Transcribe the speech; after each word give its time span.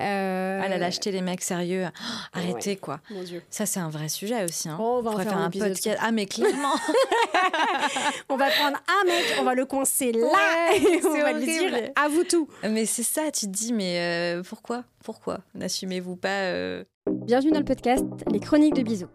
Euh, 0.00 0.60
Ah, 0.64 0.68
la 0.68 0.78
lâcheté, 0.78 1.10
les 1.12 1.20
mecs 1.20 1.42
sérieux. 1.42 1.84
Oh, 1.88 1.92
arrêtez, 2.32 2.70
Ouais. 2.70 2.76
quoi. 2.76 3.00
Mon 3.10 3.22
Dieu. 3.22 3.42
Ça, 3.50 3.66
c'est 3.66 3.80
un 3.80 3.88
vrai 3.90 4.08
sujet 4.08 4.44
aussi. 4.44 4.68
Hein. 4.68 4.76
Oh, 4.80 4.96
on 4.98 5.02
va 5.02 5.10
en 5.12 5.18
faire 5.18 5.36
un 5.36 5.50
podcast. 5.50 5.98
Ah, 6.00 6.10
mais 6.12 6.26
clairement. 6.26 6.74
On 8.28 8.36
va 8.36 8.48
prendre 8.50 8.76
un 8.76 9.06
mec, 9.06 9.24
on 9.40 9.44
va 9.44 9.54
le 9.54 9.64
coincer 9.64 10.12
là 10.12 10.20
Ouais, 10.26 10.78
et 10.80 11.04
on 11.04 11.12
va 11.20 11.32
lui 11.32 11.44
dire 11.44 11.90
à 11.96 12.08
vous 12.08 12.24
tout. 12.24 12.48
mais 12.68 12.86
c'est 12.86 13.02
ça, 13.02 13.30
tu 13.32 13.46
te 13.46 13.50
dis, 13.50 13.72
mais 13.72 13.98
euh, 13.98 14.42
pourquoi? 14.42 14.84
Pourquoi? 15.04 15.38
N'assumez-vous 15.54 16.16
pas 16.16 16.28
euh, 16.28 16.84
Bienvenue 17.10 17.50
dans 17.52 17.58
le 17.58 17.64
podcast 17.64 18.04
Les 18.30 18.38
Chroniques 18.40 18.74
de 18.74 18.82
Bisous. 18.82 19.08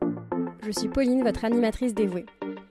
Je 0.65 0.71
suis 0.71 0.89
Pauline, 0.89 1.23
votre 1.23 1.45
animatrice 1.45 1.93
dévouée. 1.93 2.25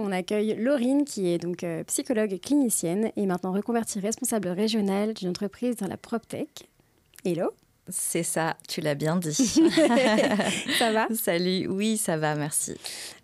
on 0.00 0.12
accueille 0.12 0.54
Laurine, 0.58 1.04
qui 1.04 1.28
est 1.28 1.38
donc 1.38 1.64
euh, 1.64 1.84
psychologue 1.84 2.38
clinicienne 2.40 3.10
et 3.16 3.26
maintenant 3.26 3.52
reconvertie 3.52 4.00
responsable 4.00 4.48
régionale 4.48 5.14
d'une 5.14 5.28
entreprise 5.28 5.76
dans 5.76 5.86
la 5.86 5.96
PropTech. 5.96 6.68
Hello, 7.24 7.50
C'est 7.88 8.22
ça, 8.22 8.56
tu 8.68 8.80
l'as 8.80 8.94
bien 8.94 9.16
dit. 9.16 9.34
ça 10.78 10.92
va? 10.92 11.06
Salut, 11.14 11.66
oui, 11.68 11.96
ça 11.96 12.16
va, 12.16 12.34
merci. 12.34 12.74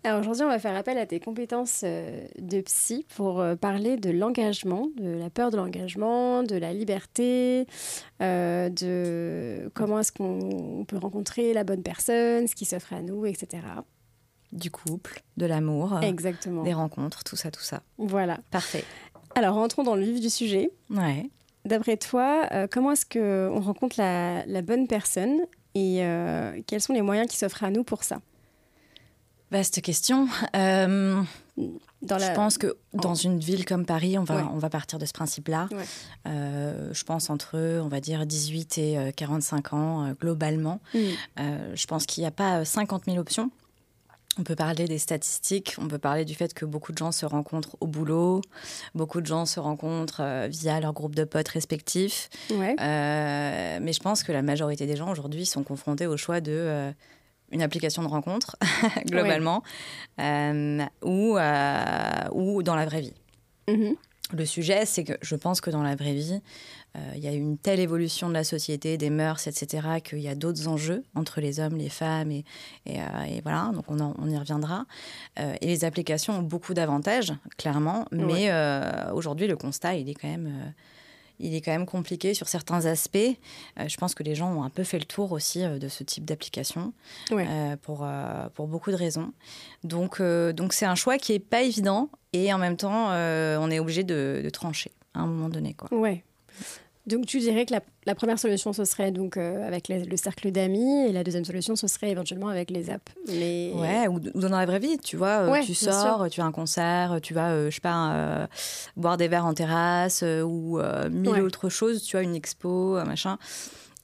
Alors 0.03 0.19
aujourd'hui, 0.19 0.43
on 0.43 0.49
va 0.49 0.59
faire 0.59 0.75
appel 0.75 0.97
à 0.97 1.05
tes 1.05 1.19
compétences 1.19 1.81
euh, 1.83 2.25
de 2.39 2.61
psy 2.61 3.05
pour 3.15 3.39
euh, 3.39 3.55
parler 3.55 3.97
de 3.97 4.09
l'engagement, 4.09 4.89
de 4.97 5.09
la 5.09 5.29
peur 5.29 5.51
de 5.51 5.57
l'engagement, 5.57 6.43
de 6.43 6.55
la 6.55 6.73
liberté, 6.73 7.65
euh, 8.21 8.69
de 8.69 9.69
comment 9.73 9.99
est-ce 9.99 10.11
qu'on 10.11 10.85
peut 10.87 10.97
rencontrer 10.97 11.53
la 11.53 11.63
bonne 11.63 11.83
personne, 11.83 12.47
ce 12.47 12.55
qui 12.55 12.65
s'offre 12.65 12.93
à 12.93 13.01
nous, 13.01 13.25
etc. 13.25 13.63
Du 14.53 14.71
couple, 14.71 15.21
de 15.35 15.45
l'amour, 15.45 15.99
Exactement. 16.01 16.63
des 16.63 16.73
rencontres, 16.73 17.23
tout 17.23 17.35
ça, 17.35 17.51
tout 17.51 17.61
ça. 17.63 17.81
Voilà. 17.97 18.39
Parfait. 18.51 18.85
Alors 19.35 19.55
rentrons 19.55 19.83
dans 19.83 19.95
le 19.95 20.03
vif 20.03 20.19
du 20.21 20.29
sujet. 20.29 20.71
Ouais. 20.89 21.29
D'après 21.65 21.97
toi, 21.97 22.47
euh, 22.53 22.65
comment 22.71 22.91
est-ce 22.93 23.05
qu'on 23.05 23.59
rencontre 23.59 23.95
la, 23.99 24.45
la 24.45 24.61
bonne 24.61 24.87
personne 24.87 25.39
et 25.75 25.97
euh, 26.05 26.61
quels 26.65 26.81
sont 26.81 26.93
les 26.93 27.01
moyens 27.01 27.27
qui 27.29 27.35
s'offrent 27.37 27.63
à 27.65 27.69
nous 27.71 27.83
pour 27.83 28.03
ça? 28.05 28.19
Vaste 29.51 29.81
question. 29.81 30.27
Euh, 30.55 31.21
dans 32.01 32.19
Je 32.19 32.33
pense 32.33 32.57
que 32.57 32.75
dans 32.93 33.11
en- 33.11 33.15
une 33.15 33.39
ville 33.39 33.63
comme 33.65 33.85
Paris, 33.85 34.17
on 34.17 34.23
va, 34.23 34.35
Ouais. 34.37 34.43
on 34.53 34.57
va 34.57 34.69
partir 34.69 34.99
de 34.99 35.05
ce 35.05 35.13
principe-là. 35.13 35.69
Ouais. 35.71 35.83
Euh, 36.27 36.93
je 36.93 37.03
pense 37.05 37.29
entre, 37.29 37.57
on 37.81 37.87
va 37.87 38.01
dire, 38.01 38.25
18 38.25 38.77
et 38.77 38.97
euh, 38.97 39.11
45 39.11 39.73
ans, 39.73 40.05
euh, 40.05 40.13
globalement. 40.19 40.79
Mm. 40.93 40.97
Euh, 41.39 41.71
je 41.75 41.87
pense 41.87 42.05
qu'il 42.05 42.23
n'y 42.23 42.27
a 42.27 42.31
pas 42.31 42.59
euh, 42.59 42.65
50 42.65 43.05
000 43.05 43.17
options. 43.17 43.49
On 44.39 44.43
peut 44.43 44.55
parler 44.55 44.85
des 44.85 44.97
statistiques, 44.97 45.75
on 45.79 45.87
peut 45.87 45.97
parler 45.97 46.25
du 46.25 46.35
fait 46.35 46.53
que 46.53 46.65
beaucoup 46.65 46.91
de 46.91 46.97
gens 46.97 47.11
se 47.11 47.25
rencontrent 47.25 47.75
au 47.79 47.87
boulot, 47.87 48.41
beaucoup 48.93 49.21
de 49.21 49.25
gens 49.25 49.45
se 49.45 49.59
rencontrent 49.59 50.21
euh, 50.21 50.47
via 50.49 50.79
leur 50.79 50.93
groupe 50.93 51.15
de 51.15 51.23
potes 51.23 51.47
respectifs. 51.47 52.29
Ouais. 52.51 52.75
Euh, 52.79 53.79
mais 53.81 53.93
je 53.93 53.99
pense 53.99 54.23
que 54.23 54.31
la 54.31 54.41
majorité 54.41 54.85
des 54.85 54.95
gens 54.95 55.11
aujourd'hui 55.11 55.45
sont 55.45 55.63
confrontés 55.63 56.07
au 56.07 56.17
choix 56.17 56.41
de 56.41 56.51
euh, 56.51 56.91
une 57.51 57.61
application 57.61 58.03
de 58.03 58.07
rencontre, 58.07 58.57
globalement, 59.05 59.63
ou, 61.03 61.37
ou 61.37 62.63
dans 62.63 62.75
la 62.75 62.85
vraie 62.85 63.01
vie. 63.01 63.13
Mhm. 63.67 63.95
Le 64.33 64.45
sujet, 64.45 64.85
c'est 64.85 65.03
que 65.05 65.13
je 65.21 65.35
pense 65.35 65.61
que 65.61 65.69
dans 65.69 65.83
la 65.83 65.95
vraie 65.95 66.13
vie, 66.13 66.41
euh, 66.97 66.99
il 67.15 67.23
y 67.23 67.27
a 67.27 67.31
une 67.31 67.57
telle 67.57 67.79
évolution 67.79 68.27
de 68.27 68.33
la 68.33 68.43
société, 68.43 68.97
des 68.97 69.09
mœurs, 69.09 69.47
etc., 69.47 69.87
qu'il 70.03 70.19
y 70.19 70.27
a 70.27 70.35
d'autres 70.35 70.67
enjeux 70.67 71.03
entre 71.15 71.39
les 71.39 71.59
hommes, 71.61 71.77
les 71.77 71.89
femmes, 71.89 72.31
et, 72.31 72.43
et, 72.85 72.99
euh, 72.99 73.03
et 73.29 73.41
voilà, 73.41 73.71
donc 73.73 73.85
on, 73.89 73.99
en- 74.01 74.15
on 74.19 74.29
y 74.29 74.37
reviendra. 74.37 74.85
Euh, 75.39 75.55
et 75.61 75.67
les 75.67 75.85
applications 75.85 76.33
ont 76.39 76.41
beaucoup 76.43 76.73
d'avantages, 76.73 77.33
clairement, 77.57 78.05
mais 78.11 78.51
Ouais. 78.51 79.11
aujourd'hui, 79.13 79.47
le 79.47 79.55
constat, 79.55 79.95
il 79.95 80.09
est 80.09 80.13
quand 80.15 80.27
même... 80.29 80.73
il 81.39 81.55
est 81.55 81.61
quand 81.61 81.71
même 81.71 81.85
compliqué 81.85 82.33
sur 82.33 82.47
certains 82.47 82.85
aspects. 82.85 83.17
Euh, 83.17 83.87
je 83.87 83.97
pense 83.97 84.15
que 84.15 84.23
les 84.23 84.35
gens 84.35 84.51
ont 84.51 84.63
un 84.63 84.69
peu 84.69 84.83
fait 84.83 84.99
le 84.99 85.05
tour 85.05 85.31
aussi 85.31 85.63
euh, 85.63 85.77
de 85.79 85.87
ce 85.87 86.03
type 86.03 86.25
d'application 86.25 86.93
euh, 87.31 87.75
pour, 87.77 88.07
pour 88.53 88.67
beaucoup 88.67 88.91
de 88.91 88.95
raisons. 88.95 89.31
Donc, 89.83 90.21
donc 90.21 90.73
c'est 90.73 90.85
un 90.85 90.95
choix 90.95 91.17
qui 91.17 91.33
est 91.33 91.39
pas 91.39 91.61
évident 91.61 92.09
et 92.33 92.53
en 92.53 92.57
même 92.57 92.77
temps, 92.77 93.09
on 93.09 93.71
est 93.71 93.79
obligé 93.79 94.03
de, 94.03 94.41
de 94.43 94.49
trancher 94.49 94.91
à 95.13 95.21
un 95.21 95.27
moment 95.27 95.49
donné. 95.49 95.73
Quoi. 95.73 95.95
Ouais. 95.97 96.23
Donc 97.07 97.25
tu 97.25 97.39
dirais 97.39 97.65
que 97.65 97.73
la, 97.73 97.79
la 98.05 98.15
première 98.15 98.37
solution 98.37 98.73
ce 98.73 98.83
serait 98.85 99.11
donc 99.11 99.37
euh, 99.37 99.65
avec 99.65 99.87
les- 99.87 100.03
le 100.03 100.17
cercle 100.17 100.51
d'amis 100.51 101.05
et 101.07 101.11
la 101.13 101.23
deuxième 101.23 101.45
solution 101.45 101.75
ce 101.75 101.87
serait 101.87 102.09
éventuellement 102.11 102.49
avec 102.49 102.69
les 102.69 102.89
apps. 102.89 103.11
Mais 103.29 103.71
Ouais, 103.73 104.07
ou, 104.07 104.15
ou 104.33 104.39
dans 104.41 104.49
la 104.49 104.65
vraie 104.65 104.79
vie, 104.79 104.97
tu 104.97 105.15
vois, 105.15 105.43
euh, 105.47 105.51
Ouais, 105.51 105.63
tu 105.63 105.73
sors, 105.73 106.29
tu 106.29 106.41
as 106.41 106.45
un 106.45 106.51
concert, 106.51 107.19
tu 107.23 107.33
vas, 107.33 107.51
euh, 107.51 107.69
je 107.69 107.75
sais 107.75 107.81
pas, 107.81 108.11
euh, 108.13 108.47
boire 108.97 109.15
des 109.17 109.27
verres 109.29 109.45
en 109.45 109.53
terrasse 109.53 110.21
euh, 110.23 110.41
ou 110.41 110.79
mille 111.09 111.31
Ouais. 111.31 111.39
autres 111.41 111.69
choses, 111.69 112.03
tu 112.03 112.17
as 112.17 112.21
une 112.21 112.35
expo, 112.35 112.95
un 112.97 113.05
machin, 113.05 113.37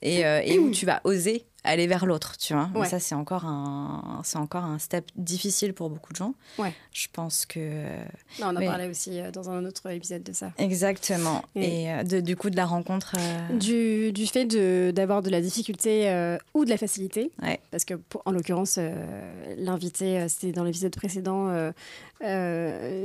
et, 0.02 0.20
et 0.20 0.58
où 0.58 0.70
tu 0.72 0.86
vas 0.86 1.00
oser 1.04 1.44
aller 1.64 1.86
vers 1.86 2.06
l'autre, 2.06 2.36
tu 2.36 2.52
vois. 2.54 2.68
Mais 2.74 2.80
Ouais. 2.80 2.88
ça, 2.88 2.98
c'est 3.00 3.14
encore, 3.14 3.44
un, 3.46 4.20
c'est 4.22 4.36
encore 4.38 4.64
un 4.64 4.78
step 4.78 5.06
difficile 5.16 5.72
pour 5.74 5.88
beaucoup 5.90 6.12
de 6.12 6.16
gens. 6.18 6.34
Ouais. 6.58 6.72
Je 6.92 7.06
pense 7.12 7.46
que... 7.46 7.58
Non, 8.40 8.46
on 8.48 8.56
en 8.56 8.60
Mais- 8.60 8.66
parlait 8.66 8.88
aussi 8.88 9.18
euh, 9.18 9.30
dans 9.30 9.48
un 9.50 9.64
autre 9.64 9.88
épisode 9.90 10.22
de 10.22 10.32
ça. 10.32 10.52
Exactement. 10.58 11.42
Et- 11.56 11.82
Et, 11.84 11.90
euh, 11.92 12.02
de- 12.02 12.20
du 12.20 12.36
coup, 12.36 12.50
de 12.50 12.56
la 12.56 12.66
rencontre... 12.66 13.16
euh, 13.18 13.56
Du, 13.58 14.12
du 14.12 14.26
fait 14.26 14.44
de- 14.44 14.92
d'avoir 14.94 15.22
de, 15.22 15.30
la 15.30 15.40
difficulté 15.40 16.08
euh, 16.10 16.36
ou 16.54 16.64
de 16.64 16.70
la 16.70 16.76
facilité. 16.76 17.30
Ouais. 17.42 17.58
Parce 17.70 17.84
que, 17.84 17.94
pour- 17.94 18.22
en 18.26 18.30
l'occurrence, 18.32 18.76
euh, 18.78 19.54
l'invité, 19.58 20.28
c'était 20.28 20.52
dans 20.52 20.64
l'épisode 20.64 20.94
précédent, 20.94 21.48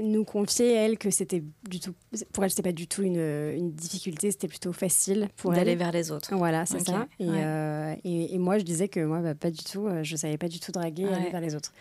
nous 0.04 0.24
confiait, 0.24 0.74
elle, 0.74 0.98
que 0.98 1.10
c'était 1.12 1.44
du 1.68 1.80
tout. 1.80 1.94
Pour 2.34 2.44
elle, 2.44 2.50
c'était 2.50 2.64
pas 2.64 2.72
du 2.72 2.88
tout 2.88 3.04
une, 3.04 3.18
une 3.20 3.72
difficulté, 3.72 4.32
c'était 4.32 4.48
plutôt 4.48 4.74
facile 4.74 5.30
pour 5.38 5.52
d'aller 5.52 5.72
elle. 5.72 5.78
vers 5.78 5.92
les 5.92 6.12
autres. 6.12 6.34
Voilà, 6.36 6.66
c'est 6.66 6.80
ça. 6.86 7.08
Et, 7.20 7.30
ouais. 7.30 8.00
et, 8.04 8.34
et 8.36 8.38
moi, 8.38 8.49
je 8.58 8.64
disais 8.64 8.88
que 8.88 9.00
moi, 9.02 9.20
bah, 9.20 9.36
pas 9.36 9.52
du 9.52 9.64
tout, 9.64 9.86
euh, 9.88 10.04
je 10.04 10.16
savais 10.16 10.38
pas 10.38 10.48
du 10.48 10.60
tout 10.60 10.72
draguer, 10.72 11.06
Ouais. 11.06 11.14
aller 11.14 11.30
vers 11.30 11.42
les 11.42 11.56
autres. 11.56 11.74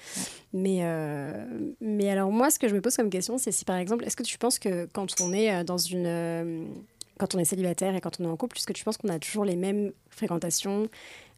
Mais, 0.53 0.81
euh, 0.83 1.45
mais 1.81 2.11
alors, 2.11 2.31
moi, 2.31 2.51
ce 2.51 2.59
que 2.59 2.69
je 2.69 2.75
me 2.75 2.81
pose 2.81 2.97
comme 2.97 3.11
question, 3.11 3.39
c'est 3.39 3.53
si 3.53 3.65
par 3.65 3.77
exemple, 3.77 4.05
est-ce 4.05 4.17
que 4.17 4.23
tu 4.23 4.37
penses 4.39 4.59
que 4.59 4.87
quand 4.93 5.07
on 5.21 5.33
est 5.33 5.55
euh, 5.55 5.65
dans 5.65 5.79
une. 5.79 6.67
quand 7.19 7.35
on 7.35 7.39
est 7.39 7.45
célibataire 7.45 7.95
et 7.97 8.01
quand 8.01 8.21
on 8.21 8.25
est 8.25 8.29
en 8.29 8.37
couple, 8.37 8.59
est-ce 8.59 8.67
que 8.67 8.73
tu 8.73 8.85
penses 8.85 8.97
qu'on 8.99 9.09
a 9.09 9.19
toujours 9.19 9.45
les 9.45 9.57
mêmes 9.57 9.93
fréquentations, 10.11 10.89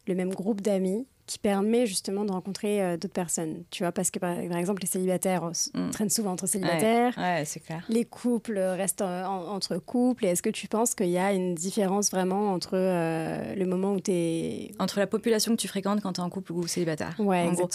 le 0.06 0.14
même 0.14 0.34
groupe 0.34 0.60
d'amis 0.60 1.06
qui 1.30 1.38
permet 1.38 1.86
justement 1.86 2.24
de 2.24 2.32
rencontrer 2.32 2.82
euh, 2.82 2.96
d'autres 2.96 3.14
personnes 3.14 3.62
Tu 3.70 3.84
vois, 3.84 3.92
parce 3.92 4.10
que 4.10 4.18
par, 4.18 4.34
par 4.48 4.56
exemple, 4.58 4.82
les 4.82 4.88
célibataires 4.88 5.44
euh, 5.44 5.50
s- 5.50 5.70
Mm. 5.74 5.90
traînent 5.90 6.10
souvent 6.10 6.32
entre 6.32 6.48
célibataires. 6.48 7.14
Ouais, 7.16 7.44
c'est 7.46 7.60
clair. 7.60 7.84
Les 7.88 8.04
couples 8.04 8.58
restent 8.58 9.02
en- 9.02 9.46
entre 9.54 9.76
couples. 9.76 10.24
Et 10.26 10.28
est-ce 10.30 10.42
que 10.42 10.50
tu 10.50 10.66
penses 10.66 10.96
qu'il 10.96 11.08
y 11.10 11.18
a 11.18 11.32
une 11.32 11.54
différence 11.54 12.10
vraiment 12.10 12.52
entre 12.52 12.70
euh, 12.74 13.54
le 13.54 13.64
moment 13.64 13.92
où 13.92 14.00
tu 14.00 14.10
es. 14.10 14.72
Entre 14.80 14.98
la 14.98 15.06
population 15.06 15.52
que 15.54 15.60
tu 15.60 15.68
fréquentes 15.68 16.00
quand 16.00 16.14
tu 16.14 16.20
es 16.20 16.24
en 16.24 16.30
couple 16.30 16.50
ou 16.52 16.66
célibataire. 16.66 17.14
Ouais, 17.20 17.42
en 17.48 17.52
gros. 17.52 17.68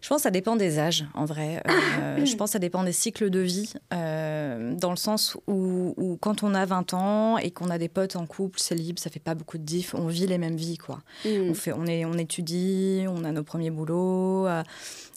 Je 0.00 0.08
pense 0.08 0.18
que 0.18 0.22
ça 0.22 0.30
dépend 0.30 0.56
des 0.56 0.78
âges, 0.78 1.06
en 1.14 1.24
vrai. 1.24 1.62
Euh, 1.68 2.24
je 2.24 2.36
pense 2.36 2.50
que 2.50 2.52
ça 2.52 2.58
dépend 2.58 2.84
des 2.84 2.92
cycles 2.92 3.30
de 3.30 3.40
vie, 3.40 3.72
euh, 3.92 4.74
dans 4.74 4.90
le 4.90 4.96
sens 4.96 5.36
où, 5.46 5.94
où 5.96 6.16
quand 6.20 6.42
on 6.42 6.54
a 6.54 6.64
20 6.64 6.94
ans 6.94 7.38
et 7.38 7.50
qu'on 7.50 7.70
a 7.70 7.78
des 7.78 7.88
potes 7.88 8.16
en 8.16 8.26
couple, 8.26 8.60
c'est 8.60 8.74
libre, 8.74 9.00
ça 9.00 9.10
fait 9.10 9.18
pas 9.18 9.34
beaucoup 9.34 9.58
de 9.58 9.64
diff, 9.64 9.94
on 9.94 10.06
vit 10.06 10.26
les 10.26 10.38
mêmes 10.38 10.56
vies, 10.56 10.78
quoi. 10.78 11.00
Mm. 11.24 11.50
On, 11.50 11.54
fait, 11.54 11.72
on, 11.72 11.86
est, 11.86 12.04
on 12.04 12.14
étudie, 12.14 13.06
on 13.08 13.24
a 13.24 13.32
nos 13.32 13.42
premiers 13.42 13.70
boulots. 13.70 14.46
euh, 14.46 14.62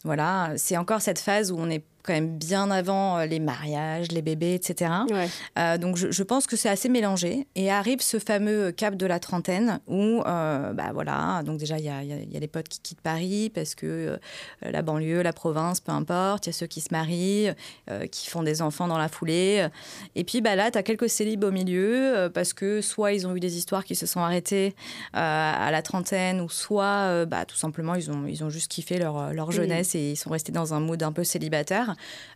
voilà, 0.03 0.53
c'est 0.57 0.77
encore 0.77 1.01
cette 1.01 1.19
phase 1.19 1.51
où 1.51 1.57
on 1.59 1.69
est 1.69 1.83
quand 2.03 2.13
même 2.13 2.37
bien 2.37 2.69
avant 2.71 3.17
euh, 3.19 3.25
les 3.25 3.39
mariages, 3.39 4.11
les 4.11 4.21
bébés, 4.21 4.53
etc. 4.55 4.91
Ouais. 5.09 5.27
Euh, 5.59 5.77
donc 5.77 5.97
je, 5.97 6.11
je 6.11 6.23
pense 6.23 6.47
que 6.47 6.55
c'est 6.55 6.69
assez 6.69 6.89
mélangé. 6.89 7.47
Et 7.55 7.71
arrive 7.71 8.01
ce 8.01 8.19
fameux 8.19 8.71
cap 8.71 8.95
de 8.95 9.05
la 9.05 9.19
trentaine 9.19 9.79
où, 9.87 10.21
euh, 10.25 10.73
bah 10.73 10.91
voilà, 10.93 11.41
donc 11.43 11.57
déjà 11.59 11.77
il 11.77 11.85
y 11.85 11.89
a, 11.89 12.03
y 12.03 12.13
a- 12.13 12.17
il 12.17 12.31
y 12.31 12.37
a 12.37 12.39
les 12.39 12.47
potes 12.47 12.67
qui 12.69 12.79
quittent 12.79 13.01
Paris 13.01 13.51
parce 13.53 13.75
que 13.75 13.85
euh, 13.85 14.17
la 14.61 14.81
banlieue, 14.81 15.21
la 15.21 15.33
province, 15.33 15.79
peu 15.79 15.91
importe. 15.91 16.45
Il 16.47 16.49
y 16.49 16.51
a 16.51 16.53
ceux 16.53 16.67
qui 16.67 16.81
se 16.81 16.89
marient, 16.91 17.51
euh, 17.89 18.07
qui 18.07 18.29
font 18.29 18.43
des 18.43 18.61
enfants 18.61 18.87
dans 18.87 18.97
la 18.97 19.07
foulée. 19.09 19.67
Et 20.15 20.23
puis 20.23 20.41
bah 20.41 20.55
là, 20.55 20.71
tu 20.71 20.77
as 20.77 20.83
quelques 20.83 21.09
célibes 21.09 21.43
au 21.43 21.51
milieu 21.51 22.15
euh, 22.17 22.29
parce 22.29 22.53
que 22.53 22.81
soit 22.81 23.13
ils 23.13 23.27
ont 23.27 23.35
eu 23.35 23.39
des 23.39 23.57
histoires 23.57 23.83
qui 23.85 23.95
se 23.95 24.05
sont 24.05 24.19
arrêtées 24.21 24.75
euh, 25.15 25.17
à 25.17 25.71
la 25.71 25.81
trentaine 25.81 26.41
ou 26.41 26.49
soit 26.49 26.83
euh, 26.85 27.25
bah, 27.25 27.45
tout 27.45 27.55
simplement 27.55 27.95
ils 27.95 28.09
ont, 28.11 28.25
ils 28.27 28.43
ont 28.43 28.49
juste 28.49 28.69
kiffé 28.71 28.97
leur, 28.97 29.33
leur 29.33 29.49
Oui. 29.49 29.55
jeunesse 29.55 29.95
et 29.95 30.11
ils 30.11 30.15
sont 30.15 30.29
restés 30.29 30.51
dans 30.51 30.73
un 30.73 30.79
mood 30.79 31.01
un 31.03 31.11
peu 31.11 31.23
célibataire 31.23 31.90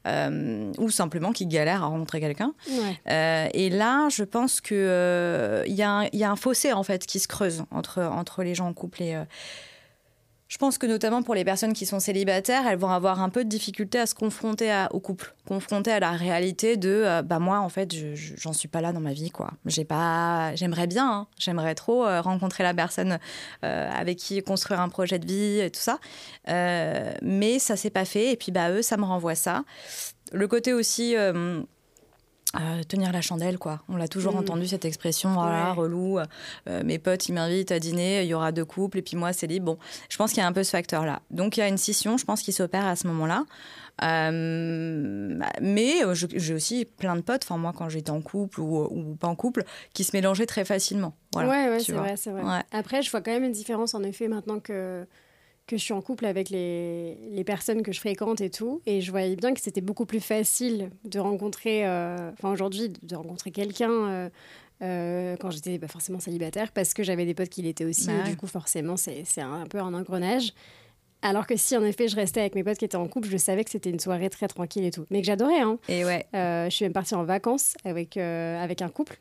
euh, 0.07 0.71
ou 0.77 0.89
simplement 0.89 1.31
qui 1.31 1.45
galèrent 1.47 1.83
à 1.83 1.87
rencontrer 1.87 2.19
quelqu'un. 2.19 2.53
Ouais. 2.69 2.99
Euh, 3.09 3.47
et 3.53 3.69
là, 3.69 4.07
je 4.09 4.23
pense 4.23 4.61
qu'il 4.61 4.75
il 4.77 5.73
y, 5.75 5.81
a 5.83 5.89
un- 5.91 6.05
il 6.13 6.19
y 6.19 6.23
a 6.23 6.31
un 6.31 6.35
fossé 6.35 6.73
en 6.73 6.83
fait 6.83 7.05
qui 7.05 7.19
se 7.19 7.27
creuse 7.27 7.63
entre, 7.71 8.01
entre 8.01 8.43
les 8.43 8.55
gens 8.55 8.67
en 8.67 8.73
couple 8.73 9.01
et, 9.03 9.15
euh, 9.15 9.23
je 10.47 10.57
pense 10.59 10.77
que 10.77 10.85
notamment 10.85 11.23
pour 11.23 11.33
les 11.33 11.43
personnes 11.43 11.73
qui 11.73 11.87
sont 11.87 11.99
célibataires, 11.99 12.67
elles 12.67 12.77
vont 12.77 12.91
avoir 12.91 13.19
un 13.21 13.29
peu 13.29 13.43
de 13.43 13.49
difficulté 13.49 13.99
à 13.99 14.05
se 14.05 14.13
confronter 14.13 14.85
au 14.91 14.99
couple, 14.99 15.33
confronter 15.47 15.91
à 15.91 15.99
la 15.99 16.11
réalité 16.11 16.77
de 16.77 16.89
euh, 16.89 17.21
bah 17.23 17.39
moi 17.39 17.59
en 17.59 17.69
fait 17.69 17.95
j'en 18.13 18.53
suis 18.53 18.67
pas 18.67 18.81
là 18.81 18.93
dans 18.93 18.99
ma 18.99 19.13
vie 19.13 19.31
quoi. 19.31 19.51
J'ai 19.65 19.85
pas, 19.85 20.53
j'aimerais 20.55 20.85
bien, 20.85 21.09
hein. 21.09 21.27
j'aimerais 21.39 21.73
trop 21.73 22.05
euh, 22.05 22.21
rencontrer 22.21 22.63
la 22.63 22.75
personne 22.75 23.17
euh, 23.63 23.89
avec 23.91 24.17
qui 24.17 24.41
construire 24.43 24.81
un 24.81 24.89
projet 24.89 25.17
de 25.17 25.25
vie 25.25 25.59
et 25.61 25.71
tout 25.71 25.81
ça, 25.81 25.99
mais 26.47 27.57
ça 27.57 27.75
s'est 27.75 27.89
pas 27.89 28.05
fait 28.05 28.31
et 28.31 28.37
puis 28.37 28.51
bah 28.51 28.69
eux 28.69 28.83
ça 28.83 28.97
me 28.97 29.03
renvoie 29.03 29.35
ça. 29.35 29.63
Le 30.31 30.47
côté 30.47 30.73
aussi 30.73 31.15
tenir 32.87 33.11
la 33.11 33.21
chandelle, 33.21 33.57
quoi. 33.57 33.81
On 33.89 33.97
l'a 33.97 34.07
toujours 34.07 34.33
mm. 34.33 34.39
entendu 34.39 34.67
cette 34.67 34.85
expression, 34.85 35.33
voilà, 35.33 35.73
relou. 35.73 36.19
Euh, 36.19 36.83
mes 36.83 36.99
potes, 36.99 37.27
ils 37.27 37.33
m'invitent 37.33 37.71
à 37.71 37.79
dîner, 37.79 38.23
il 38.23 38.27
y 38.27 38.33
aura 38.33 38.51
deux 38.51 38.65
couples, 38.65 38.99
et 38.99 39.01
puis 39.01 39.17
moi, 39.17 39.33
c'est 39.33 39.47
libre. 39.47 39.65
Bon, 39.65 39.77
je 40.09 40.17
pense 40.17 40.31
qu'il 40.31 40.39
y 40.39 40.43
a 40.43 40.47
un 40.47 40.53
peu 40.53 40.63
ce 40.63 40.71
facteur-là. 40.71 41.21
Donc, 41.31 41.57
il 41.57 41.61
y 41.61 41.63
a 41.63 41.67
une 41.67 41.77
scission, 41.77 42.17
je 42.17 42.25
pense, 42.25 42.41
qui 42.41 42.51
s'opère 42.51 42.85
à 42.85 42.95
ce 42.95 43.07
moment-là. 43.07 43.45
Euh, 44.03 45.39
mais 45.61 46.03
euh, 46.03 46.13
j'ai 46.13 46.53
aussi 46.53 46.83
plein 46.83 47.15
de 47.15 47.21
potes, 47.21 47.43
enfin 47.45 47.57
moi 47.57 47.71
quand 47.73 47.87
j'étais 47.87 48.11
en 48.11 48.19
couple 48.19 48.59
ou, 48.59 49.15
pas 49.17 49.27
en 49.27 49.35
couple, 49.35 49.63
qui 49.93 50.03
se 50.03 50.15
mélangeaient 50.15 50.45
très 50.45 50.65
facilement. 50.65 51.15
Voilà, 51.31 51.49
ouais, 51.49 51.69
ouais 51.69 51.79
c'est 51.79 51.93
vrai, 51.93 52.15
c'est 52.17 52.31
vrai. 52.31 52.63
Après, 52.71 53.01
je 53.01 53.09
vois 53.09 53.21
quand 53.21 53.31
même 53.31 53.45
une 53.45 53.53
différence 53.53 53.93
en 53.93 54.03
effet 54.03 54.27
maintenant 54.27 54.59
que 54.59 55.07
que 55.67 55.77
je 55.77 55.83
suis 55.83 55.93
en 55.93 56.01
couple 56.01 56.25
avec 56.25 56.49
les, 56.49 57.17
les, 57.31 57.43
personnes 57.43 57.81
que 57.81 57.91
je 57.91 57.99
fréquente 57.99 58.41
et 58.41 58.49
tout. 58.49 58.81
Et 58.85 59.01
je 59.01 59.11
voyais 59.11 59.35
bien 59.35 59.53
que 59.53 59.61
c'était 59.61 59.81
beaucoup 59.81 60.05
plus 60.05 60.19
facile 60.19 60.89
de 61.03 61.19
rencontrer, 61.19 61.87
euh, 61.87 62.31
enfin 62.33 62.51
aujourd'hui, 62.51 62.89
de 63.01 63.15
rencontrer 63.15 63.51
quelqu'un 63.51 63.91
euh, 63.91 64.29
euh, 64.83 65.35
quand 65.39 65.51
j'étais 65.51 65.79
pas 65.79 65.87
forcément 65.87 66.19
célibataire 66.19 66.71
parce 66.71 66.93
que 66.93 67.03
j'avais 67.03 67.25
des 67.25 67.33
potes 67.33 67.49
qui 67.49 67.61
l'étaient 67.63 67.85
aussi. 67.85 68.07
Bah 68.07 68.23
du 68.29 68.37
coup, 68.37 68.47
forcément, 68.47 68.95
c'est 68.97 69.25
un, 69.37 69.53
un 69.53 69.65
peu 69.65 69.79
un 69.79 69.93
engrenage. 69.93 70.53
Alors 71.21 71.47
que 71.47 71.55
si 71.55 71.75
en 71.75 71.83
effet 71.83 72.07
je 72.07 72.15
restais 72.15 72.41
avec 72.41 72.53
mes 72.53 72.63
potes 72.63 72.77
qui 72.77 72.85
étaient 72.85 72.97
en 72.97 73.07
couple, 73.07 73.29
je 73.29 73.37
savais 73.37 73.63
que 73.63 73.71
c'était 73.71 73.89
une 73.89 73.99
soirée 73.99 74.29
très 74.29 74.47
tranquille 74.47 74.83
et 74.83 74.91
tout. 74.91 75.05
Mais 75.09 75.21
que 75.21 75.25
j'adorais. 75.25 75.61
Hein. 75.61 75.79
Et 75.89 76.05
ouais. 76.05 76.27
je 76.33 76.67
suis 76.69 76.85
même 76.85 76.93
partie 76.93 77.15
en 77.15 77.23
vacances 77.23 77.75
avec, 77.83 78.17
avec 78.17 78.83
un 78.83 78.89
couple 78.89 79.19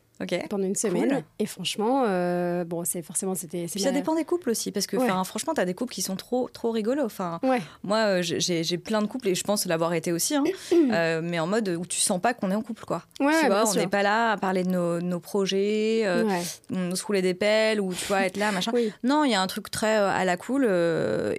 pendant 0.49 0.65
une 0.65 0.75
semaine. 0.75 1.23
Et 1.39 1.45
franchement, 1.45 2.03
euh, 2.07 2.63
bon, 2.63 2.83
c'est 2.85 3.01
forcément 3.01 3.35
c'était. 3.35 3.67
ça 3.67 3.91
dépend 3.91 4.15
des 4.15 4.25
couples 4.25 4.49
aussi, 4.49 4.71
parce 4.71 4.87
que 4.87 4.97
franchement, 4.97 5.53
tu 5.53 5.61
as 5.61 5.65
des 5.65 5.73
couples 5.73 5.93
qui 5.93 6.01
sont 6.01 6.15
trop 6.15 6.49
trop 6.51 6.71
rigolos. 6.71 7.05
Enfin, 7.05 7.39
moi, 7.83 7.97
euh, 7.97 8.21
j'ai 8.21 8.77
plein 8.77 9.01
de 9.01 9.07
couples 9.07 9.29
et 9.29 9.35
je 9.35 9.43
pense 9.43 9.65
l'avoir 9.65 9.93
été 9.93 10.11
aussi, 10.11 10.35
hein, 10.35 10.43
euh, 10.73 11.21
mais 11.23 11.39
en 11.39 11.47
mode 11.47 11.69
où 11.69 11.85
tu 11.85 11.99
sens 11.99 12.21
pas 12.21 12.33
qu'on 12.33 12.51
est 12.51 12.55
en 12.55 12.61
couple, 12.61 12.85
quoi. 12.85 13.03
tu 13.17 13.23
vois, 13.47 13.69
on 13.69 13.73
n'est 13.75 13.87
pas 13.87 14.03
là 14.03 14.31
à 14.31 14.37
parler 14.37 14.63
de 14.63 14.69
nos, 14.69 15.01
nos 15.01 15.19
projets, 15.19 16.05
on 16.71 16.95
se 16.95 17.03
rouler 17.03 17.21
des 17.21 17.33
pelles 17.33 17.81
ou 17.81 17.93
tu 17.93 18.05
vois 18.05 18.25
être 18.25 18.37
là, 18.37 18.51
machin. 18.51 18.71
Non, 19.03 19.23
il 19.23 19.31
y 19.31 19.35
a 19.35 19.41
un 19.41 19.47
truc 19.47 19.69
très 19.69 19.95
à 19.95 20.25
la 20.25 20.37
cool 20.37 20.65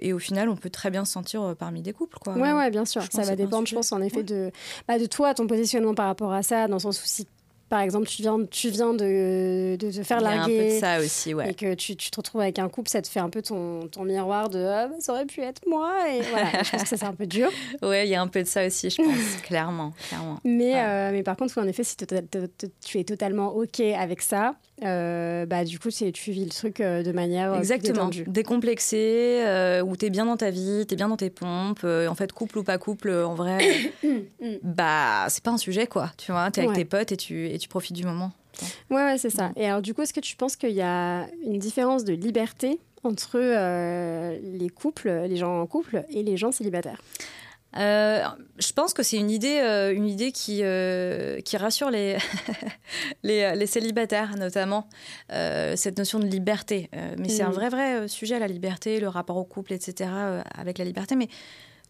et 0.01 0.13
au 0.13 0.19
final, 0.19 0.49
on 0.49 0.55
peut 0.55 0.69
très 0.69 0.89
bien 0.89 1.05
se 1.05 1.11
sentir 1.11 1.55
parmi 1.57 1.81
des 1.81 1.93
couples, 1.93 2.17
quoi. 2.19 2.33
Ouais, 2.33 2.53
ouais, 2.53 2.69
bien 2.69 2.85
sûr. 2.85 3.03
ça 3.09 3.23
va 3.23 3.35
dépendre, 3.35 3.67
je 3.67 3.75
pense, 3.75 3.91
en 3.91 4.01
effet 4.01 4.23
de, 4.23 4.51
bah, 4.87 4.99
de 4.99 5.05
toi, 5.05 5.33
ton 5.33 5.47
positionnement 5.47 5.93
par 5.93 6.07
rapport 6.07 6.33
à 6.33 6.43
ça, 6.43 6.67
dans 6.67 6.75
le 6.75 6.81
sens 6.81 7.01
où 7.01 7.05
si 7.05 7.27
par 7.69 7.81
exemple, 7.81 8.07
tu 8.07 8.21
viens, 8.21 8.37
tu 8.49 8.69
viens 8.69 8.93
de, 8.93 9.75
de 9.75 9.91
te 9.91 10.03
faire 10.03 10.21
larguer. 10.21 10.53
Il 10.53 10.57
y 10.57 10.61
a 10.61 10.63
un 10.63 10.67
peu 10.69 10.75
de 10.75 10.79
ça 10.79 10.99
aussi, 10.99 11.33
ouais. 11.33 11.51
Et 11.51 11.53
que 11.53 11.73
tu, 11.73 11.95
tu, 11.95 12.09
te 12.09 12.15
retrouves 12.15 12.41
avec 12.41 12.59
un 12.59 12.69
couple, 12.69 12.89
ça 12.89 13.01
te 13.01 13.07
fait 13.07 13.19
un 13.19 13.29
peu 13.29 13.41
ton, 13.41 13.87
ton 13.87 14.03
miroir 14.03 14.49
de 14.49 14.59
ah, 14.59 14.87
bah, 14.87 14.95
ça 14.99 15.13
aurait 15.13 15.25
pu 15.25 15.41
être 15.41 15.61
moi. 15.67 15.93
Et 16.09 16.21
voilà, 16.21 16.51
je 16.63 16.71
pense 16.71 16.83
que 16.83 16.87
ça, 16.87 16.97
c'est 16.97 17.05
un 17.05 17.13
peu 17.13 17.27
dur. 17.27 17.49
Ouais, 17.81 18.07
il 18.07 18.09
y 18.09 18.15
a 18.15 18.21
un 18.21 18.27
peu 18.27 18.41
de 18.41 18.47
ça 18.47 18.65
aussi, 18.65 18.89
je 18.89 19.01
pense, 19.01 19.41
clairement, 19.43 19.93
clairement. 20.07 20.39
Mais, 20.45 20.79
euh, 20.79 21.11
mais 21.11 21.23
par 21.23 21.35
contre, 21.35 21.57
en 21.59 21.67
effet, 21.67 21.83
si 21.83 21.97
tu 21.97 22.99
es 22.99 23.03
totalement 23.03 23.53
OK 23.55 23.79
avec 23.81 24.21
ça, 24.21 24.55
euh, 24.83 25.45
bah, 25.45 25.63
du 25.63 25.79
coup, 25.79 25.89
tu 25.89 26.31
vis 26.31 26.45
le 26.45 26.51
truc 26.51 26.81
euh, 26.81 27.03
de 27.03 27.11
manière 27.11 27.55
Exactement. 27.55 28.09
décomplexé, 28.27 29.43
où 29.83 29.95
tu 29.95 30.05
es 30.05 30.09
bien 30.09 30.25
dans 30.25 30.37
ta 30.37 30.49
vie, 30.49 30.85
tu 30.87 30.93
es 30.93 30.97
bien 30.97 31.09
dans 31.09 31.17
tes 31.17 31.29
pompes. 31.29 31.83
en 31.83 32.15
fait, 32.15 32.31
couple 32.31 32.59
ou 32.59 32.63
pas 32.63 32.77
couple, 32.77 33.11
en 33.11 33.35
vrai, 33.35 33.59
bah, 34.63 35.25
c'est 35.29 35.43
pas 35.43 35.51
un 35.51 35.57
sujet, 35.57 35.87
quoi. 35.87 36.11
Tu 36.17 36.31
vois, 36.31 36.51
tu 36.51 36.59
es 36.59 36.63
avec 36.63 36.75
tes 36.75 36.85
potes 36.85 37.11
et 37.11 37.17
tu 37.17 37.47
et 37.47 37.57
tu 37.57 37.67
profites 37.67 37.95
du 37.95 38.05
moment. 38.05 38.31
Ouais, 38.89 39.03
ouais 39.03 39.17
c'est 39.17 39.29
ça. 39.29 39.51
Et 39.55 39.65
alors, 39.65 39.81
du 39.81 39.93
coup, 39.93 40.01
est-ce 40.01 40.13
que 40.13 40.19
tu 40.19 40.35
penses 40.35 40.55
qu'il 40.55 40.71
y 40.71 40.81
a 40.81 41.27
une 41.43 41.59
différence 41.59 42.03
de 42.03 42.13
liberté 42.13 42.79
entre 43.03 43.39
euh, 43.39 44.37
les 44.43 44.69
couples, 44.69 45.09
les 45.27 45.37
gens 45.37 45.61
en 45.61 45.67
couple 45.67 46.03
et 46.09 46.23
les 46.23 46.37
gens 46.37 46.51
célibataires? 46.51 47.01
Euh, 47.77 48.23
je 48.57 48.73
pense 48.73 48.93
que 48.93 49.03
c'est 49.03 49.17
une 49.17 49.29
idée, 49.29 49.59
euh, 49.61 49.93
une 49.93 50.07
idée 50.07 50.31
qui, 50.31 50.63
qui 51.43 51.57
rassure 51.57 51.89
les, 51.91 52.17
les, 53.23 53.55
les, 53.55 53.67
célibataires, 53.67 54.35
notamment, 54.37 54.87
cette 55.29 55.97
notion 55.97 56.19
de 56.19 56.25
liberté. 56.25 56.89
mais 57.17 57.29
c'est 57.29 57.43
un 57.43 57.49
mm. 57.49 57.53
vrai, 57.53 57.69
vrai 57.69 58.07
sujet, 58.07 58.39
la 58.39 58.47
liberté, 58.47 58.99
le 58.99 59.07
rapport 59.07 59.37
au 59.37 59.45
couple, 59.45 59.73
etc., 59.73 60.09
avec 60.55 60.77
la 60.77 60.85
liberté. 60.85 61.15
Mais 61.15 61.29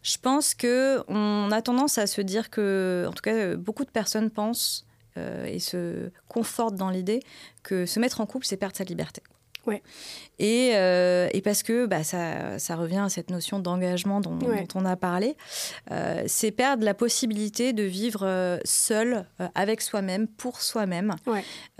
je 0.02 0.16
pense 0.18 0.54
qu'on 0.54 1.50
a 1.50 1.62
tendance 1.62 1.98
à 1.98 2.06
se 2.06 2.20
dire 2.20 2.50
que, 2.50 3.06
en 3.08 3.12
tout 3.12 3.22
cas, 3.22 3.56
beaucoup 3.56 3.84
de 3.84 3.90
personnes 3.90 4.30
pensent 4.30 4.86
euh, 5.18 5.46
et 5.46 5.58
se 5.58 6.10
conforte 6.28 6.74
dans 6.74 6.90
l'idée 6.90 7.20
que 7.62 7.86
se 7.86 7.98
mettre 7.98 8.20
en 8.20 8.26
couple, 8.26 8.46
c'est 8.46 8.56
perdre 8.56 8.76
sa 8.76 8.84
liberté. 8.84 9.22
Ouais. 9.68 9.82
Et, 10.38 10.72
euh, 10.74 11.28
et, 11.32 11.42
parce 11.42 11.62
que 11.62 11.86
bah, 11.86 12.04
ça, 12.04 12.58
ça, 12.58 12.76
revient 12.76 13.02
à 13.04 13.08
cette 13.08 13.30
notion 13.30 13.58
d'engagement 13.58 14.20
dont, 14.20 14.38
on 14.74 14.84
a 14.84 14.96
parlé, 14.96 15.36
euh, 15.90 16.22
c'est 16.26 16.50
perdre 16.50 16.84
la 16.84 16.94
possibilité 16.94 17.72
de 17.72 17.82
vivre 17.82 18.58
seul, 18.64 19.26
avec 19.54 19.80
soi-même, 19.80 20.26
pour 20.26 20.60
soi-même. 20.60 21.14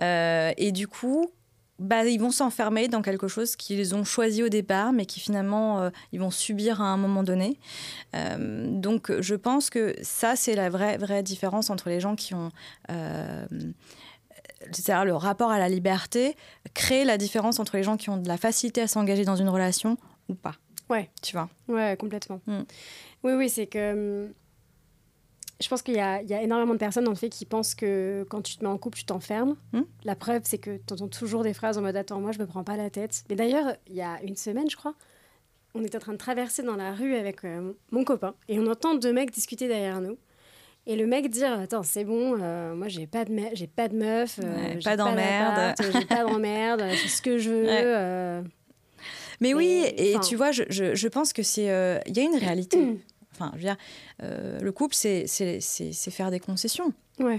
et 0.00 0.73
du 0.73 0.88
coup, 0.88 1.31
bah, 1.79 2.05
ils 2.05 2.19
vont 2.19 2.32
s'enfermer 2.32 2.88
dans 2.88 3.02
quelque 3.02 3.29
chose 3.29 3.55
qu'ils 3.55 3.94
ont 3.94 4.05
choisi 4.05 4.43
au 4.43 4.49
départ, 4.49 4.93
mais 4.93 5.06
qui 5.06 5.20
finalement, 5.20 5.81
euh, 5.81 5.90
ils 6.12 6.19
vont 6.19 6.31
subir 6.31 6.82
à 6.82 6.87
un 6.87 6.96
moment 6.96 7.23
donné. 7.23 7.58
Euh, 8.17 8.67
donc, 8.69 9.12
je 9.20 9.35
pense 9.37 9.70
que 9.70 9.94
ça, 10.02 10.35
c'est 10.35 10.56
la 10.56 10.70
vraie, 10.70 10.99
vraie 10.99 11.23
différence 11.23 11.70
entre 11.70 11.88
les 11.88 12.00
gens 12.00 12.17
qui 12.17 12.35
ont... 12.35 12.50
Euh, 12.90 13.46
c'est-à-dire 14.72 15.05
le 15.05 15.14
rapport 15.14 15.50
à 15.50 15.58
la 15.58 15.69
liberté 15.69 16.37
crée 16.75 17.05
la 17.05 17.19
différence 17.19 17.60
entre 17.60 17.76
les 17.76 17.82
gens 17.82 17.96
qui 17.96 18.10
ont 18.10 18.16
de 18.16 18.28
la 18.28 18.37
facilité 18.37 18.82
à 18.82 18.88
s'engager 18.88 19.25
dans 19.25 19.37
une 19.37 19.49
relation 19.49 19.96
ou 20.28 20.34
pas. 20.34 20.55
Ouais. 20.90 21.10
Tu 21.22 21.32
vois? 21.32 21.49
Ouais, 21.69 21.96
complètement. 21.99 22.40
Mm. 22.46 22.62
Oui, 23.25 23.32
oui, 23.34 23.49
c'est 23.49 23.66
que 23.66 24.25
hum, 24.26 24.32
je 25.60 25.69
pense 25.69 25.82
qu'il 25.82 25.94
y, 25.94 26.00
a 26.00 26.22
énormément 26.43 26.72
de 26.72 26.78
personnes, 26.78 27.08
en 27.08 27.14
fait, 27.14 27.31
qui 27.31 27.44
pensent 27.44 27.75
que 27.75 28.25
quand 28.31 28.43
tu 28.43 28.56
te 28.56 28.64
mets 28.64 28.70
en 28.70 28.78
couple, 28.78 28.99
tu 28.99 29.05
t'enfermes. 29.05 29.56
Hmm. 29.72 29.82
La 30.05 30.14
preuve, 30.14 30.43
c'est 30.44 30.58
que 30.58 30.78
tu 30.87 30.94
entends 30.94 31.08
toujours 31.08 31.43
des 31.43 31.52
phrases 31.52 31.78
en 31.78 31.82
mode 31.82 31.96
Attends, 31.96 32.20
moi, 32.20 32.31
je 32.31 32.38
me 32.38 32.46
prends 32.46 32.62
pas 32.62 32.76
la 32.76 32.90
tête. 32.90 33.25
Mais 33.28 33.34
d'ailleurs, 33.34 33.75
il 33.88 33.96
y 33.96 34.02
a 34.02 34.22
une 34.22 34.37
semaine, 34.37 34.70
je 34.70 34.76
crois, 34.76 34.94
on 35.75 35.82
était 35.82 35.96
en 35.96 36.00
train 36.00 36.12
de 36.12 36.19
traverser 36.19 36.62
dans 36.62 36.76
la 36.76 36.94
rue 36.94 37.16
avec 37.16 37.44
euh, 37.44 37.72
mon 37.90 38.04
copain 38.04 38.34
et 38.49 38.58
on 38.61 38.66
entend 38.66 38.94
deux 38.94 39.12
mecs 39.12 39.33
discuter 39.33 39.68
derrière 39.68 40.00
nous. 40.00 40.16
Et 40.88 40.97
le 40.97 41.07
mec 41.07 41.28
dire 41.30 41.52
Attends, 41.52 41.83
c'est 41.85 42.04
bon, 42.04 42.38
euh, 42.40 42.75
moi, 42.75 42.88
j'ai 42.88 43.07
pas 43.07 43.25
de, 43.25 43.33
j'ai 43.52 43.66
pas 43.66 43.88
de 43.88 43.95
meuf, 43.95 44.40
euh, 44.42 44.80
pas 44.83 44.97
d'emmerde, 44.97 45.75
j'ai 45.92 46.04
pas 46.07 46.25
d'emmerde, 46.28 46.83
c'est 46.97 47.09
ce 47.09 47.23
que 47.23 47.38
je 47.38 47.50
veux. 47.50 48.50
Mais 49.40 49.54
oui, 49.54 49.85
et 49.97 50.16
tu 50.26 50.35
vois, 50.35 50.50
je, 50.50 50.64
je, 50.68 50.95
je 50.97 51.09
pense 51.09 51.33
que 51.33 51.45
c'est. 51.45 51.66
Il 52.07 52.16
y 52.16 52.21
a 52.21 52.25
une 52.25 52.37
réalité. 52.37 52.99
Enfin, 53.40 53.52
je 53.52 53.59
veux 53.59 53.64
dire, 53.64 53.76
euh, 54.25 54.59
le 54.59 54.73
couple, 54.73 54.97
c'est 54.97 55.26
faire 56.11 56.33
des 56.33 56.40
concessions 56.40 56.92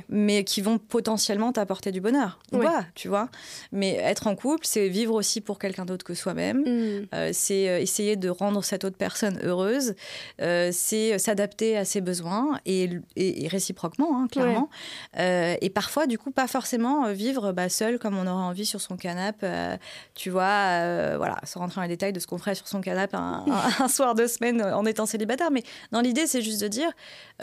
mais 0.10 0.44
qui 0.44 0.62
vont 0.62 0.78
potentiellement 0.78 1.52
t'apporter 1.52 1.92
du 1.92 2.02
bonheur. 2.02 2.40
Ouais. 2.52 2.66
tu 2.96 3.08
vois. 3.08 3.30
Mais 3.72 3.96
être 3.96 4.28
en 4.28 4.36
couple, 4.36 4.66
c'est 4.66 4.90
vivre 4.90 5.14
aussi 5.14 5.42
pour 5.42 5.60
quelqu'un 5.60 5.86
d'autre 5.86 6.06
que 6.06 6.14
soi-même. 6.14 6.62
Mm. 6.62 7.08
Euh, 7.14 7.30
c'est 7.34 7.70
euh, 7.70 7.80
essayer 7.80 8.16
de 8.16 8.30
rendre 8.30 8.64
cette 8.64 8.84
autre 8.84 8.98
personne 8.98 9.40
heureuse. 9.44 9.96
Euh, 10.42 10.70
c'est 10.72 11.18
s'adapter 11.18 11.78
à 11.78 11.86
ses 11.86 12.02
besoins 12.02 12.60
et, 12.66 12.90
et, 13.16 13.48
réciproquement, 13.48 14.22
hein, 14.22 14.28
clairement. 14.28 14.70
et 15.18 15.70
parfois, 15.70 16.08
du 16.08 16.18
coup, 16.18 16.32
pas 16.32 16.48
forcément 16.48 17.12
vivre 17.12 17.52
bah, 17.52 17.70
seul 17.70 18.00
comme 18.00 18.18
on 18.18 18.28
aurait 18.28 18.44
envie 18.44 18.66
sur 18.66 18.82
son 18.82 18.98
canapé. 18.98 19.78
tu 20.16 20.30
vois, 20.30 21.18
voilà, 21.18 21.38
sans 21.44 21.62
rentrer 21.62 21.78
dans 21.78 21.84
les 21.84 21.88
détails 21.90 22.14
de 22.14 22.20
ce 22.20 22.28
qu'on 22.28 22.38
ferait 22.38 22.56
sur 22.56 22.68
son 22.68 22.82
canapé 22.82 23.18
un, 23.18 23.46
un, 23.80 23.88
soir 23.88 24.16
de 24.16 24.28
semaine 24.28 24.62
en 24.62 24.86
étant 24.86 25.06
célibataire. 25.06 25.52
Mais 25.52 25.64
dans 25.92 26.02
l'idée, 26.02 26.28
c'est 26.28 26.42
juste 26.42 26.62
de 26.62 26.68
dire, 26.68 26.92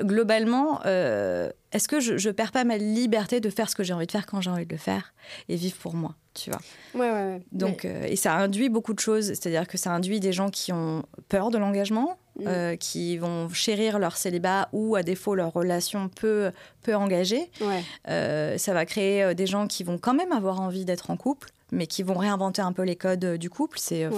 globalement, 0.01 0.81
est-ce 1.73 1.89
que 1.89 2.01
je, 2.01 2.29
ne 2.29 2.33
perds 2.33 2.53
pas 2.53 2.65
ma 2.65 2.79
liberté 2.79 3.41
de 3.41 3.51
faire 3.51 3.69
ce 3.69 3.75
que 3.75 3.83
j'ai 3.83 3.93
envie 3.93 4.07
de 4.07 4.13
faire 4.13 4.27
quand 4.27 4.41
j'ai 4.41 4.51
envie 4.51 4.67
de 4.67 4.73
le 4.73 4.79
faire 4.79 5.15
et 5.49 5.57
vivre 5.57 5.77
pour 5.77 5.95
moi, 5.95 6.15
tu 6.35 6.51
vois? 6.51 6.61
Ouais, 6.95 7.11
ouais, 7.11 7.43
Donc, 7.53 7.85
euh, 7.85 8.07
et 8.07 8.17
ça 8.17 8.35
induit 8.37 8.69
beaucoup 8.69 8.95
de 8.95 9.01
choses, 9.01 9.27
c'est-à-dire 9.27 9.67
que 9.67 9.77
ça 9.77 9.93
induit 9.93 10.21
des 10.21 10.33
gens 10.33 10.49
qui 10.49 10.73
ont 10.73 11.05
peur 11.29 11.51
de 11.51 11.59
l'engagement, 11.59 12.19
mm. 12.39 12.45
euh, 12.47 12.77
qui 12.77 13.19
vont 13.19 13.49
chérir 13.49 13.99
leur 13.99 14.17
célibat 14.17 14.69
ou 14.73 14.97
à 14.97 15.03
défaut 15.03 15.35
leur 15.35 15.53
relation 15.53 16.09
peu, 16.09 16.53
peu 16.83 16.95
engagée. 16.95 17.51
Euh, 18.09 18.59
ça 18.59 18.73
va 18.73 18.87
créer 18.87 19.35
des 19.35 19.47
gens 19.47 19.67
qui 19.67 19.83
vont 19.83 19.99
quand 19.99 20.15
même 20.15 20.33
avoir 20.33 20.61
envie 20.61 20.85
d'être 20.85 21.11
en 21.11 21.17
couple, 21.17 21.51
mais 21.73 21.89
qui 21.89 22.05
vont 22.05 22.15
réinventer 22.15 22.63
un 22.63 22.73
peu 22.73 22.83
les 22.83 22.97
codes 22.97 23.37
du 23.37 23.51
couple. 23.51 23.79
C'est 23.81 24.09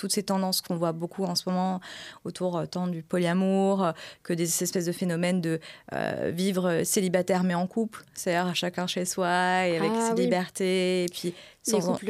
toutes 0.00 0.12
ces 0.12 0.22
tendances 0.22 0.62
qu'on 0.62 0.76
voit 0.76 0.92
beaucoup 0.92 1.24
en 1.24 1.34
ce 1.34 1.48
moment 1.48 1.80
autour 2.24 2.56
euh, 2.56 2.64
tant 2.64 2.86
du 2.86 3.02
polyamour 3.02 3.84
euh, 3.84 3.92
que 4.22 4.32
des 4.32 4.62
espèces 4.62 4.86
de 4.86 4.92
phénomènes 4.92 5.42
de 5.42 5.60
euh, 5.92 6.32
vivre 6.34 6.82
célibataire 6.84 7.44
mais 7.44 7.54
en 7.54 7.66
couple, 7.66 8.02
c'est-à-dire 8.14 8.54
chacun 8.54 8.86
chez 8.86 9.04
soi 9.04 9.66
et 9.66 9.76
avec 9.76 9.90
ah 9.94 10.08
ses 10.08 10.22
libertés 10.22 11.04
et 11.04 11.08
puis 11.08 11.34
sans 11.62 11.80
couple 11.80 12.06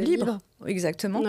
libre. 0.00 0.38
Exactement. 0.64 1.22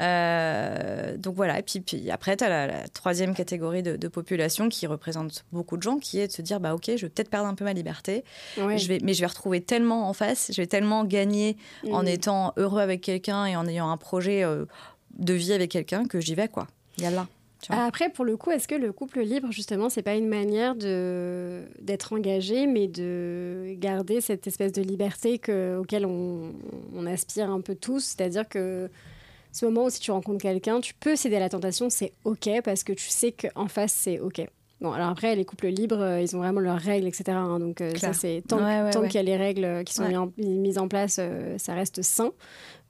Euh, 0.00 1.16
donc 1.16 1.34
voilà, 1.34 1.58
et 1.58 1.62
puis, 1.62 1.80
puis 1.80 2.10
après, 2.10 2.36
tu 2.36 2.44
as 2.44 2.66
la, 2.66 2.88
troisième 2.88 3.34
catégorie 3.34 3.82
de, 3.82 4.08
population 4.08 4.68
qui 4.68 4.86
représente 4.86 5.44
beaucoup 5.52 5.76
de 5.76 5.82
gens, 5.82 5.98
qui 5.98 6.18
est 6.18 6.26
de 6.26 6.32
se 6.32 6.42
dire, 6.42 6.60
bah 6.60 6.74
ok, 6.74 6.84
je 6.96 7.06
vais 7.06 7.08
peut-être 7.08 7.30
perdre 7.30 7.48
un 7.48 7.54
peu 7.54 7.64
ma 7.64 7.72
liberté, 7.72 8.24
je 8.56 8.88
vais, 8.88 8.98
mais 9.02 9.14
je 9.14 9.20
vais 9.20 9.26
retrouver 9.26 9.60
tellement 9.62 10.08
en 10.08 10.12
face, 10.12 10.50
je 10.52 10.60
vais 10.60 10.66
tellement 10.66 11.04
gagner 11.04 11.56
en 11.90 12.02
mm. 12.02 12.08
étant 12.08 12.52
heureux 12.56 12.80
avec 12.80 13.00
quelqu'un 13.00 13.46
et 13.46 13.56
en 13.56 13.66
ayant 13.66 13.90
un 13.90 13.96
projet 13.96 14.44
euh, 14.44 14.66
de 15.18 15.34
vie 15.34 15.52
avec 15.52 15.70
quelqu'un 15.70 16.04
que 16.06 16.20
j'y 16.20 16.34
vais, 16.34 16.48
quoi. 16.48 16.66
Il 16.98 17.04
y 17.04 17.06
a 17.06 17.10
là. 17.10 17.26
Après, 17.68 18.10
pour 18.10 18.24
le 18.24 18.36
coup, 18.36 18.50
est-ce 18.50 18.66
que 18.66 18.74
le 18.74 18.92
couple 18.92 19.20
libre, 19.20 19.52
justement, 19.52 19.88
c'est 19.88 20.02
pas 20.02 20.16
une 20.16 20.28
manière 20.28 20.74
de 20.74 21.62
d'être 21.80 22.12
engagé, 22.12 22.66
mais 22.66 22.88
de 22.88 23.74
garder 23.78 24.20
cette 24.20 24.46
espèce 24.46 24.72
de 24.72 24.82
liberté 24.82 25.38
que, 25.38 25.78
auquel 25.78 26.04
on, 26.04 26.52
on 26.94 27.06
aspire 27.06 27.50
un 27.50 27.60
peu 27.60 27.76
tous? 27.76 28.00
C'est-à-dire 28.00 28.48
que 28.48 28.90
ce 29.52 29.66
moment 29.66 29.84
où 29.84 29.90
si 29.90 30.00
tu 30.00 30.10
rencontres 30.10 30.42
quelqu'un, 30.42 30.80
tu 30.80 30.94
peux 30.94 31.14
céder 31.14 31.36
à 31.36 31.40
la 31.40 31.48
tentation, 31.48 31.90
c'est 31.90 32.12
OK, 32.24 32.48
parce 32.64 32.82
que 32.82 32.92
tu 32.92 33.08
sais 33.08 33.32
qu'en 33.32 33.68
face, 33.68 33.92
c'est 33.92 34.18
OK. 34.18 34.42
Bon, 34.82 34.90
alors 34.90 35.10
après, 35.10 35.36
les 35.36 35.44
couples 35.44 35.68
libres, 35.68 36.00
euh, 36.00 36.20
ils 36.20 36.34
ont 36.34 36.40
vraiment 36.40 36.58
leurs 36.58 36.80
règles, 36.80 37.06
etc. 37.06 37.24
Hein, 37.28 37.60
donc, 37.60 37.80
euh, 37.80 37.94
ça, 37.94 38.12
c'est 38.12 38.42
tant, 38.48 38.58
tant 38.90 39.02
qu'il 39.02 39.14
y 39.14 39.18
a 39.18 39.22
les 39.22 39.36
règles 39.36 39.84
qui 39.84 39.94
sont 39.94 40.32
mises 40.36 40.78
en 40.78 40.88
place, 40.88 41.18
euh, 41.20 41.56
ça 41.56 41.74
reste 41.74 42.02
sain. 42.02 42.32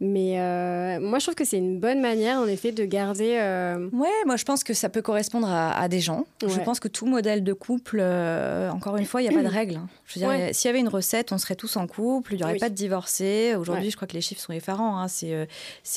Mais 0.04 0.40
euh, 0.40 0.98
moi, 0.98 1.20
je 1.20 1.26
trouve 1.26 1.36
que 1.36 1.44
c'est 1.44 1.58
une 1.58 1.78
bonne 1.78 2.00
manière, 2.00 2.38
en 2.38 2.48
effet, 2.48 2.72
de 2.72 2.84
garder. 2.84 3.36
Euh... 3.38 3.88
Ouais, 3.92 4.08
moi, 4.26 4.34
je 4.34 4.42
pense 4.42 4.64
que 4.64 4.74
ça 4.74 4.88
peut 4.88 5.00
correspondre 5.00 5.48
à, 5.48 5.88
des 5.88 6.00
gens. 6.00 6.26
Je 6.44 6.58
pense 6.58 6.80
que 6.80 6.88
tout 6.88 7.06
modèle 7.06 7.44
de 7.44 7.52
couple, 7.52 7.98
euh, 8.00 8.68
encore 8.70 8.96
une 8.96 9.04
fois, 9.04 9.22
il 9.22 9.28
n'y 9.28 9.34
a 9.34 9.38
pas 9.38 9.48
de 9.48 9.52
règle. 9.52 9.76
Hein. 9.76 9.88
Je 10.06 10.18
veux 10.18 10.26
dire, 10.26 10.52
s'il 10.52 10.68
y 10.68 10.70
avait 10.70 10.80
une 10.80 10.88
recette, 10.88 11.30
on 11.30 11.38
serait 11.38 11.54
tous 11.54 11.76
en 11.76 11.86
couple, 11.86 12.34
il 12.34 12.38
n'y 12.38 12.42
aurait 12.42 12.56
pas 12.56 12.68
de 12.68 12.74
divorcés. 12.74 13.54
Aujourd'hui, 13.56 13.90
je 13.92 13.96
crois 13.96 14.08
que 14.08 14.14
les 14.14 14.20
chiffres 14.20 14.40
sont 14.40 14.52
effarants. 14.52 14.98
Hein. 14.98 15.06
C'est 15.06 15.46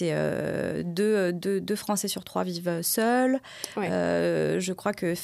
euh, 0.03 0.83
deux, 0.85 1.33
deux, 1.33 1.59
deux, 1.59 1.75
Français 1.75 2.07
sur 2.07 2.23
trois 2.23 2.43
vivent 2.43 2.83
seuls. 2.83 3.39
je 3.75 4.71
crois 4.73 4.93
que 4.93 5.15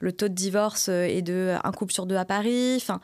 le 0.00 0.12
taux 0.12 0.28
de 0.28 0.34
divorce 0.34 0.88
est 0.88 1.22
de 1.22 1.54
un 1.62 1.70
couple 1.70 1.92
sur 1.92 2.06
deux 2.06 2.16
à 2.16 2.24
Paris. 2.24 2.74
Enfin, 2.78 3.00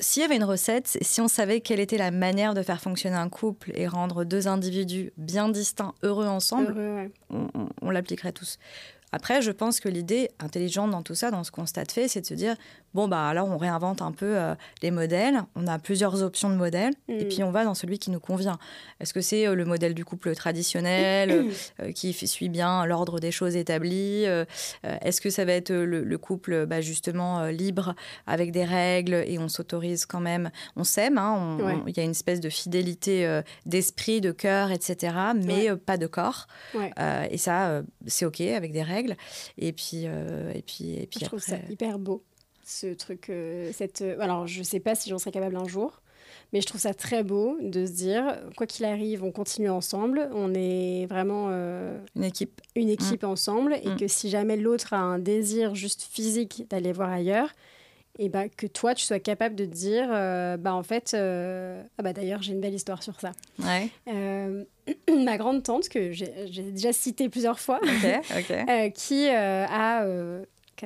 s'il 0.00 0.22
y 0.22 0.24
avait 0.24 0.36
une 0.36 0.44
recette, 0.44 0.98
si 1.00 1.20
on 1.20 1.28
savait 1.28 1.60
quelle 1.60 1.80
était 1.80 1.98
la 1.98 2.10
manière 2.10 2.54
de 2.54 2.62
faire 2.62 2.80
fonctionner 2.80 3.16
un 3.16 3.28
couple 3.28 3.70
et 3.74 3.86
rendre 3.86 4.24
deux 4.24 4.48
individus 4.48 5.12
bien 5.16 5.48
distincts, 5.48 5.94
heureux 6.02 6.26
ensemble, 6.26 7.10
on 7.80 7.90
l'appliquerait 7.90 8.32
tous. 8.32 8.58
Après, 9.12 9.42
je 9.42 9.52
pense 9.52 9.78
que 9.78 9.88
l'idée 9.88 10.28
intelligente 10.40 10.90
dans 10.90 11.02
tout 11.02 11.14
ça, 11.14 11.30
dans 11.30 11.44
ce 11.44 11.52
constat 11.52 11.84
de 11.84 11.92
fait, 11.92 12.08
c'est 12.08 12.22
de 12.22 12.26
se 12.26 12.34
dire 12.34 12.56
bon, 12.94 13.08
bah 13.08 13.26
alors 13.26 13.48
on 13.48 13.58
réinvente 13.58 14.00
un 14.00 14.12
peu 14.12 14.38
euh, 14.38 14.54
les 14.82 14.90
modèles. 14.90 15.42
On 15.56 15.66
a 15.66 15.78
plusieurs 15.78 16.22
options 16.22 16.48
de 16.48 16.54
modèles 16.54 16.94
et 17.08 17.24
mm. 17.24 17.28
puis 17.28 17.42
on 17.42 17.50
va 17.50 17.64
dans 17.64 17.74
celui 17.74 17.98
qui 17.98 18.10
nous 18.10 18.20
convient. 18.20 18.58
Est-ce 19.00 19.12
que 19.12 19.20
c'est 19.20 19.46
euh, 19.46 19.54
le 19.54 19.64
modèle 19.64 19.94
du 19.94 20.04
couple 20.04 20.34
traditionnel 20.34 21.50
euh, 21.80 21.92
qui 21.94 22.12
suit 22.14 22.48
bien 22.48 22.86
l'ordre 22.86 23.20
des 23.20 23.32
choses 23.32 23.56
établies 23.56 24.24
Est-ce 24.84 25.20
que 25.20 25.30
ça 25.30 25.44
va 25.44 25.52
être 25.52 25.72
le, 25.72 26.18
couple 26.18 26.66
bah, 26.66 26.80
justement 26.80 27.46
libre 27.46 27.94
avec 28.26 28.52
des 28.52 28.64
règles 28.64 29.24
et 29.26 29.38
on 29.38 29.48
s'autorise 29.48 30.06
quand 30.06 30.20
même? 30.20 30.50
On 30.76 30.84
s'aime, 30.84 31.18
hein, 31.18 31.58
il 31.86 31.96
y 31.96 32.00
a 32.00 32.04
une 32.04 32.12
espèce 32.12 32.40
de 32.40 32.48
fidélité 32.48 33.40
d'esprit, 33.66 34.20
de 34.20 34.30
cœur, 34.30 34.70
etc., 34.70 35.14
mais 35.34 35.74
pas 35.76 35.96
de 35.96 36.06
corps. 36.06 36.46
et 37.30 37.38
ça, 37.38 37.82
c'est 38.06 38.24
OK 38.24 38.40
avec 38.40 38.72
des 38.72 38.82
règles. 38.82 39.16
Et 39.58 39.72
puis, 39.72 40.04
et 40.04 40.62
puis, 40.62 40.94
et 40.94 41.06
puis 41.06 41.20
je 41.20 41.26
trouve 41.26 41.40
ça 41.40 41.56
hyper 41.68 41.98
beau, 41.98 42.22
ce 42.64 42.94
truc. 42.94 43.30
Euh, 43.30 43.70
cette, 43.72 44.02
euh, 44.02 44.16
alors, 44.20 44.46
je 44.46 44.62
sais 44.62 44.80
pas 44.80 44.94
si 44.94 45.10
j'en 45.10 45.18
serais 45.18 45.30
capable 45.30 45.56
un 45.56 45.66
jour, 45.66 46.00
mais 46.52 46.60
je 46.60 46.66
trouve 46.66 46.80
ça 46.80 46.94
très 46.94 47.22
beau 47.22 47.56
de 47.60 47.86
se 47.86 47.92
dire, 47.92 48.38
quoi 48.56 48.66
qu'il 48.66 48.84
arrive, 48.84 49.24
on 49.24 49.32
continue 49.32 49.70
ensemble. 49.70 50.28
On 50.32 50.52
est 50.54 51.06
vraiment 51.06 51.48
une 51.50 52.24
équipe, 52.24 52.60
une 52.76 52.88
équipe 52.88 53.22
mm. 53.22 53.28
ensemble, 53.28 53.76
et 53.82 53.88
mm. 53.88 53.96
que 53.96 54.08
si 54.08 54.30
jamais 54.30 54.56
l'autre 54.56 54.92
a 54.92 54.98
un 54.98 55.18
désir 55.18 55.74
juste 55.74 56.02
physique 56.02 56.66
d'aller 56.70 56.92
voir 56.92 57.10
ailleurs, 57.10 57.50
et 58.20 58.28
bah, 58.28 58.48
que 58.48 58.68
toi, 58.68 58.94
tu 58.94 59.04
sois 59.04 59.18
capable 59.18 59.56
de 59.56 59.64
dire, 59.64 60.08
bah, 60.58 60.74
en 60.74 60.82
fait, 60.82 61.14
ah 61.14 62.02
bah, 62.02 62.12
d'ailleurs, 62.12 62.42
j'ai 62.42 62.52
une 62.52 62.60
belle 62.60 62.74
histoire 62.74 63.02
sur 63.02 63.20
ça. 63.20 63.32
Ouais. 63.58 63.90
ma 65.24 65.36
grande 65.36 65.62
tante, 65.62 65.88
que 65.88 66.12
j'ai 66.12 66.28
déjà 66.46 66.92
citée 66.92 67.28
plusieurs 67.28 67.60
fois, 67.60 67.80
euh, 68.50 68.90
qui 68.90 69.28
euh, 69.28 69.66
a 69.68 70.06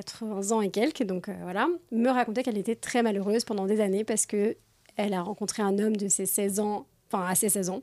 80 0.01 0.51
euh, 0.51 0.55
ans 0.55 0.61
et 0.61 0.69
quelques, 0.69 1.03
donc 1.03 1.29
voilà, 1.43 1.67
me 1.91 2.09
racontait 2.09 2.43
qu'elle 2.43 2.57
était 2.57 2.75
très 2.75 3.03
malheureuse 3.03 3.43
pendant 3.43 3.65
des 3.65 3.81
années 3.81 4.03
parce 4.03 4.25
que 4.25 4.57
elle 4.95 5.13
a 5.13 5.21
rencontré 5.21 5.63
un 5.63 5.79
homme 5.79 5.95
de 5.95 6.07
ses 6.07 6.25
16 6.25 6.59
ans, 6.59 6.87
enfin 7.11 7.25
à 7.25 7.35
ses 7.35 7.49
16 7.49 7.69
ans, 7.69 7.81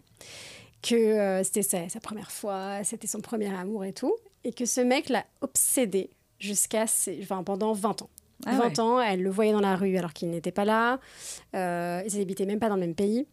que 0.82 1.40
c'était 1.44 1.88
sa, 1.88 2.00
première 2.00 2.30
fois, 2.30 2.85
c'était 2.85 3.06
son 3.06 3.20
premier 3.20 3.52
amour 3.54 3.85
et 3.85 3.92
tout, 3.92 4.14
et 4.44 4.52
que 4.52 4.66
ce 4.66 4.80
mec 4.80 5.08
l'a 5.08 5.25
obsédée 5.40 6.11
jusqu'à 6.38 6.85
enfin, 7.23 7.42
pendant 7.42 7.73
20 7.73 8.02
ans. 8.02 8.11
20 8.46 8.78
ah 8.78 8.82
ans, 8.82 9.00
elle 9.00 9.23
le 9.23 9.30
voyait 9.30 9.52
dans 9.52 9.61
la 9.61 9.76
rue 9.76 9.96
alors 9.96 10.12
qu'il 10.12 10.28
n'était 10.28 10.52
pas 10.52 10.66
là, 10.66 11.00
ils 11.54 12.18
n'habitaient 12.18 12.44
même 12.44 12.61
pas 12.61 12.68
dans 12.68 12.75
le 12.75 12.82
même 12.82 12.94
pays. 12.94 13.26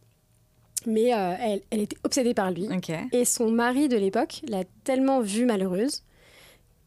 Mais 0.86 1.14
euh, 1.14 1.34
elle, 1.40 1.62
elle, 1.70 1.82
était 1.82 1.98
obsédée 2.04 2.34
par 2.34 2.52
lui. 2.52 2.68
Et 3.12 3.26
son 3.26 3.52
mari 3.52 3.88
de 3.88 3.98
l'époque 3.98 4.42
l'a 4.48 4.64
tellement 4.84 5.22
vue 5.22 5.46
malheureuse 5.46 6.04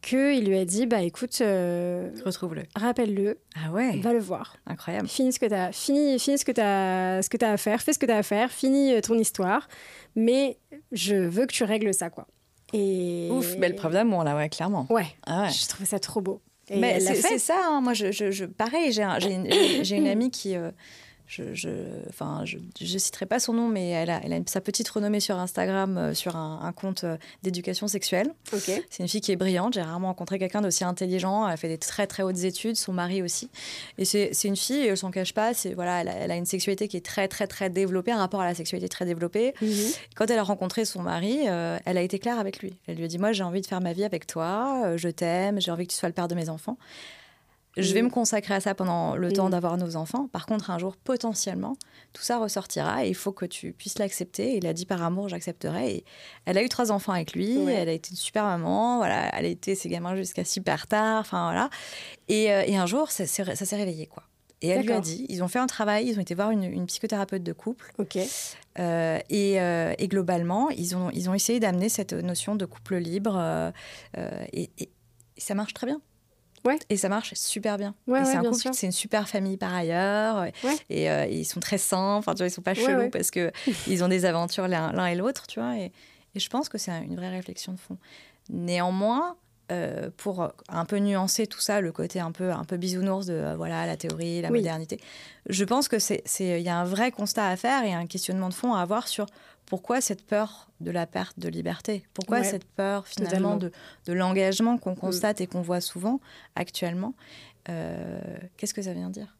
qu'il 0.01 0.45
lui 0.45 0.57
a 0.57 0.65
dit 0.65 0.85
bah 0.85 1.01
écoute 1.01 1.37
euh, 1.41 2.09
retrouve-le. 2.25 2.63
rappelle-le. 2.75 3.39
Ah 3.55 3.71
ouais. 3.71 3.97
Va 3.99 4.13
le 4.13 4.19
voir. 4.19 4.57
Incroyable. 4.65 5.07
Finis 5.07 5.33
ce 5.33 5.39
que 5.39 5.45
tu 5.45 5.53
as 5.53 5.71
fini, 5.71 6.19
ce 6.19 6.45
que 6.45 6.51
tu 6.51 6.61
ce 6.61 7.29
que 7.29 7.43
as 7.43 7.51
à 7.51 7.57
faire 7.57 7.81
fais 7.81 7.93
ce 7.93 7.99
que 7.99 8.05
tu 8.05 8.11
as 8.11 8.17
à 8.17 8.23
faire 8.23 8.51
finis 8.51 8.93
euh, 8.93 9.01
ton 9.01 9.15
histoire. 9.15 9.67
Mais 10.15 10.57
je 10.91 11.15
veux 11.15 11.45
que 11.45 11.53
tu 11.53 11.63
règles 11.63 11.93
ça 11.93 12.09
quoi. 12.09 12.27
Et 12.73 13.29
ouf 13.31 13.57
belle 13.57 13.75
preuve 13.75 13.93
d'amour 13.93 14.23
là 14.23 14.35
ouais 14.35 14.49
clairement. 14.49 14.87
Ouais, 14.89 15.07
ah 15.25 15.43
ouais. 15.43 15.49
je 15.49 15.67
trouvais 15.67 15.85
ça 15.85 15.99
trop 15.99 16.21
beau. 16.21 16.41
Mais 16.69 16.99
c'est 16.99 17.37
ça 17.37 17.55
hein. 17.65 17.79
moi 17.81 17.93
je, 17.93 18.11
je, 18.11 18.43
pareil 18.43 18.91
j'ai 18.91 19.03
une, 19.03 19.47
une, 19.47 20.07
amie 20.07 20.29
qui 20.29 20.53
je, 21.27 21.53
je, 21.53 21.69
enfin, 22.07 22.43
je, 22.45 22.57
je, 22.79 22.97
citerai 22.97 23.25
pas 23.25 23.39
son 23.39 23.51
nom, 23.51 23.67
mais 23.67 23.89
elle 23.89 24.09
a, 24.09 24.21
elle 24.23 24.31
a 24.31 24.39
sa 24.45 24.61
petite 24.61 24.87
renommée 24.87 25.19
sur 25.19 25.37
Instagram, 25.37 25.97
euh, 25.97 26.13
sur 26.13 26.37
un, 26.37 26.71
compte 26.71 27.03
euh, 27.03 27.17
d'éducation 27.43 27.89
sexuelle. 27.89 28.33
C'est 28.89 29.03
une 29.03 29.09
fille 29.09 29.19
qui 29.19 29.33
est 29.33 29.35
brillante. 29.35 29.73
J'ai 29.73 29.81
rarement 29.81 30.07
rencontré 30.07 30.39
quelqu'un 30.39 30.61
d'aussi 30.61 30.85
intelligent. 30.85 31.45
Elle 31.45 31.53
a 31.53 31.57
fait 31.57 31.67
des 31.67 31.77
très 31.77 32.07
très 32.07 32.23
hautes 32.23 32.43
études, 32.43 32.77
son 32.77 32.93
mari 32.93 33.21
aussi. 33.21 33.49
Et 33.97 34.05
c'est 34.05 34.31
une 34.45 34.55
fille, 34.55 34.87
elle 34.87 34.97
s'en 34.97 35.11
cache 35.11 35.33
pas. 35.33 35.53
C'est 35.53 35.73
voilà, 35.73 36.01
elle 36.01 36.31
a, 36.31 36.37
une 36.37 36.45
sexualité 36.45 36.87
qui 36.87 36.95
est 36.95 37.05
très 37.05 37.27
très 37.27 37.45
très 37.45 37.69
développée, 37.69 38.13
un 38.13 38.17
rapport 38.17 38.41
à 38.41 38.45
la 38.45 38.55
sexualité 38.55 38.87
très 38.87 39.05
développé. 39.05 39.53
Mhm. 39.61 39.69
Quand 40.15 40.31
elle 40.31 40.39
a 40.39 40.43
rencontré 40.43 40.85
son 40.85 41.01
mari, 41.01 41.41
euh, 41.47 41.77
elle 41.83 41.97
a 41.97 42.01
été 42.01 42.19
claire 42.19 42.39
avec 42.39 42.59
lui. 42.59 42.77
Elle 42.87 42.95
lui 42.95 43.03
a 43.03 43.07
dit 43.07 43.17
moi 43.17 43.33
j'ai 43.33 43.43
envie 43.43 43.61
de 43.61 43.67
faire 43.67 43.81
ma 43.81 43.91
vie 43.91 44.05
avec 44.05 44.27
toi, 44.27 44.95
je 44.95 45.09
t'aime, 45.09 45.59
j'ai 45.59 45.71
envie 45.71 45.85
que 45.87 45.91
tu 45.91 45.99
sois 45.99 46.09
le 46.09 46.13
père 46.13 46.29
de 46.29 46.35
mes 46.35 46.47
enfants. 46.47 46.77
Je 47.77 47.93
vais 47.93 48.01
me 48.01 48.09
consacrer 48.09 48.55
à 48.55 48.59
ça 48.59 48.73
pendant 48.73 49.15
le 49.15 49.31
temps 49.31 49.49
d'avoir 49.49 49.77
nos 49.77 49.95
enfants. 49.95 50.27
Par 50.31 50.45
contre, 50.45 50.71
un 50.71 50.79
jour, 50.79 50.97
potentiellement, 50.97 51.77
tout 52.13 52.23
ça 52.23 52.39
ressortira 52.39 53.05
et 53.05 53.09
il 53.09 53.15
faut 53.15 53.31
que 53.31 53.45
tu 53.45 53.71
puisses 53.71 53.99
l'accepter. 53.99 54.57
Il 54.57 54.65
a 54.65 54.73
dit 54.73 54.85
par 54.85 55.03
amour, 55.03 55.29
j'accepterai. 55.29 55.95
Et 55.97 56.05
elle 56.45 56.57
a 56.57 56.63
eu 56.63 56.69
trois 56.69 56.91
enfants 56.91 57.13
avec 57.13 57.33
lui. 57.33 57.57
Elle 57.69 57.89
a 57.89 57.91
été 57.91 58.11
une 58.11 58.17
super 58.17 58.45
maman. 58.45 58.97
Voilà, 58.97 59.29
elle 59.35 59.45
a 59.45 59.49
été 59.49 59.75
ses 59.75 59.89
gamins 59.89 60.15
jusqu'à 60.15 60.43
super 60.43 60.87
tard. 60.87 61.19
Enfin 61.19 61.43
voilà. 61.43 61.69
Et, 62.27 62.51
euh, 62.51 62.63
et 62.65 62.77
un 62.77 62.87
jour, 62.87 63.11
ça, 63.11 63.25
s'est 63.27 63.75
réveillé 63.75 64.07
quoi. 64.07 64.23
Et 64.63 64.69
elle 64.69 64.87
lui 64.87 64.93
a 64.93 64.99
dit, 64.99 65.27
ils 65.29 65.43
ont 65.43 65.47
fait 65.47 65.59
un 65.59 65.67
travail, 65.67 66.07
ils 66.07 66.17
ont 66.17 66.21
été 66.21 66.33
voir 66.33 66.49
une, 66.49 66.87
psychothérapeute 66.87 67.43
de 67.43 67.53
couple. 67.53 67.93
Ok. 67.99 68.17
Euh, 68.79 69.19
et, 69.29 69.61
euh, 69.61 69.93
et, 69.99 70.07
globalement, 70.07 70.71
ils 70.71 70.95
ont, 70.95 71.11
ils 71.11 71.29
ont 71.29 71.35
essayé 71.35 71.59
d'amener 71.59 71.89
cette 71.89 72.13
notion 72.13 72.55
de 72.55 72.65
couple 72.65 72.95
libre. 72.95 73.71
et, 74.53 74.71
et, 74.79 74.89
ça 75.37 75.53
marche 75.53 75.75
très 75.75 75.85
bien. 75.85 76.01
Et 76.89 76.97
ça 76.97 77.09
marche 77.09 77.33
super 77.33 77.77
bien. 77.77 77.95
c'est 78.07 78.35
un 78.35 78.43
couple, 78.43 78.69
c'est 78.73 78.85
une 78.85 78.91
super 78.91 79.27
famille 79.27 79.57
par 79.57 79.73
ailleurs. 79.73 80.45
Et, 80.89 81.09
euh, 81.09 81.25
ils 81.25 81.45
sont 81.45 81.59
très 81.59 81.77
sains. 81.77 82.15
Enfin, 82.15 82.33
tu 82.33 82.39
vois, 82.39 82.47
ils 82.47 82.51
sont 82.51 82.61
pas 82.61 82.73
chelous 82.73 83.09
parce 83.09 83.31
que 83.31 83.51
ils 83.87 84.03
ont 84.03 84.07
des 84.07 84.25
aventures 84.25 84.67
l'un 84.67 85.05
et 85.05 85.15
l'autre, 85.15 85.47
tu 85.47 85.59
vois. 85.59 85.77
Et, 85.77 85.91
je 86.35 86.49
pense 86.49 86.69
que 86.69 86.77
c'est 86.77 86.91
une 86.91 87.15
vraie 87.15 87.29
réflexion 87.29 87.73
de 87.73 87.79
fond. 87.79 87.97
Néanmoins, 88.49 89.37
euh, 89.71 90.09
pour 90.15 90.49
un 90.69 90.85
peu 90.85 90.97
nuancer 90.97 91.45
tout 91.47 91.59
ça, 91.59 91.81
le 91.81 91.91
côté 91.91 92.19
un 92.19 92.31
peu 92.31 92.51
un 92.51 92.63
peu 92.63 92.77
bisounours 92.77 93.25
de 93.25 93.33
euh, 93.33 93.55
voilà 93.55 93.85
la 93.85 93.97
théorie, 93.97 94.41
la 94.41 94.49
modernité, 94.49 94.99
je 95.47 95.63
pense 95.65 95.87
que 95.87 95.99
c'est 95.99 96.23
il 96.39 96.61
y 96.61 96.69
a 96.69 96.77
un 96.77 96.85
vrai 96.85 97.11
constat 97.11 97.47
à 97.47 97.55
faire 97.57 97.83
et 97.83 97.93
un 97.93 98.05
questionnement 98.05 98.49
de 98.49 98.53
fond 98.53 98.73
à 98.73 98.81
avoir 98.81 99.07
sur 99.07 99.25
pourquoi 99.67 99.99
cette 99.99 100.25
peur 100.25 100.69
de 100.79 100.91
la 100.91 101.05
perte 101.05 101.37
de 101.37 101.49
liberté 101.49 102.03
Pourquoi 102.13 102.43
cette 102.43 102.63
peur 102.63 103.05
finalement 103.05 103.57
de, 103.57 103.71
l'engagement 104.07 104.77
qu'on 104.77 104.93
mm. 104.93 104.97
constate 104.97 105.41
et 105.41 105.47
qu'on 105.47 105.61
voit 105.61 105.81
souvent 105.81 106.21
actuellement 106.55 107.13
euh, 107.69 108.19
Qu'est-ce 108.55 108.73
que 108.73 108.81
ça 108.81 108.93
vient 108.93 109.09
dire? 109.09 109.35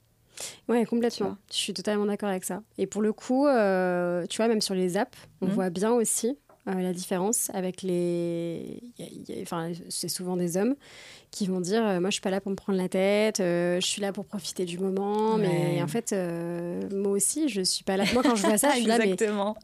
Ouais, 0.68 0.86
complètement. 0.86 1.38
Je 1.50 1.56
suis 1.56 1.74
totalement 1.74 2.06
d'accord 2.06 2.30
avec 2.30 2.44
ça. 2.44 2.62
Et 2.78 2.86
pour 2.86 3.02
le 3.02 3.14
coup, 3.14 3.48
euh, 3.48 4.26
tu 4.28 4.38
vois, 4.38 4.48
même 4.48 4.62
sur 4.62 4.76
les 4.76 4.98
apps, 4.98 5.18
on 5.42 5.48
mm. 5.48 5.52
voit 5.52 5.70
bien 5.70 5.92
aussi 5.92 6.38
la 6.74 6.94
différence 6.94 7.50
avec 7.54 7.82
les. 7.82 8.82
Enfin, 9.42 9.72
c'est 9.90 10.10
souvent 10.10 10.38
des 10.38 10.58
hommes 10.58 10.76
qui 11.32 11.48
vont 11.48 11.60
dire 11.60 11.82
Moi, 12.00 12.10
je 12.10 12.14
suis 12.14 12.22
pas 12.22 12.30
là 12.30 12.42
pour 12.42 12.52
me 12.52 12.56
prendre 12.56 12.78
la 12.78 12.90
tête, 12.90 13.38
je 13.40 13.80
suis 13.82 14.02
là 14.02 14.14
pour 14.14 14.26
profiter 14.26 14.66
du 14.66 14.80
moment. 14.80 15.38
Mais 15.38 15.82
en 15.82 15.88
fait, 15.88 16.16
moi 16.92 17.12
aussi, 17.12 17.50
je 17.50 17.62
suis 17.62 17.84
pas 17.84 17.98
là. 17.98 18.06
Moi, 18.14 18.24
quand 18.24 18.36
je 18.36 18.46
vois 18.46 18.58
ça, 18.58 18.72
je 18.72 18.78
suis 18.78 18.86
là. 18.86 18.98
Mais 18.98 19.16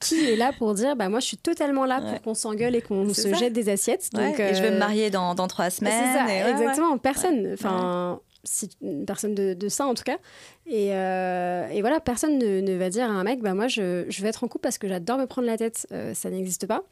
qui 0.01 0.25
est 0.25 0.36
là 0.36 0.51
pour 0.57 0.74
dire 0.74 0.95
Bah, 0.95 1.10
moi, 1.10 1.19
je 1.19 1.25
suis 1.27 1.38
totalement 1.38 1.86
là 1.86 2.01
pour 2.01 2.22
qu'on 2.22 2.33
s'engueule 2.33 2.75
et 2.75 2.81
qu'on 2.81 3.13
se 3.13 3.33
jette 3.33 3.53
des 3.53 3.69
assiettes. 3.69 4.10
Donc, 4.13 4.39
et 4.39 4.53
je 4.53 4.62
vais 4.62 4.72
me 4.72 4.79
marier 4.79 5.10
dans, 5.10 5.36
dans 5.36 5.48
trois 5.48 5.69
semaines. 5.69 5.93
C'est 5.93 6.19
ça, 6.19 6.50
exactement. 6.50 6.98
Personne. 6.98 7.51
Enfin 7.53 8.19
si, 8.43 8.69
une 8.81 9.05
personne 9.05 9.33
de, 9.35 9.53
de, 9.53 9.69
ça 9.69 9.85
en 9.85 9.93
tout 9.93 10.03
cas. 10.03 10.17
Et, 10.65 10.89
euh, 10.91 11.67
et 11.69 11.81
voilà, 11.81 12.00
personne 12.00 12.38
ne, 12.38 12.59
ne, 12.59 12.75
va 12.75 12.89
dire 12.89 13.05
à 13.05 13.13
un 13.13 13.23
mec, 13.23 13.41
bah 13.41 13.53
moi 13.53 13.67
je, 13.67 14.05
je, 14.09 14.21
vais 14.21 14.29
être 14.29 14.43
en 14.43 14.47
couple 14.47 14.63
parce 14.63 14.77
que 14.77 14.88
j'adore 14.88 15.17
me 15.17 15.25
prendre 15.25 15.47
la 15.47 15.57
tête. 15.57 15.88
Euh, 15.91 16.13
ça 16.13 16.29
n'existe 16.29 16.67
pas. 16.67 16.83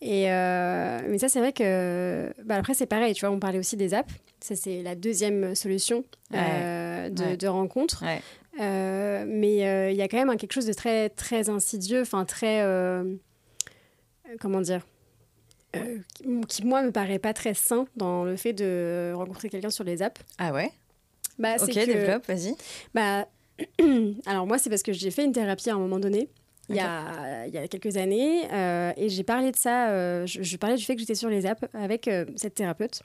Et, 0.00 0.30
euh, 0.30 1.00
mais 1.08 1.18
ça, 1.18 1.28
c'est 1.28 1.40
vrai 1.40 1.52
que. 1.52 2.32
Bah 2.44 2.56
après, 2.56 2.74
c'est 2.74 2.86
pareil, 2.86 3.14
tu 3.14 3.26
vois, 3.26 3.34
on 3.34 3.40
parlait 3.40 3.58
aussi 3.58 3.76
des 3.76 3.92
apps. 3.92 4.12
Ça, 4.40 4.54
c'est 4.54 4.82
la 4.82 4.94
deuxième 4.94 5.54
solution 5.54 6.04
de, 6.30 7.36
de, 7.36 7.46
rencontre. 7.46 8.04
mais 8.58 9.90
il 9.92 9.96
y 9.96 10.02
a 10.02 10.08
quand 10.08 10.24
même 10.24 10.36
quelque 10.36 10.52
chose 10.52 10.66
de 10.66 10.74
très, 10.74 11.08
très 11.10 11.50
insidieux, 11.50 12.02
enfin 12.02 12.24
très. 12.24 12.64
comment 14.40 14.60
dire 14.60 14.82
qui, 16.48 16.64
moi, 16.64 16.82
me 16.82 16.92
paraît 16.92 17.18
pas 17.18 17.32
très 17.32 17.52
sain 17.52 17.86
dans 17.96 18.22
le 18.22 18.36
fait 18.36 18.52
de 18.52 19.12
rencontrer 19.12 19.48
quelqu'un 19.48 19.70
sur 19.70 19.82
les 19.82 20.02
apps. 20.02 20.20
Ah 20.38 20.52
ouais? 20.52 20.70
Bah, 21.38 21.56
ok, 21.60 21.72
développe, 21.72 22.26
vas-y. 22.26 22.54
Bah, 22.94 23.26
alors 24.26 24.46
moi, 24.46 24.58
c'est 24.58 24.70
parce 24.70 24.82
que 24.82 24.92
j'ai 24.92 25.10
fait 25.10 25.24
une 25.24 25.32
thérapie 25.32 25.70
à 25.70 25.74
un 25.74 25.78
moment 25.78 25.98
donné. 25.98 26.28
Il, 26.70 26.76
y 26.76 26.80
a, 26.80 27.46
il 27.46 27.52
y 27.52 27.58
a 27.58 27.68
quelques 27.68 27.98
années, 27.98 28.50
euh, 28.50 28.90
et 28.96 29.10
j'ai 29.10 29.22
parlé 29.22 29.50
de 29.50 29.56
ça, 29.56 29.90
euh, 29.90 30.24
je, 30.26 30.56
parlais 30.56 30.76
du 30.76 30.84
fait 30.84 30.94
que 30.94 31.00
j'étais 31.00 31.14
sur 31.14 31.28
les 31.28 31.44
apps 31.44 31.62
avec 31.74 32.08
euh, 32.08 32.24
cette 32.36 32.54
thérapeute 32.54 33.02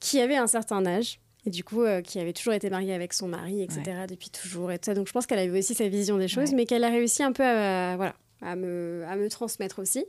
qui 0.00 0.20
avait 0.20 0.36
un 0.36 0.48
certain 0.48 0.84
âge, 0.84 1.20
et 1.46 1.50
du 1.50 1.62
coup, 1.62 1.84
qui 2.02 2.18
avait 2.18 2.32
toujours 2.32 2.54
été 2.54 2.68
mariée 2.68 2.92
avec 2.92 3.12
son 3.12 3.28
mari, 3.28 3.62
etc., 3.62 3.82
depuis 4.08 4.30
toujours, 4.30 4.72
et 4.72 4.78
tout 4.80 4.86
ça. 4.86 4.94
Donc 4.94 5.06
je 5.06 5.12
pense 5.12 5.26
qu'elle 5.26 5.38
avait 5.38 5.60
aussi 5.60 5.74
sa 5.74 5.86
vision 5.86 6.18
des 6.18 6.26
choses, 6.26 6.52
mais 6.52 6.66
qu'elle 6.66 6.82
a 6.82 6.90
réussi 6.90 7.22
un 7.22 7.30
peu 7.30 7.44
à, 7.44 7.94
voilà, 7.94 8.14
à, 8.42 8.56
me, 8.56 9.04
à 9.08 9.14
me 9.14 9.30
transmettre 9.30 9.78
aussi. 9.78 10.04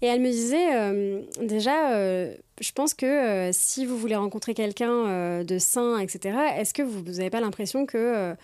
Et 0.00 0.06
elle 0.06 0.20
me 0.20 0.30
disait, 0.30 0.76
euh, 0.76 1.22
déjà, 1.42 1.92
euh, 1.94 2.34
je 2.60 2.70
pense 2.72 2.94
que 2.94 3.06
euh, 3.06 3.50
si 3.52 3.84
vous 3.84 3.98
voulez 3.98 4.14
rencontrer 4.14 4.54
quelqu'un 4.54 5.42
de 5.42 5.58
sain, 5.58 5.98
etc., 5.98 6.38
est-ce 6.56 6.72
que 6.72 6.82
vous 6.82 7.02
n'avez 7.02 7.30
pas 7.30 7.40
l'impression 7.40 7.84
que 7.84 8.34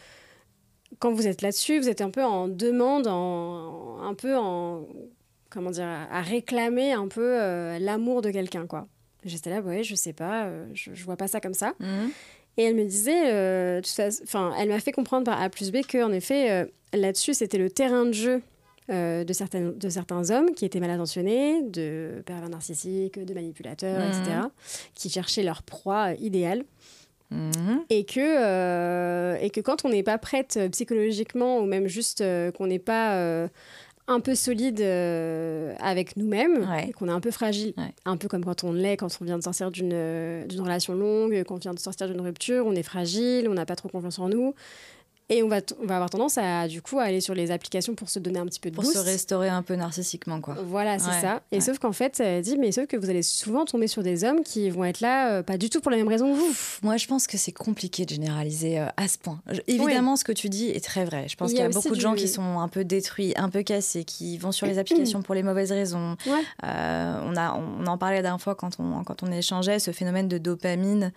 quand 0.99 1.13
vous 1.13 1.27
êtes 1.27 1.43
là-dessus, 1.43 1.79
vous 1.79 1.89
êtes 1.89 2.01
un 2.01 2.11
peu 2.11 2.25
en 2.25 2.49
demande, 2.49 3.07
en, 3.07 4.01
un 4.03 4.15
peu 4.15 4.37
en, 4.37 4.87
comment 5.51 5.71
dire, 5.71 5.87
à, 6.11 6.23
réclamer 6.23 6.93
un 6.93 7.09
peu 7.09 7.39
l'amour 7.79 8.23
de 8.23 8.31
quelqu'un, 8.31 8.67
quoi. 8.67 8.87
J'étais 9.25 9.49
là, 9.51 9.61
ouais, 9.61 9.83
je 9.83 9.95
sais 9.95 10.13
pas, 10.13 10.51
je, 10.75 10.91
je 10.93 11.05
vois 11.05 11.17
pas 11.17 11.29
ça 11.29 11.41
comme 11.41 11.55
ça. 11.55 11.75
Mhm. 11.81 12.11
Et 12.57 12.65
elle 12.65 12.75
me 12.75 12.85
disait, 12.85 13.81
enfin, 14.25 14.53
elle 14.59 14.69
m'a 14.69 14.81
fait 14.81 14.93
comprendre 14.93 15.25
par 15.25 15.41
A 15.41 15.49
plus 15.49 15.71
B 15.71 15.79
qu'en 15.89 16.13
effet, 16.13 16.69
là-dessus, 16.93 17.35
c'était 17.35 17.59
le 17.59 17.71
terrain 17.71 18.07
de 18.07 18.13
jeu 18.13 18.43
euh, 18.91 19.25
de, 19.25 19.33
certains, 19.33 19.73
de 19.75 19.89
certains 19.89 20.31
hommes 20.31 20.51
qui 20.55 20.67
étaient 20.67 20.79
mal 20.79 20.91
intentionnés, 20.91 21.63
de 21.63 22.23
pervers 22.27 22.51
narcissiques, 22.51 23.19
de 23.19 23.33
manipulateurs, 23.33 24.03
etc., 24.03 24.37
mhm. 24.43 24.51
qui 24.95 25.09
cherchaient 25.09 25.43
leur 25.43 25.63
proie 25.63 26.13
idéale. 26.15 26.65
Mhm. 27.31 27.81
Et, 27.89 28.05
que, 28.05 28.21
euh, 28.21 29.39
et 29.41 29.49
que 29.49 29.63
quand 29.63 29.87
on 29.87 29.89
n'est 29.89 30.03
pas 30.03 30.19
prête 30.19 30.59
psychologiquement, 30.73 31.61
ou 31.61 31.65
même 31.65 31.87
juste 31.87 32.21
euh, 32.21 32.53
qu'on 32.53 32.67
n'est 32.67 32.79
pas 32.79 33.49
un 34.07 34.21
peu 34.21 34.35
solide 34.35 34.83
avec 34.83 36.19
nous-mêmes, 36.19 36.69
et 36.87 36.93
qu'on 36.93 37.09
est 37.09 37.13
un 37.13 37.21
peu 37.21 37.31
fragile, 37.31 37.73
un 38.05 38.19
peu 38.19 38.29
comme 38.29 38.45
quand 38.45 38.65
on 38.65 38.75
l'est, 38.75 38.99
quand 38.99 39.17
on 39.19 39.25
vient 39.25 39.39
de 39.39 39.43
sortir 39.43 39.71
d'une 39.71 40.61
relation 40.61 40.95
longue, 40.95 41.43
quand 41.45 41.55
on 41.55 41.59
vient 41.59 41.75
de 41.75 41.79
sortir 41.79 42.07
d'une 42.07 42.21
rupture, 42.21 42.67
on 42.67 42.75
est 42.75 42.83
fragile, 42.83 43.49
on 43.49 43.55
n'a 43.55 43.65
pas 43.65 43.77
trop 43.77 43.89
confiance 43.89 44.19
en 44.19 44.29
nous. 44.29 44.55
Et 45.31 45.43
on 45.43 45.49
va, 45.49 45.61
on 45.83 45.87
va 45.87 45.95
avoir 45.95 46.11
tendance 46.11 46.37
à, 46.37 46.69
du 46.69 46.83
coup, 46.83 46.99
à 46.99 47.05
aller 47.05 47.23
sur 47.23 47.35
les 47.35 47.51
applications 47.51 47.95
pour 47.95 48.11
se 48.11 48.19
donner 48.19 48.39
un 48.39 48.45
petit 48.45 48.61
peu 48.61 48.71
de 48.71 48.75
Pour 48.75 48.85
se 48.85 48.99
restaurer 48.99 49.49
un 49.49 49.63
peu 49.63 49.75
narcissiquement, 49.75 50.43
quoi. 50.43 50.55
Voilà, 50.67 50.99
c'est 50.99 51.19
ça. 51.21 51.41
Et 51.51 51.63
sauf 51.63 51.79
qu'en 51.79 51.93
fait, 51.93 52.21
elle 52.21 52.43
dit, 52.43 52.59
mais 52.59 52.73
sauf 52.73 52.87
que 52.87 52.99
vous 52.99 53.09
allez 53.09 53.23
souvent 53.23 53.65
tomber 53.65 53.87
sur 53.87 54.03
des 54.03 54.25
hommes 54.25 54.43
qui 54.43 54.69
vont 54.69 54.85
être 54.85 55.01
là, 55.01 55.31
euh, 55.31 55.43
pas 55.43 55.57
du 55.57 55.71
tout 55.71 55.81
pour 55.81 55.91
la 55.91 55.97
même 55.97 56.09
raison 56.09 56.31
que 56.31 56.39
vous. 56.39 56.55
Moi, 56.83 56.99
je 56.99 57.07
pense 57.07 57.27
que 57.27 57.39
c'est 57.39 57.53
compliqué 57.53 58.05
de 58.05 58.11
généraliser 58.11 58.79
euh, 58.79 58.87
à 58.99 59.09
ce 59.09 59.17
point. 59.17 59.41
évidemment, 59.67 60.17
ce 60.17 60.25
que 60.25 60.33
tu 60.33 60.51
dis 60.51 60.69
est 60.69 60.85
très 60.85 61.07
vrai. 61.07 61.27
Je 61.27 61.37
pense 61.37 61.51
qu'il 61.53 61.61
y 61.61 61.63
a, 61.63 61.71
beaucoup 61.71 61.95
de 61.95 62.01
gens 62.01 62.15
qui 62.15 62.29
sont 62.29 62.61
un 62.61 62.69
peu 62.69 62.85
détruits, 62.85 63.33
un 63.37 63.49
peu 63.49 63.63
cassés, 63.63 64.05
qui 64.05 64.37
vont 64.37 64.53
sur 64.53 64.67
les 64.67 64.79
applications 64.79 65.23
pour 65.23 65.35
les 65.35 65.43
mauvaises 65.43 65.73
raisons. 65.73 66.19
Euh, 66.65 67.21
on, 67.25 67.35
a, 67.37 67.55
on 67.55 67.87
en 67.87 67.97
parlait 67.97 68.17
la 68.17 68.23
dernière 68.23 68.43
fois 68.43 68.55
quand 68.55 68.79
on, 68.79 69.03
quand 69.05 69.23
on 69.23 69.33
échangeait, 69.33 69.79
ce 69.79 69.91
phénomène 69.91 70.29
de 70.29 70.37
dopamine. 70.37 71.13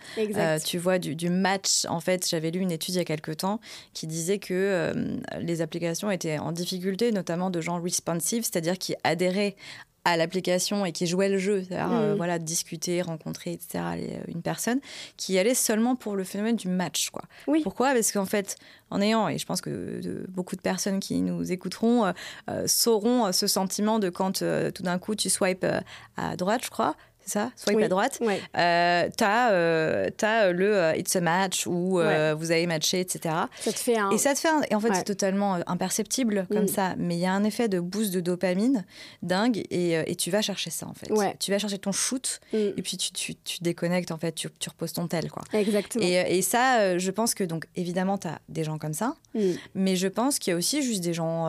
tu 0.64 0.78
vois, 0.78 0.98
du, 0.98 1.14
du 1.14 1.28
match. 1.28 1.84
En 1.90 2.00
fait, 2.00 2.26
j'avais 2.26 2.50
lu 2.50 2.60
une 2.60 2.72
étude 2.72 2.94
il 2.94 2.98
y 2.98 3.00
a 3.00 3.04
quelques 3.04 3.36
temps 3.36 3.60
qui 3.98 4.06
disait 4.06 4.38
que 4.38 4.54
euh, 4.54 5.16
les 5.40 5.60
applications 5.60 6.08
étaient 6.08 6.38
en 6.38 6.52
difficulté, 6.52 7.10
notamment 7.10 7.50
de 7.50 7.60
gens 7.60 7.80
responsive, 7.80 8.44
c'est-à-dire 8.44 8.78
qui 8.78 8.94
adhéraient 9.02 9.56
à 10.04 10.16
l'application 10.16 10.86
et 10.86 10.92
qui 10.92 11.08
jouaient 11.08 11.28
le 11.28 11.38
jeu, 11.38 11.64
c'est-à-dire 11.64 11.92
euh, 11.92 12.14
mm. 12.14 12.16
voilà, 12.16 12.38
discuter, 12.38 13.02
rencontrer, 13.02 13.54
etc., 13.54 13.84
euh, 13.96 14.18
une 14.28 14.40
personne, 14.40 14.78
qui 15.16 15.36
allait 15.36 15.52
seulement 15.52 15.96
pour 15.96 16.14
le 16.14 16.22
phénomène 16.22 16.54
du 16.54 16.68
match. 16.68 17.10
Quoi. 17.10 17.24
Oui. 17.48 17.60
Pourquoi? 17.64 17.92
Parce 17.92 18.12
qu'en 18.12 18.24
fait, 18.24 18.54
en 18.90 19.00
ayant, 19.00 19.28
et 19.28 19.36
je 19.36 19.44
pense 19.44 19.60
que 19.60 20.24
beaucoup 20.28 20.54
de 20.54 20.60
personnes 20.60 21.00
qui 21.00 21.20
nous 21.20 21.50
écouteront 21.50 22.12
sauront 22.66 23.32
ce 23.32 23.48
sentiment 23.48 23.98
de 23.98 24.08
quand 24.08 24.38
tout 24.38 24.82
d'un 24.84 24.98
coup 24.98 25.16
tu 25.16 25.28
swipes 25.28 25.66
à 26.16 26.36
droite, 26.36 26.62
je 26.64 26.70
crois, 26.70 26.94
ça? 27.28 27.50
Swipe 27.56 27.78
à 27.80 27.88
droite. 27.88 28.20
Euh, 28.20 29.08
tu 29.16 29.24
as, 29.24 29.50
euh, 29.52 30.10
euh, 30.22 30.52
le 30.52 30.98
It's 30.98 31.14
a 31.16 31.20
match 31.20 31.66
où 31.66 31.98
vous 31.98 32.50
avez 32.50 32.66
matché, 32.66 33.00
etc. 33.00 33.34
Ça 33.60 33.72
te 33.72 33.78
fait 33.78 33.96
un... 33.96 34.10
Et 34.10 34.18
ça 34.18 34.34
te 34.34 34.40
fait 34.40 34.48
Et 34.70 34.74
en 34.74 34.80
fait, 34.80 34.94
c'est 34.94 35.04
totalement 35.04 35.58
imperceptible 35.66 36.46
comme 36.50 36.64
mm. 36.64 36.68
ça. 36.68 36.94
Mais 36.98 37.16
il 37.16 37.20
y 37.20 37.26
a 37.26 37.32
un 37.32 37.44
effet 37.44 37.68
de 37.68 37.80
boost 37.80 38.12
de 38.12 38.20
dopamine 38.20 38.84
dingue 39.22 39.58
et, 39.70 39.92
et 39.92 40.16
tu 40.16 40.30
vas 40.30 40.42
chercher 40.42 40.70
ça, 40.70 40.86
en 40.86 40.94
fait. 40.94 41.08
Tu 41.38 41.50
vas 41.50 41.58
chercher 41.58 41.78
ton 41.78 41.92
shoot 41.92 42.40
mm. 42.52 42.56
et 42.56 42.82
puis 42.82 42.96
tu, 42.96 43.12
tu, 43.12 43.34
tu, 43.36 43.58
déconnectes, 43.62 44.10
en 44.10 44.18
fait. 44.18 44.32
Tu, 44.32 44.48
tu, 44.58 44.68
reposes 44.68 44.92
ton 44.92 45.06
tel, 45.06 45.30
quoi. 45.30 45.42
Exactement. 45.52 46.04
Et, 46.04 46.38
et 46.38 46.42
ça, 46.42 46.98
je 46.98 47.10
pense 47.10 47.34
que, 47.34 47.44
donc, 47.44 47.66
évidemment, 47.76 48.18
tu 48.18 48.28
as 48.28 48.40
des 48.48 48.64
gens 48.64 48.78
comme 48.78 48.94
ça. 48.94 49.14
Mm. 49.34 49.40
Mais 49.74 49.96
je 49.96 50.08
pense 50.08 50.38
qu'il 50.38 50.52
y 50.52 50.54
a 50.54 50.56
aussi 50.56 50.82
juste 50.82 51.02
des 51.02 51.14
gens 51.14 51.48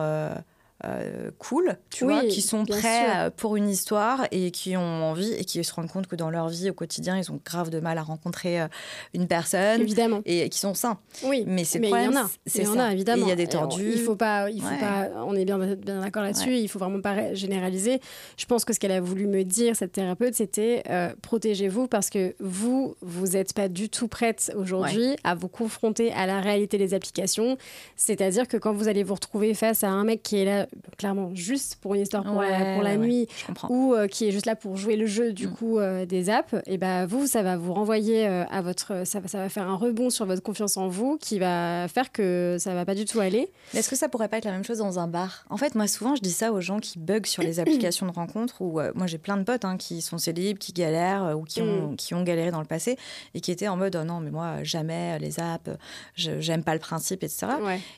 euh, 0.84 1.30
cool, 1.38 1.76
tu 1.90 2.04
vois, 2.04 2.24
qui 2.24 2.42
sont 2.42 2.64
prêts 2.64 3.30
pour 3.36 3.56
une 3.56 3.68
histoire 3.68 4.26
et 4.30 4.50
qui 4.50 4.76
ont 4.76 5.10
envie 5.10 5.32
et 5.32 5.44
qui 5.44 5.62
se 5.62 5.72
rendent 5.74 5.90
compte 5.90 6.06
que 6.06 6.16
dans 6.16 6.30
leur 6.30 6.48
vie 6.48 6.70
au 6.70 6.74
quotidien, 6.74 7.18
ils 7.18 7.30
ont 7.30 7.40
grave 7.44 7.70
de 7.70 7.80
mal 7.80 7.98
à 7.98 8.02
rencontrer 8.02 8.60
euh, 8.60 8.68
une 9.14 9.26
personne. 9.26 9.80
Évidemment. 9.80 10.22
Et 10.24 10.48
qui 10.48 10.58
sont 10.58 10.74
sains. 10.74 10.98
Oui. 11.24 11.44
Mais 11.46 11.64
c'est 11.64 11.78
il 11.78 11.88
y 11.88 11.92
en 11.92 12.16
a. 12.16 12.30
Il 12.54 12.62
y 12.62 12.66
en 12.66 12.78
a, 12.78 12.92
évidemment. 12.92 13.26
Il 13.26 13.28
y 13.28 13.32
a 13.32 13.36
des 13.36 13.46
tordus. 13.46 13.92
il 13.94 14.00
faut 14.00 14.16
pas, 14.16 14.50
il 14.50 14.62
faut 14.62 14.76
pas, 14.80 15.08
on 15.26 15.34
est 15.34 15.44
bien, 15.44 15.58
bien 15.58 16.00
d'accord 16.00 16.22
là-dessus, 16.22 16.56
il 16.56 16.68
faut 16.68 16.78
vraiment 16.78 17.00
pas 17.00 17.34
généraliser. 17.34 18.00
Je 18.36 18.46
pense 18.46 18.64
que 18.64 18.72
ce 18.72 18.78
qu'elle 18.78 18.92
a 18.92 19.00
voulu 19.00 19.26
me 19.26 19.44
dire, 19.44 19.76
cette 19.76 19.92
thérapeute, 19.92 20.34
c'était 20.34 20.82
euh, 20.88 21.12
protégez-vous 21.22 21.88
parce 21.88 22.10
que 22.10 22.34
vous, 22.40 22.96
vous 23.00 23.28
n'êtes 23.28 23.52
pas 23.52 23.68
du 23.68 23.88
tout 23.88 24.08
prête 24.08 24.52
aujourd'hui 24.56 25.16
à 25.24 25.34
vous 25.34 25.48
confronter 25.48 26.12
à 26.12 26.26
la 26.26 26.40
réalité 26.40 26.78
des 26.78 26.94
applications. 26.94 27.56
C'est-à-dire 27.96 28.48
que 28.48 28.56
quand 28.56 28.72
vous 28.72 28.88
allez 28.88 29.02
vous 29.02 29.14
retrouver 29.14 29.54
face 29.54 29.84
à 29.84 29.90
un 29.90 30.04
mec 30.04 30.22
qui 30.22 30.38
est 30.38 30.44
là 30.44 30.66
clairement 30.96 31.34
juste 31.34 31.76
pour 31.76 31.94
une 31.94 32.02
histoire 32.02 32.24
pour 32.24 32.42
la, 32.42 32.74
pour 32.74 32.82
la 32.82 32.96
nuit 32.96 33.26
ou 33.68 33.94
euh, 33.94 34.06
qui 34.06 34.26
est 34.26 34.32
juste 34.32 34.46
là 34.46 34.56
pour 34.56 34.76
jouer 34.76 34.96
le 34.96 35.06
jeu 35.06 35.32
du 35.32 35.48
mm. 35.48 35.52
coup 35.52 35.78
euh, 35.78 36.06
des 36.06 36.30
apps, 36.30 36.54
et 36.66 36.78
ben 36.78 37.06
vous, 37.06 37.26
ça 37.26 37.42
va 37.42 37.56
vous 37.56 37.72
renvoyer 37.72 38.26
euh, 38.26 38.44
à 38.50 38.62
votre. 38.62 39.06
Ça, 39.06 39.20
ça, 39.26 39.38
va 39.38 39.48
faire 39.48 39.68
un 39.68 39.76
rebond 39.76 40.10
sur 40.10 40.26
votre 40.26 40.42
confiance 40.42 40.76
en 40.76 40.88
vous 40.88 41.16
qui 41.18 41.38
va 41.38 41.88
faire 41.88 42.12
que 42.12 42.56
ça 42.58 42.74
va 42.74 42.84
pas 42.84 42.94
du 42.94 43.04
tout 43.04 43.20
aller. 43.20 43.50
Est-ce 43.74 43.88
que 43.88 43.96
ça 43.96 44.08
pourrait 44.08 44.28
pas 44.28 44.38
être 44.38 44.44
la 44.44 44.52
même 44.52 44.64
chose 44.64 44.78
dans 44.78 44.98
un 44.98 45.08
bar? 45.08 45.44
En 45.50 45.56
fait, 45.56 45.74
moi 45.74 45.86
souvent 45.86 46.14
je 46.14 46.20
dis 46.20 46.32
ça 46.32 46.52
aux 46.52 46.60
gens 46.60 46.80
qui 46.80 46.98
bug 46.98 47.26
sur 47.26 47.42
les 47.42 47.60
applications 47.60 48.06
de 48.06 48.12
rencontres 48.12 48.60
ou 48.60 48.80
moi 48.94 49.06
j'ai 49.06 49.18
plein 49.18 49.36
de 49.36 49.44
potes 49.44 49.64
hein, 49.64 49.76
qui 49.76 50.02
sont 50.02 50.18
célibes, 50.18 50.58
qui 50.58 50.72
galèrent 50.72 51.36
ou 51.38 51.44
qui 51.44 51.62
ont, 51.62 51.92
mm. 51.92 51.96
qui 51.96 52.14
ont 52.14 52.22
galéré 52.22 52.50
dans 52.50 52.60
le 52.60 52.66
passé 52.66 52.98
et 53.34 53.40
qui 53.40 53.50
étaient 53.50 53.68
en 53.68 53.76
mode 53.76 53.96
oh 54.00 54.04
non, 54.04 54.20
mais 54.20 54.30
moi 54.30 54.62
jamais 54.62 55.18
les 55.18 55.40
apps, 55.40 55.70
j'aime 56.14 56.62
pas 56.62 56.74
le 56.74 56.80
principe, 56.80 57.22
etc. 57.22 57.46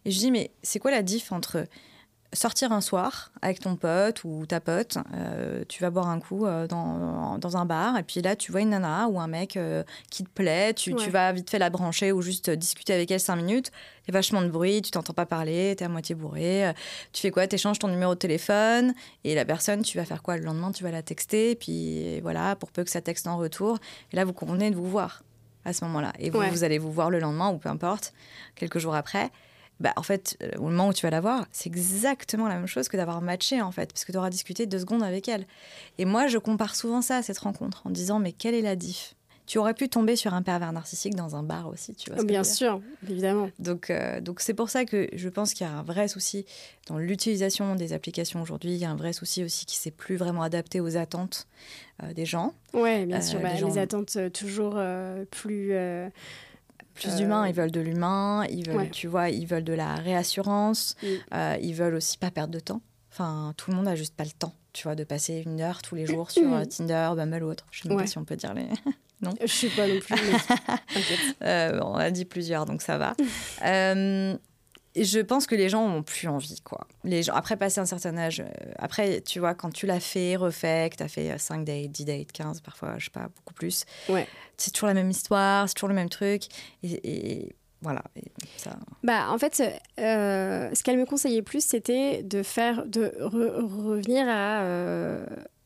Et 0.04 0.10
je 0.10 0.18
dis 0.18 0.30
mais 0.30 0.50
c'est 0.62 0.78
quoi 0.78 0.90
la 0.90 1.02
diff 1.02 1.32
entre 1.32 1.66
sortir 2.32 2.72
un 2.72 2.80
soir 2.80 3.30
avec 3.42 3.60
ton 3.60 3.76
pote 3.76 4.24
ou 4.24 4.46
ta 4.46 4.60
pote, 4.60 4.96
euh, 5.14 5.64
tu 5.68 5.82
vas 5.82 5.90
boire 5.90 6.08
un 6.08 6.18
coup 6.18 6.46
euh, 6.46 6.66
dans, 6.66 7.38
dans, 7.38 7.56
un 7.56 7.66
bar 7.66 7.98
et 7.98 8.02
puis 8.02 8.22
là 8.22 8.36
tu 8.36 8.52
vois 8.52 8.62
une 8.62 8.70
nana 8.70 9.06
ou 9.08 9.20
un 9.20 9.26
mec 9.26 9.56
euh, 9.56 9.84
qui 10.10 10.24
te 10.24 10.30
plaît, 10.30 10.72
tu, 10.72 10.94
tu, 10.94 11.10
vas 11.10 11.32
vite 11.32 11.50
fait 11.50 11.58
la 11.58 11.68
brancher 11.68 12.10
ou 12.10 12.22
juste 12.22 12.48
discuter 12.48 12.94
avec 12.94 13.10
elle 13.10 13.20
cinq 13.20 13.36
minutes, 13.36 13.70
il 14.04 14.12
y 14.12 14.16
a 14.16 14.18
vachement 14.18 14.40
de 14.40 14.48
bruit, 14.48 14.80
tu 14.80 14.90
t'entends 14.90 15.12
pas 15.12 15.26
parler, 15.26 15.74
tu 15.76 15.82
es 15.82 15.86
à 15.86 15.90
moitié 15.90 16.14
bourré, 16.14 16.72
tu 17.12 17.20
fais 17.20 17.30
quoi? 17.30 17.46
Tu 17.46 17.56
échanges 17.56 17.78
ton 17.78 17.88
numéro 17.88 18.14
de 18.14 18.18
téléphone 18.18 18.94
et 19.24 19.34
la 19.34 19.44
personne, 19.44 19.82
tu 19.82 19.98
vas 19.98 20.04
faire 20.04 20.22
quoi? 20.22 20.36
Le 20.38 20.44
lendemain 20.44 20.72
Tu 20.72 20.82
vas 20.82 20.90
la 20.90 21.02
texter 21.02 21.50
et 21.50 21.56
puis 21.56 22.20
voilà, 22.20 22.56
pour 22.56 22.70
peu 22.70 22.82
que 22.82 22.90
ça 22.90 23.02
texte 23.02 23.26
en 23.26 23.36
retour. 23.36 23.78
Et 24.12 24.16
là 24.16 24.24
vous 24.24 24.32
convenez 24.32 24.70
de 24.70 24.76
vous 24.76 24.88
voir 24.88 25.22
à 25.64 25.72
ce 25.72 25.84
moment-là 25.84 26.12
et 26.18 26.30
vous, 26.30 26.40
vous 26.40 26.64
allez 26.64 26.78
vous 26.78 26.90
voir 26.90 27.10
le 27.10 27.20
lendemain 27.20 27.50
ou 27.50 27.58
peu 27.58 27.68
importe, 27.68 28.14
quelques 28.54 28.78
jours 28.78 28.94
après 28.94 29.30
bah, 29.82 29.92
en 29.96 30.04
fait, 30.04 30.36
euh, 30.42 30.50
au 30.58 30.62
moment 30.62 30.86
où 30.88 30.92
tu 30.92 31.04
vas 31.04 31.10
la 31.10 31.20
voir, 31.20 31.44
c'est 31.50 31.68
exactement 31.68 32.46
la 32.46 32.54
même 32.54 32.68
chose 32.68 32.88
que 32.88 32.96
d'avoir 32.96 33.20
matché, 33.20 33.60
en 33.60 33.72
fait, 33.72 33.92
parce 33.92 34.04
que 34.04 34.12
tu 34.12 34.18
auras 34.18 34.30
discuté 34.30 34.64
deux 34.64 34.78
secondes 34.78 35.02
avec 35.02 35.28
elle. 35.28 35.44
Et 35.98 36.04
moi, 36.04 36.28
je 36.28 36.38
compare 36.38 36.76
souvent 36.76 37.02
ça 37.02 37.16
à 37.16 37.22
cette 37.22 37.38
rencontre 37.38 37.82
en 37.84 37.90
disant, 37.90 38.20
mais 38.20 38.30
quelle 38.30 38.54
est 38.54 38.62
la 38.62 38.76
diff? 38.76 39.16
Tu 39.44 39.58
aurais 39.58 39.74
pu 39.74 39.88
tomber 39.88 40.14
sur 40.14 40.34
un 40.34 40.42
pervers 40.42 40.72
narcissique 40.72 41.16
dans 41.16 41.34
un 41.34 41.42
bar 41.42 41.66
aussi, 41.66 41.96
tu 41.96 42.12
vois. 42.12 42.22
Bien 42.22 42.44
sûr, 42.44 42.80
évidemment. 43.10 43.50
Donc, 43.58 43.90
euh, 43.90 44.20
donc 44.20 44.38
c'est 44.40 44.54
pour 44.54 44.70
ça 44.70 44.84
que 44.84 45.08
je 45.12 45.28
pense 45.28 45.52
qu'il 45.52 45.66
y 45.66 45.68
a 45.68 45.72
un 45.72 45.82
vrai 45.82 46.06
souci 46.06 46.46
dans 46.86 46.96
l'utilisation 46.96 47.74
des 47.74 47.92
applications 47.92 48.40
aujourd'hui. 48.40 48.70
Il 48.70 48.78
y 48.78 48.84
a 48.84 48.90
un 48.90 48.96
vrai 48.96 49.12
souci 49.12 49.42
aussi 49.42 49.66
qui 49.66 49.76
s'est 49.76 49.90
plus 49.90 50.14
vraiment 50.14 50.42
adapté 50.42 50.80
aux 50.80 50.96
attentes 50.96 51.48
euh, 52.04 52.14
des 52.14 52.24
gens. 52.24 52.54
Oui, 52.72 53.04
bien 53.04 53.20
sûr. 53.20 53.40
Bah, 53.40 53.54
Les 53.54 53.78
attentes 53.78 54.16
toujours 54.32 54.80
plus 55.32 55.74
plus 56.94 57.16
d'humains, 57.16 57.46
ils 57.46 57.54
veulent 57.54 57.70
de 57.70 57.80
l'humain, 57.80 58.44
ils 58.50 58.68
veulent, 58.68 58.90
tu 58.90 59.06
vois, 59.06 59.30
ils 59.30 59.46
veulent 59.46 59.64
de 59.64 59.72
la 59.72 59.94
réassurance, 59.94 60.96
mm. 61.02 61.06
euh, 61.34 61.56
ils 61.60 61.74
veulent 61.74 61.94
aussi 61.94 62.18
pas 62.18 62.30
perdre 62.30 62.52
de 62.52 62.60
temps. 62.60 62.80
Enfin, 63.10 63.54
tout 63.56 63.70
le 63.70 63.76
monde 63.76 63.88
a 63.88 63.94
juste 63.94 64.16
pas 64.16 64.24
le 64.24 64.30
temps, 64.30 64.54
tu 64.72 64.84
vois, 64.84 64.94
de 64.94 65.04
passer 65.04 65.42
une 65.44 65.60
heure 65.60 65.82
tous 65.82 65.94
les 65.94 66.06
jours 66.06 66.30
sur 66.30 66.48
mm. 66.48 66.66
Tinder, 66.66 67.10
Bumble 67.16 67.44
ou 67.44 67.50
autre. 67.50 67.66
Je 67.70 67.82
sais 67.82 67.88
même 67.88 67.98
pas 67.98 68.06
si 68.06 68.18
on 68.18 68.24
peut 68.24 68.36
dire 68.36 68.54
les. 68.54 68.68
non. 69.20 69.34
Je 69.40 69.46
sais 69.46 69.68
pas 69.68 69.86
non 69.86 70.00
plus. 70.00 70.16
euh, 71.44 71.80
on 71.82 71.94
a 71.94 72.10
dit 72.10 72.24
plusieurs, 72.24 72.64
donc 72.66 72.82
ça 72.82 72.98
va. 72.98 73.14
je 74.94 75.20
pense 75.20 75.46
que 75.46 75.54
les 75.54 75.68
gens 75.68 75.84
ont 75.84 76.02
plus 76.02 76.28
envie, 76.28 76.60
quoi. 76.60 76.86
Les 77.04 77.22
gens, 77.22 77.34
après 77.34 77.56
passer 77.56 77.80
un 77.80 77.86
certain 77.86 78.16
âge, 78.18 78.40
euh, 78.40 78.72
après, 78.78 79.22
tu 79.22 79.38
vois, 79.38 79.54
quand 79.54 79.70
tu 79.70 79.86
l'as 79.86 80.00
fait, 80.00 80.36
refait, 80.36 80.90
que 80.90 80.96
tu 80.96 81.02
as 81.02 81.08
fait 81.08 81.38
5 81.38 81.60
euh, 81.60 81.64
dates, 81.64 81.90
10 81.90 82.04
dates, 82.04 82.32
15, 82.32 82.60
parfois, 82.60 82.94
je 82.98 83.06
sais 83.06 83.10
pas, 83.10 83.28
beaucoup 83.34 83.54
plus. 83.54 83.84
Ouais. 84.08 84.26
C'est 84.56 84.70
toujours 84.70 84.88
la 84.88 84.94
même 84.94 85.10
histoire, 85.10 85.68
c'est 85.68 85.74
toujours 85.74 85.88
le 85.88 85.94
même 85.94 86.10
truc. 86.10 86.44
Et, 86.82 87.54
voilà. 87.80 88.02
ça... 88.58 88.76
Bah, 89.02 89.30
en 89.30 89.38
fait, 89.38 89.60
euh, 89.98 90.70
ce 90.72 90.82
qu'elle 90.82 90.98
me 90.98 91.06
conseillait 91.06 91.42
plus, 91.42 91.64
c'était 91.64 92.22
de 92.22 92.42
faire, 92.42 92.84
de 92.86 93.12
revenir 93.18 94.26
à, 94.28 94.64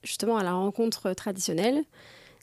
justement, 0.03 0.39
à 0.39 0.45
la 0.45 0.53
rencontre 0.53 1.13
traditionnelle. 1.13 1.85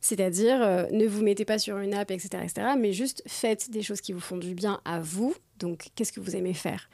C'est-à-dire, 0.04 0.60
ne 0.92 1.08
vous 1.08 1.24
mettez 1.24 1.46
pas 1.46 1.58
sur 1.58 1.78
une 1.78 1.94
app, 1.94 2.12
etc., 2.12 2.44
etc., 2.44 2.68
mais 2.78 2.92
juste 2.92 3.24
faites 3.26 3.72
des 3.72 3.82
choses 3.82 4.02
qui 4.02 4.12
vous 4.12 4.20
font 4.20 4.36
du 4.36 4.54
bien 4.54 4.82
à 4.84 5.00
vous, 5.00 5.34
donc, 5.60 5.88
qu'est-ce 5.96 6.12
que 6.12 6.20
vous 6.20 6.36
aimez 6.36 6.54
faire? 6.54 6.90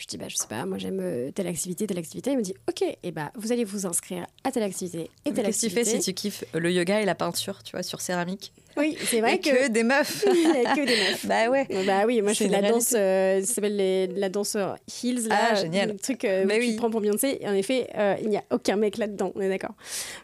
Je 0.00 0.06
dis, 0.06 0.16
bah, 0.16 0.26
je 0.28 0.36
sais 0.36 0.46
pas, 0.46 0.64
moi 0.64 0.78
j'aime 0.78 1.00
euh, 1.00 1.30
telle 1.30 1.46
activité, 1.46 1.86
telle 1.86 1.98
activité. 1.98 2.30
Il 2.30 2.38
me 2.38 2.42
dit, 2.42 2.54
ok, 2.68 2.84
et 3.02 3.10
bah, 3.10 3.30
vous 3.34 3.52
allez 3.52 3.64
vous 3.64 3.84
inscrire 3.84 4.26
à 4.44 4.50
telle 4.50 4.62
activité 4.62 5.10
et 5.26 5.32
telle 5.32 5.44
activité. 5.44 5.50
Qu'est-ce 5.50 5.60
que 5.60 5.66
tu 5.66 5.74
fais 5.74 5.84
si 5.84 6.00
tu 6.00 6.14
kiffes 6.14 6.44
le 6.54 6.72
yoga 6.72 7.02
et 7.02 7.04
la 7.04 7.14
peinture, 7.14 7.62
tu 7.62 7.72
vois, 7.72 7.82
sur 7.82 8.00
céramique? 8.00 8.52
Oui, 8.78 8.96
c'est 9.04 9.20
vrai 9.20 9.38
que... 9.38 9.66
que 9.66 9.68
des 9.68 9.82
meufs. 9.82 10.24
Que 10.24 10.86
des 10.86 10.96
meufs. 10.96 11.26
bah 11.26 11.50
ouais. 11.50 11.66
Bah 11.86 12.04
oui, 12.06 12.22
moi 12.22 12.32
je 12.32 12.38
fais 12.38 12.46
de 12.46 12.52
la 12.52 12.62
danse, 12.62 12.94
euh, 12.96 13.40
ça 13.42 13.54
s'appelle 13.54 14.14
la 14.16 14.28
danse 14.30 14.56
Heels, 14.56 15.28
là. 15.28 15.50
Ah, 15.50 15.54
génial. 15.56 15.90
Le 15.90 15.98
truc 15.98 16.24
euh, 16.24 16.46
bah 16.46 16.54
tu 16.58 16.76
prends 16.76 16.90
pour 16.90 17.02
Beyoncé. 17.02 17.38
Et 17.40 17.48
en 17.48 17.54
effet, 17.54 17.88
il 18.22 18.30
n'y 18.30 18.38
a 18.38 18.44
aucun 18.50 18.76
mec 18.76 18.96
là-dedans, 18.96 19.32
on 19.34 19.40
est 19.40 19.50
d'accord. 19.50 19.74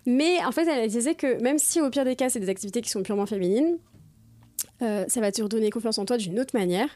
Mais 0.07 0.43
en 0.45 0.53
fait, 0.53 0.67
elle 0.67 0.89
disait 0.89 1.15
que 1.15 1.39
même 1.43 1.59
si 1.59 1.83
au 1.83 1.91
pire 1.91 2.05
des 2.07 2.17
cas, 2.17 2.31
c'est 2.31 2.41
des 2.41 2.49
activités 2.49 2.81
qui 2.81 2.89
sont 2.89 3.03
purement 3.03 3.27
féminines, 3.27 3.77
euh, 4.83 5.05
ça 5.09 5.21
va 5.21 5.33
te 5.33 5.43
redonner 5.43 5.71
confiance 5.71 5.99
en 5.99 6.05
toi 6.05 6.17
d'une 6.17 6.39
autre 6.41 6.57
manière. 6.57 6.89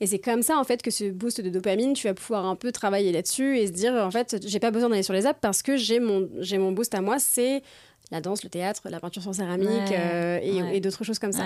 Et 0.00 0.06
c'est 0.06 0.18
comme 0.18 0.42
ça, 0.42 0.58
en 0.58 0.64
fait, 0.64 0.82
que 0.82 0.90
ce 0.90 1.04
boost 1.10 1.40
de 1.40 1.50
dopamine, 1.50 1.92
tu 1.94 2.06
vas 2.06 2.14
pouvoir 2.14 2.46
un 2.46 2.56
peu 2.56 2.72
travailler 2.72 3.12
là-dessus 3.12 3.58
et 3.58 3.66
se 3.66 3.72
dire, 3.72 3.92
en 3.92 4.10
fait, 4.10 4.36
j'ai 4.46 4.58
pas 4.58 4.70
besoin 4.70 4.88
d'aller 4.88 5.02
sur 5.02 5.14
les 5.14 5.26
apps 5.26 5.40
parce 5.40 5.62
que 5.62 5.76
j'ai 5.76 6.00
mon, 6.00 6.28
j'ai 6.40 6.58
mon 6.58 6.72
boost 6.72 6.94
à 6.94 7.00
moi, 7.00 7.18
c'est 7.18 7.62
la 8.10 8.20
danse, 8.20 8.42
le 8.42 8.48
théâtre, 8.48 8.82
la 8.88 9.00
peinture 9.00 9.22
sur 9.22 9.34
céramique 9.34 9.68
euh, 9.92 10.38
et, 10.42 10.80
d'autres 10.80 11.04
choses 11.04 11.18
comme 11.18 11.32
ça. 11.32 11.44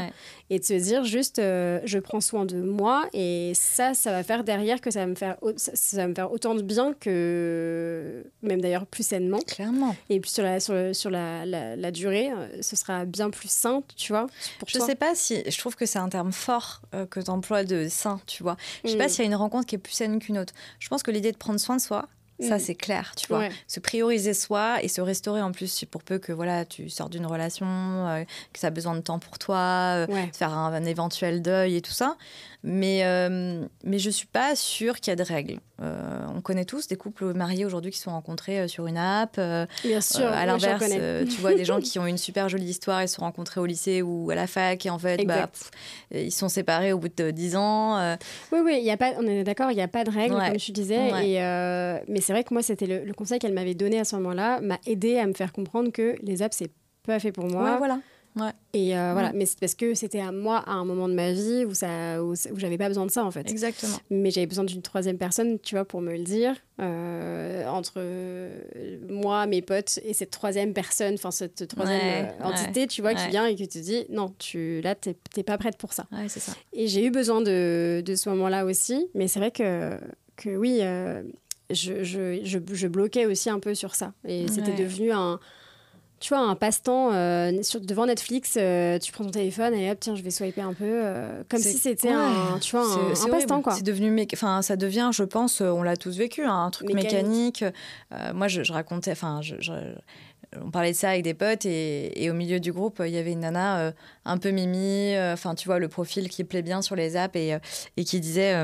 Et 0.51 0.59
de 0.59 0.65
se 0.65 0.75
dire 0.75 1.05
juste, 1.05 1.39
euh, 1.39 1.81
je 1.85 1.99
prends 1.99 2.21
soin 2.21 2.45
de 2.45 2.61
moi 2.61 3.09
et 3.13 3.53
ça, 3.55 3.95
ça 3.95 4.13
va 4.13 4.23
faire 4.23 4.45
derrière 4.45 4.81
que 4.81 4.91
ça 4.91 5.01
va 5.01 5.07
me 5.07 5.15
faire, 5.15 5.37
ça 5.57 5.97
va 5.97 6.07
me 6.07 6.15
faire 6.15 6.31
autant 6.31 6.55
de 6.55 6.63
bien 6.63 6.95
que 6.99 8.25
même 8.43 8.61
d'ailleurs 8.61 8.87
plus 8.87 9.07
sainement. 9.07 9.41
Clairement. 9.47 9.97
Et 10.09 10.21
puis 10.21 10.31
sur 10.31 10.45
la, 10.45 10.61
sur, 10.61 10.95
sur 10.95 11.11
la, 11.11 11.45
la, 11.47 11.91
durée, 11.91 12.31
euh, 12.31 12.63
ce 12.63 12.77
sera 12.77 13.05
bien 13.05 13.31
plus 13.31 13.51
sain, 13.51 13.83
tu 13.97 14.13
vois. 14.13 14.27
Pour 14.59 14.69
je 14.69 14.79
sais 14.79 14.95
pas 14.95 15.15
si, 15.15 15.43
je 15.49 15.59
trouve 15.59 15.75
que 15.75 15.87
c'est 15.87 15.99
un 15.99 16.09
terme 16.09 16.33
fort 16.33 16.83
que 17.11 17.21
tu 17.21 17.31
emploies 17.31 17.65
de 17.65 17.89
sain, 17.89 18.21
tu 18.27 18.43
vois. 18.43 18.57
Je 18.85 18.91
sais 18.91 18.97
pas 18.97 19.07
mm. 19.07 19.09
s'il 19.09 19.25
y 19.25 19.27
a 19.27 19.31
une 19.31 19.35
rencontre 19.35 19.67
qui 19.67 19.75
est 19.75 19.79
plus 19.79 19.93
saine 19.93 20.19
qu'une 20.19 20.39
autre. 20.39 20.53
Je 20.79 20.89
pense 20.89 21.03
que 21.03 21.11
l'idée 21.11 21.33
de 21.33 21.37
prendre 21.37 21.59
soin 21.59 21.77
de 21.77 21.81
soi, 21.81 22.09
ça, 22.43 22.57
mm. 22.57 22.61
c'est 22.61 22.75
clair, 22.75 23.13
tu 23.17 23.27
vois. 23.29 23.49
Se 23.67 23.81
prioriser 23.81 24.35
soi 24.35 24.83
et 24.83 24.89
se 24.89 25.01
restaurer 25.01 25.43
en 25.43 25.53
plus, 25.53 25.85
pour 25.91 26.03
peu 26.03 26.19
que 26.19 26.33
voilà, 26.33 26.65
tu 26.65 26.89
sors 26.91 27.09
d'une 27.09 27.27
relation, 27.27 27.67
euh, 27.67 28.25
que 28.53 28.59
ça 28.59 28.69
a 28.69 28.71
besoin 28.71 28.95
de 28.95 29.01
temps 29.01 29.19
pour 29.19 29.39
toi, 29.39 30.07
euh, 30.09 30.27
faire 30.33 30.53
un, 30.53 30.85
éventuel 30.85 31.43
deuil 31.43 31.77
et 31.77 31.81
tout 31.81 31.93
ça. 31.93 32.17
Mais, 32.65 33.01
euh, 33.05 33.67
mais 33.83 33.99
je 33.99 34.09
suis 34.09 34.29
pas 34.29 34.55
sûre 34.55 35.01
qu'il 35.01 35.11
y 35.11 35.13
a 35.13 35.17
de 35.17 35.23
règles. 35.25 35.59
Euh, 35.81 36.25
on 36.33 36.41
connaît 36.41 36.65
tous 36.65 36.87
des 36.87 36.95
couples 36.95 37.33
mariés 37.35 37.65
aujourd'hui 37.65 37.91
qui 37.91 37.99
sont 37.99 38.13
rencontrés 38.13 38.61
euh, 38.61 38.69
sur 38.69 38.87
une 38.87 38.97
app. 38.97 39.41
Bien 39.83 40.01
sûr. 40.01 40.27
à 40.27 40.47
l'inverse, 40.47 40.85
tu 41.29 41.41
vois 41.41 41.55
des 41.57 41.65
gens 41.65 41.81
qui 41.81 41.99
ont 41.99 42.07
une 42.07 42.19
super 42.19 42.49
jolie 42.49 42.67
histoire 42.67 43.01
et 43.01 43.09
se 43.09 43.17
sont 43.17 43.23
rencontrés 43.23 43.61
au 43.61 43.67
lycée 43.67 44.01
ou 44.01 44.31
à 44.31 44.37
la 44.37 44.47
fac 44.47 44.87
et 44.87 44.91
en 44.91 44.99
fait, 44.99 45.25
bah, 45.27 45.51
ils 46.13 46.31
sont 46.31 46.49
séparés 46.49 46.93
au 46.93 46.99
bout 46.99 47.09
de 47.09 47.31
10 47.33 47.57
ans. 47.57 48.17
Oui, 48.53 48.61
oui, 48.65 48.81
y 48.81 48.91
a 48.91 48.97
pas, 48.97 49.13
on 49.19 49.27
est 49.27 49.43
d'accord, 49.43 49.73
il 49.73 49.77
n'y 49.77 49.83
a 49.83 49.89
pas 49.89 50.05
de 50.05 50.11
règles, 50.11 50.37
comme 50.37 50.59
je 50.59 50.73
disais. 50.73 51.09
Et, 51.25 51.39
mais 52.09 52.21
c'est 52.21 52.33
vrai 52.33 52.45
que 52.45 52.55
moi, 52.55 52.63
c'était 52.63 52.87
le, 52.87 53.05
le 53.05 53.13
conseil 53.13 53.41
qu'elle 53.41 53.55
m'avait 53.55 53.75
donné 53.75 53.99
à 53.99 54.05
ce 54.05 54.15
moment-là, 54.17 54.61
m'a 54.61 54.79
aidé 54.87 55.19
à 55.19 55.27
me 55.27 55.33
faire 55.33 55.53
comprendre 55.53 55.91
que 55.91 56.15
les 56.23 56.43
apps, 56.43 56.57
c'est 56.57 56.71
pas 57.05 57.19
fait 57.19 57.33
pour 57.33 57.47
moi. 57.47 57.73
Ouais, 57.73 57.79
voilà. 57.79 57.99
Et 58.73 58.97
euh, 58.97 59.13
voilà, 59.13 59.33
mais 59.35 59.45
c'est 59.45 59.59
parce 59.61 59.75
que 59.75 59.95
c'était 59.95 60.21
à 60.21 60.33
moi 60.33 60.59
à 60.67 60.73
un 60.73 60.85
moment 60.85 61.09
de 61.09 61.15
ma 61.15 61.33
vie 61.33 61.65
où 61.67 61.75
ça, 61.75 62.23
où, 62.23 62.35
j'avais 62.57 62.79
pas 62.79 62.89
besoin 62.89 63.05
de 63.05 63.11
ça 63.11 63.25
en 63.25 63.31
fait. 63.31 63.51
Exactement. 63.51 63.97
Mais 64.11 64.31
j'avais 64.31 64.47
besoin 64.47 64.65
d'une 64.65 64.81
troisième 64.81 65.19
personne, 65.19 65.59
tu 65.61 65.75
vois, 65.75 65.85
pour 65.85 66.01
me 66.01 66.13
le 66.13 66.23
dire 66.23 66.57
euh, 66.81 67.67
entre 67.67 68.01
moi, 69.09 69.47
mes 69.47 69.61
potes 69.61 69.99
et 70.05 70.15
cette 70.15 70.31
troisième 70.31 70.73
personne, 70.73 71.15
enfin 71.15 71.31
cette 71.31 71.69
troisième 71.69 72.01
euh, 72.41 72.45
entité, 72.45 72.87
tu 72.87 73.03
vois, 73.03 73.15
qui 73.15 73.29
vient 73.29 73.47
et 73.47 73.55
qui 73.55 73.69
te 73.69 73.79
dit 73.79 74.07
non, 74.09 74.35
tu 74.39 74.81
là 74.81 74.95
t'es 74.95 75.43
pas 75.43 75.59
prête 75.59 75.77
pour 75.77 75.93
ça. 75.93 76.07
c'est 76.29 76.41
ça. 76.41 76.53
Et 76.73 76.87
j'ai 76.89 77.05
eu 77.05 77.11
besoin 77.11 77.43
de, 77.43 78.03
de 78.05 78.15
ce 78.15 78.31
moment-là 78.31 78.65
aussi, 78.65 79.09
mais 79.15 79.29
c'est 79.29 79.39
vrai 79.39 79.51
que 79.51 79.99
que 80.37 80.57
oui, 80.57 80.81
je, 81.71 82.03
je, 82.03 82.41
je, 82.43 82.59
je, 82.73 82.89
bloquais 82.89 83.27
aussi 83.27 83.51
un 83.51 83.61
peu 83.61 83.75
sur 83.75 83.95
ça 83.95 84.15
et 84.27 84.49
c'était 84.49 84.75
devenu 84.75 85.13
un 85.13 85.39
tu 86.23 86.35
vois, 86.35 86.39
un 86.39 86.55
passe-temps 86.55 87.13
euh, 87.13 87.51
devant 87.81 88.07
Netflix, 88.07 88.55
euh, 88.57 88.97
tu 89.01 89.11
prends 89.11 89.25
ton 89.25 89.33
téléphone 89.33 89.75
et 89.75 89.91
hop, 89.91 89.99
tiens, 89.99 90.15
je 90.15 90.23
vais 90.23 90.31
swiper 90.31 90.61
un 90.61 90.73
peu, 90.73 90.85
euh, 90.87 91.43
comme 91.49 91.59
si 91.59 91.77
c'était 91.77 92.11
un, 92.11 92.61
tu 92.61 92.77
vois, 92.77 92.87
un, 92.87 93.29
passe-temps 93.29 93.61
quoi. 93.61 93.75
C'est 93.75 93.83
devenu, 93.83 94.25
enfin, 94.33 94.63
ça 94.63 94.77
devient, 94.77 95.11
je 95.13 95.25
pense, 95.25 95.61
on 95.61 95.83
l'a 95.83 95.97
tous 95.97 96.17
vécu, 96.17 96.45
hein, 96.45 96.67
un 96.67 96.71
truc 96.71 96.95
mécanique. 96.95 97.65
moi, 98.35 98.47
je, 98.47 98.73
racontais, 98.73 99.11
enfin, 99.11 99.41
on 100.65 100.71
parlait 100.71 100.93
de 100.93 100.97
ça 100.97 101.11
avec 101.11 101.25
des 101.25 101.35
potes 101.35 101.67
et, 101.67 102.31
au 102.31 102.35
milieu 102.35 102.61
du 102.61 102.73
groupe, 102.73 103.03
il 103.05 103.11
y 103.11 103.19
avait 103.19 103.33
une 103.33 103.41
nana 103.41 103.93
un 104.25 104.39
peu 104.39 104.51
mimi, 104.51 105.19
enfin, 105.19 105.57
tu 105.57 105.67
vois, 105.67 105.81
le 105.81 105.89
profil 105.89 106.29
qui 106.29 106.45
plaît 106.45 106.63
bien 106.63 106.83
sur 106.83 106.95
les 106.95 107.17
apps 107.17 107.35
et, 107.35 107.59
et 107.97 108.05
qui 108.05 108.21
disait, 108.21 108.63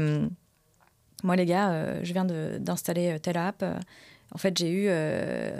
moi 1.24 1.34
les 1.34 1.44
gars, 1.44 2.04
je 2.04 2.12
viens 2.12 2.24
d'installer 2.24 3.18
telle 3.20 3.36
app. 3.36 3.64
En 4.30 4.38
fait, 4.38 4.56
j'ai 4.56 4.70
eu, 4.70 4.88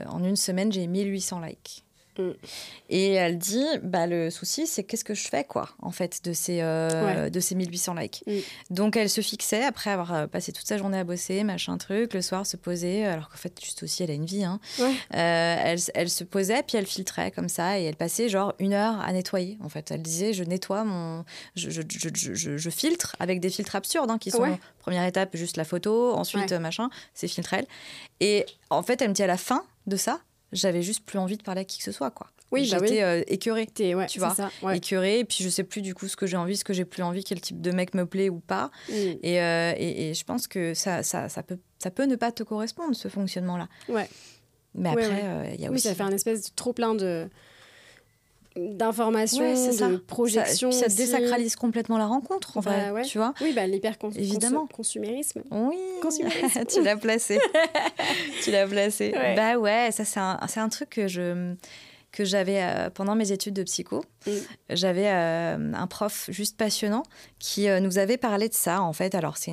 en 0.09 0.23
une 0.23 0.37
semaine, 0.37 0.71
j'ai 0.71 0.87
1800 0.87 1.41
likes. 1.41 1.85
Mm. 2.19 2.31
Et 2.91 3.13
elle 3.13 3.39
dit, 3.39 3.67
bah, 3.83 4.07
le 4.07 4.31
souci, 4.31 4.67
c'est 4.67 4.85
qu'est-ce 4.85 5.05
que 5.05 5.15
je 5.15 5.29
fais, 5.29 5.45
quoi, 5.45 5.71
en 5.81 5.91
fait, 5.91 6.25
de 6.25 6.33
ces, 6.33 6.61
euh, 6.61 7.31
de 7.31 7.41
ces 7.41 7.55
1800 7.55 7.95
likes. 7.95 8.25
Mm. 8.27 8.33
Donc, 8.71 8.97
elle 8.97 9.09
se 9.09 9.21
fixait, 9.21 9.65
après 9.65 9.91
avoir 9.91 10.15
euh, 10.15 10.27
passé 10.27 10.53
toute 10.53 10.67
sa 10.67 10.79
journée 10.79 10.99
à 10.99 11.05
bosser, 11.05 11.45
machin 11.45 11.77
truc, 11.79 12.15
le 12.15 12.23
soir 12.23 12.47
se 12.47 12.57
posait, 12.57 13.05
alors 13.05 13.29
qu'en 13.29 13.37
fait, 13.37 13.59
juste 13.63 13.83
aussi, 13.83 14.03
elle 14.03 14.11
a 14.11 14.15
une 14.15 14.27
vie. 14.27 14.45
Hein. 14.45 14.61
Euh, 14.81 14.89
elle, 15.13 15.79
elle, 15.95 16.11
se 16.11 16.25
posait, 16.25 16.63
puis 16.63 16.77
elle 16.77 16.87
filtrait 16.87 17.31
comme 17.31 17.49
ça, 17.49 17.79
et 17.79 17.85
elle 17.85 17.97
passait 17.97 18.29
genre 18.29 18.55
une 18.59 18.73
heure 18.73 19.01
à 19.01 19.13
nettoyer, 19.13 19.59
en 19.63 19.69
fait. 19.69 19.91
Elle 19.91 20.03
disait, 20.03 20.33
je 20.33 20.45
nettoie 20.45 20.85
mon. 20.85 21.25
Je, 21.55 21.71
je, 21.71 21.83
je, 22.15 22.57
je 22.57 22.71
filtre 22.71 23.17
avec 23.21 23.41
des 23.41 23.51
filtres 23.51 23.77
absurdes, 23.77 24.11
hein, 24.11 24.19
qui 24.19 24.31
sont, 24.31 24.59
première 24.81 25.05
étape, 25.05 25.37
juste 25.37 25.57
la 25.57 25.65
photo, 25.65 26.15
ensuite, 26.15 26.53
machin, 26.53 26.91
c'est 27.15 27.29
filtrel. 27.29 27.67
Et 28.21 28.47
en 28.71 28.83
fait, 28.83 29.01
elle 29.03 29.11
me 29.11 29.15
dit 29.15 29.23
à 29.23 29.27
la 29.27 29.37
fin 29.37 29.65
de 29.87 29.97
ça, 29.97 30.21
j'avais 30.53 30.83
juste 30.83 31.05
plus 31.05 31.19
envie 31.19 31.37
de 31.37 31.43
parler 31.43 31.63
à 31.63 31.65
qui 31.65 31.79
que 31.79 31.85
ce 31.85 31.93
soit, 31.93 32.11
quoi. 32.11 32.29
Oui, 32.51 32.69
bah 32.71 32.79
j'étais 32.81 33.03
euh, 33.03 33.23
écœurée, 33.27 33.69
ouais, 33.79 34.07
tu 34.07 34.19
vois, 34.21 34.35
ça, 34.35 34.51
écœurée. 34.73 35.19
Et 35.19 35.25
puis 35.25 35.45
je 35.45 35.51
sais 35.51 35.65
plus 35.65 35.83
du 35.83 35.95
coup 35.95 36.09
ce 36.09 36.17
que 36.17 36.27
j'ai 36.27 36.39
envie, 36.39 36.57
ce 36.57 36.65
que 36.65 36.73
j'ai 36.73 36.87
plus 36.87 37.03
envie, 37.03 37.23
quel 37.23 37.41
type 37.43 37.61
de 37.61 37.71
mec 37.73 37.93
me 37.95 38.07
plaît 38.07 38.31
ou 38.31 38.41
pas. 38.41 38.71
Mm. 38.89 38.93
Et, 39.23 39.43
euh, 39.43 39.75
et, 39.77 40.09
et, 40.09 40.15
je 40.15 40.25
pense 40.25 40.47
que 40.47 40.73
ça, 40.73 41.03
ça, 41.03 41.29
ça, 41.29 41.43
peut, 41.43 41.59
ça 41.79 41.91
peut 41.91 42.05
ne 42.05 42.17
pas 42.17 42.33
te 42.33 42.43
correspondre 42.43 42.97
ce 42.97 43.09
fonctionnement-là. 43.09 43.69
Ouais. 43.91 44.09
Mais 44.75 44.89
après, 44.89 45.25
euh, 45.25 45.51
il 45.55 45.61
y 45.61 45.67
a 45.67 45.71
aussi. 45.71 45.75
Oui, 45.75 45.81
ça 45.81 45.95
fait 45.95 46.03
un 46.03 46.13
espèce 46.13 46.51
de 46.51 46.55
trop 46.55 46.73
plein 46.73 46.95
de 46.95 47.29
d'informations, 48.59 49.43
de 49.43 49.97
projections. 49.97 50.73
Ça, 50.73 50.89
ça 50.89 50.95
désacralise 50.97 51.57
complètement 51.57 51.99
la 51.99 52.07
rencontre, 52.07 52.57
en 52.57 52.61
bah, 52.61 52.93
ouais. 52.93 53.03
tu 53.03 53.19
vois. 53.19 53.35
Oui, 53.41 53.53
bah, 53.55 53.67
l'hyper-consumérisme. 53.67 55.43
Oui, 55.51 55.77
tu 56.69 56.83
l'as 56.83 56.97
placé. 56.97 57.39
tu 58.43 58.51
l'as 58.51 58.67
placé. 58.67 59.13
Bah 59.37 59.59
ouais, 59.59 59.91
ça 59.93 60.05
c'est 60.05 60.21
un, 60.21 60.39
un, 60.57 60.69
truc 60.69 60.91
que 60.91 61.09
je... 61.09 61.55
que 62.13 62.25
j'avais 62.25 62.63
euh, 62.63 62.91
pendant 62.91 63.15
mes 63.15 63.33
études 63.33 63.55
de 63.55 63.63
psycho. 63.63 64.05
Mm. 64.27 64.31
J'avais 64.71 65.09
euh, 65.09 65.73
un 65.75 65.87
prof 65.87 66.29
juste 66.31 66.57
passionnant 66.57 67.03
qui 67.39 67.69
euh, 67.69 67.81
nous 67.81 67.99
avait 67.99 68.17
parlé 68.17 68.49
de 68.49 68.55
ça, 68.55 68.83
en 68.83 68.93
fait. 68.93 69.15
Alors, 69.15 69.37
c'est 69.37 69.53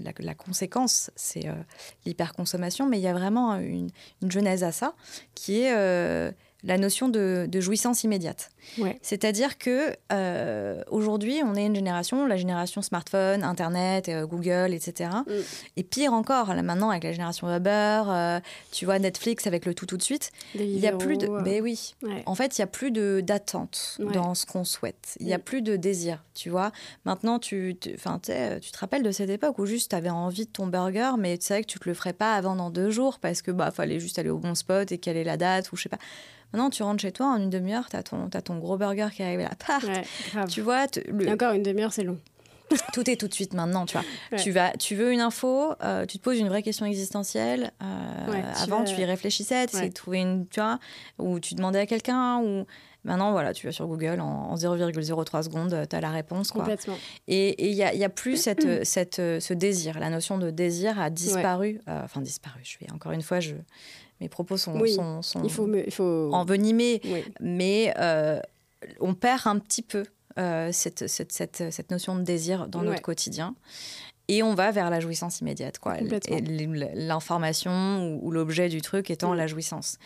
la, 0.00 0.12
la 0.18 0.34
conséquence, 0.34 1.10
c'est 1.16 1.46
l'hyperconsommation, 2.04 2.88
mais 2.88 2.98
il 2.98 3.02
y 3.02 3.08
a 3.08 3.14
vraiment 3.14 3.56
une, 3.56 3.90
une 4.22 4.30
genèse 4.30 4.64
à 4.64 4.72
ça, 4.72 4.94
qui 5.34 5.62
est 5.62 6.34
la 6.64 6.78
notion 6.78 7.08
de, 7.08 7.48
jouissance 7.60 8.04
immédiate. 8.04 8.50
Ouais. 8.78 8.98
C'est-à-dire 9.02 9.58
que 9.58 9.94
euh, 10.12 10.82
aujourd'hui, 10.90 11.40
on 11.44 11.54
est 11.54 11.66
une 11.66 11.74
génération, 11.74 12.26
la 12.26 12.36
génération 12.36 12.82
smartphone, 12.82 13.42
Internet, 13.44 14.08
euh, 14.08 14.26
Google, 14.26 14.72
etc. 14.72 15.10
Mm. 15.26 15.32
Et 15.76 15.82
pire 15.82 16.12
encore, 16.12 16.54
là 16.54 16.62
maintenant 16.62 16.90
avec 16.90 17.04
la 17.04 17.12
génération 17.12 17.54
Uber, 17.54 18.02
euh, 18.08 18.40
tu 18.72 18.84
vois 18.84 18.98
Netflix 18.98 19.46
avec 19.46 19.66
le 19.66 19.74
tout 19.74 19.86
tout 19.86 19.96
de 19.96 20.02
suite. 20.02 20.30
Il 20.54 20.78
y 20.78 20.86
a 20.86 20.92
plus 20.92 21.16
de, 21.18 21.28
mais 21.28 21.60
oui. 21.60 21.94
ouais. 22.02 22.22
En 22.26 22.34
fait, 22.34 22.58
il 22.58 22.60
y 22.60 22.64
a 22.64 22.66
plus 22.66 22.90
de 22.90 23.20
d'attente 23.24 23.96
Ouais. 23.98 24.12
dans 24.12 24.34
ce 24.34 24.46
qu'on 24.46 24.64
souhaite. 24.64 25.16
Il 25.20 25.26
y 25.28 25.34
a 25.34 25.38
Mm. 25.38 25.42
plus 25.42 25.62
de 25.62 25.76
désir, 25.76 26.22
tu 26.34 26.50
vois. 26.50 26.72
Maintenant, 27.04 27.38
tu, 27.38 27.76
enfin, 27.94 28.18
tu 28.22 28.70
te 28.70 28.78
rappelles 28.78 29.02
de 29.02 29.10
cette 29.12 29.30
époque 29.30 29.58
où 29.58 29.66
juste 29.66 29.90
tu 29.90 29.96
avais 29.96 30.10
envie 30.10 30.46
de 30.46 30.50
ton 30.50 30.66
burger, 30.66 31.12
mais 31.18 31.36
tu 31.38 31.46
savais 31.46 31.62
que 31.62 31.68
tu 31.68 31.78
te 31.78 31.88
le 31.88 31.94
ferais 31.94 32.12
pas 32.12 32.34
avant 32.34 32.56
dans 32.56 32.70
deux 32.70 32.90
jours 32.90 33.18
parce 33.20 33.42
que 33.42 33.50
bah 33.50 33.70
fallait 33.70 34.00
juste 34.00 34.18
aller 34.18 34.30
au 34.30 34.38
bon 34.38 34.54
spot 34.54 34.90
et 34.92 34.98
quelle 34.98 35.16
est 35.16 35.24
la 35.24 35.36
date 35.36 35.70
ou 35.72 35.76
je 35.76 35.82
sais 35.82 35.88
pas. 35.88 35.98
Maintenant, 36.52 36.70
tu 36.70 36.82
rentres 36.84 37.02
chez 37.02 37.10
toi 37.10 37.26
en 37.26 37.36
une 37.36 37.50
demi-heure, 37.50 37.86
t'as 37.90 38.02
ton 38.04 38.28
t'as 38.28 38.40
ton 38.40 38.53
gros 38.58 38.76
burger 38.76 39.08
qui 39.14 39.22
arrive 39.22 39.40
à 39.40 39.44
l'appart. 39.44 39.84
Ouais. 39.84 40.02
Tu 40.48 40.60
vois, 40.60 40.86
le- 41.08 41.28
encore 41.30 41.52
une 41.52 41.62
demi-heure, 41.62 41.92
c'est 41.92 42.04
long. 42.04 42.18
tout 42.94 43.08
est 43.10 43.16
tout 43.16 43.28
de 43.28 43.34
suite 43.34 43.52
maintenant, 43.52 43.84
tu 43.86 43.92
vois. 43.98 44.06
Ouais. 44.32 44.38
Tu, 44.38 44.50
vas, 44.50 44.70
tu 44.72 44.94
veux 44.96 45.12
une 45.12 45.20
info, 45.20 45.74
euh, 45.82 46.06
tu 46.06 46.18
te 46.18 46.22
poses 46.22 46.38
une 46.38 46.48
vraie 46.48 46.62
question 46.62 46.86
existentielle. 46.86 47.72
euh, 47.82 48.30
Ouais, 48.32 48.42
tu 48.56 48.62
avant, 48.62 48.78
vas- 48.78 48.84
tu 48.84 49.00
y 49.00 49.04
réfléchissais, 49.04 49.66
tu 49.66 49.76
Ouais. 49.76 49.88
de 49.90 49.92
trouver 49.94 50.20
une, 50.20 50.46
tu 50.48 50.60
vois, 50.60 50.78
ou 51.18 51.38
tu 51.40 51.54
demandais 51.54 51.78
à 51.78 51.86
quelqu'un, 51.86 52.38
ou 52.38 52.64
maintenant, 53.04 53.32
voilà, 53.32 53.52
tu 53.52 53.66
vas 53.66 53.72
sur 53.72 53.86
Google, 53.86 54.18
en, 54.20 54.50
en 54.50 54.56
0,03 54.56 55.42
secondes, 55.42 55.86
tu 55.88 55.94
as 55.94 56.00
la 56.00 56.10
réponse. 56.10 56.50
Quoi. 56.52 56.62
Complètement. 56.62 56.96
Et 57.28 57.68
il 57.68 57.74
n'y 57.74 57.82
a, 57.82 57.94
y 57.94 58.02
a 58.02 58.08
plus 58.08 58.36
cette, 58.42 58.84
cette, 58.86 59.16
ce 59.16 59.52
désir. 59.52 59.98
La 60.00 60.08
notion 60.08 60.38
de 60.38 60.50
désir 60.50 60.98
a 60.98 61.10
disparu. 61.10 61.80
euh, 61.88 62.00
enfin, 62.02 62.22
disparu. 62.22 62.60
Je 62.64 62.78
vais, 62.80 62.90
encore 62.92 63.12
une 63.12 63.22
fois, 63.22 63.40
je, 63.40 63.54
mes 64.20 64.28
propos 64.28 64.56
sont, 64.56 64.78
Oui, 64.80 64.92
sont, 64.94 65.22
sont 65.22 65.42
Il 65.44 65.50
faut, 65.50 65.66
me, 65.66 65.84
il 65.86 65.92
faut... 65.92 66.30
envenimés 66.32 67.00
Oui. 67.04 67.24
mais 67.40 67.92
euh, 67.98 68.40
on 69.00 69.14
perd 69.14 69.42
un 69.46 69.58
petit 69.58 69.82
peu 69.82 70.04
euh, 70.38 70.70
cette, 70.72 71.06
cette, 71.08 71.32
cette, 71.32 71.72
cette 71.72 71.90
notion 71.90 72.16
de 72.16 72.22
désir 72.22 72.68
dans 72.68 72.80
Ouais. 72.80 72.86
notre 72.86 73.02
quotidien. 73.02 73.54
Et 74.28 74.42
on 74.42 74.54
va 74.54 74.70
vers 74.70 74.88
la 74.88 75.00
jouissance 75.00 75.40
immédiate, 75.40 75.78
quoi. 75.78 75.96
L'information 76.94 77.70
ou, 78.22 78.26
ou 78.26 78.30
l'objet 78.30 78.68
du 78.68 78.80
truc 78.80 79.10
étant 79.10 79.34
la 79.34 79.46
jouissance. 79.46 79.98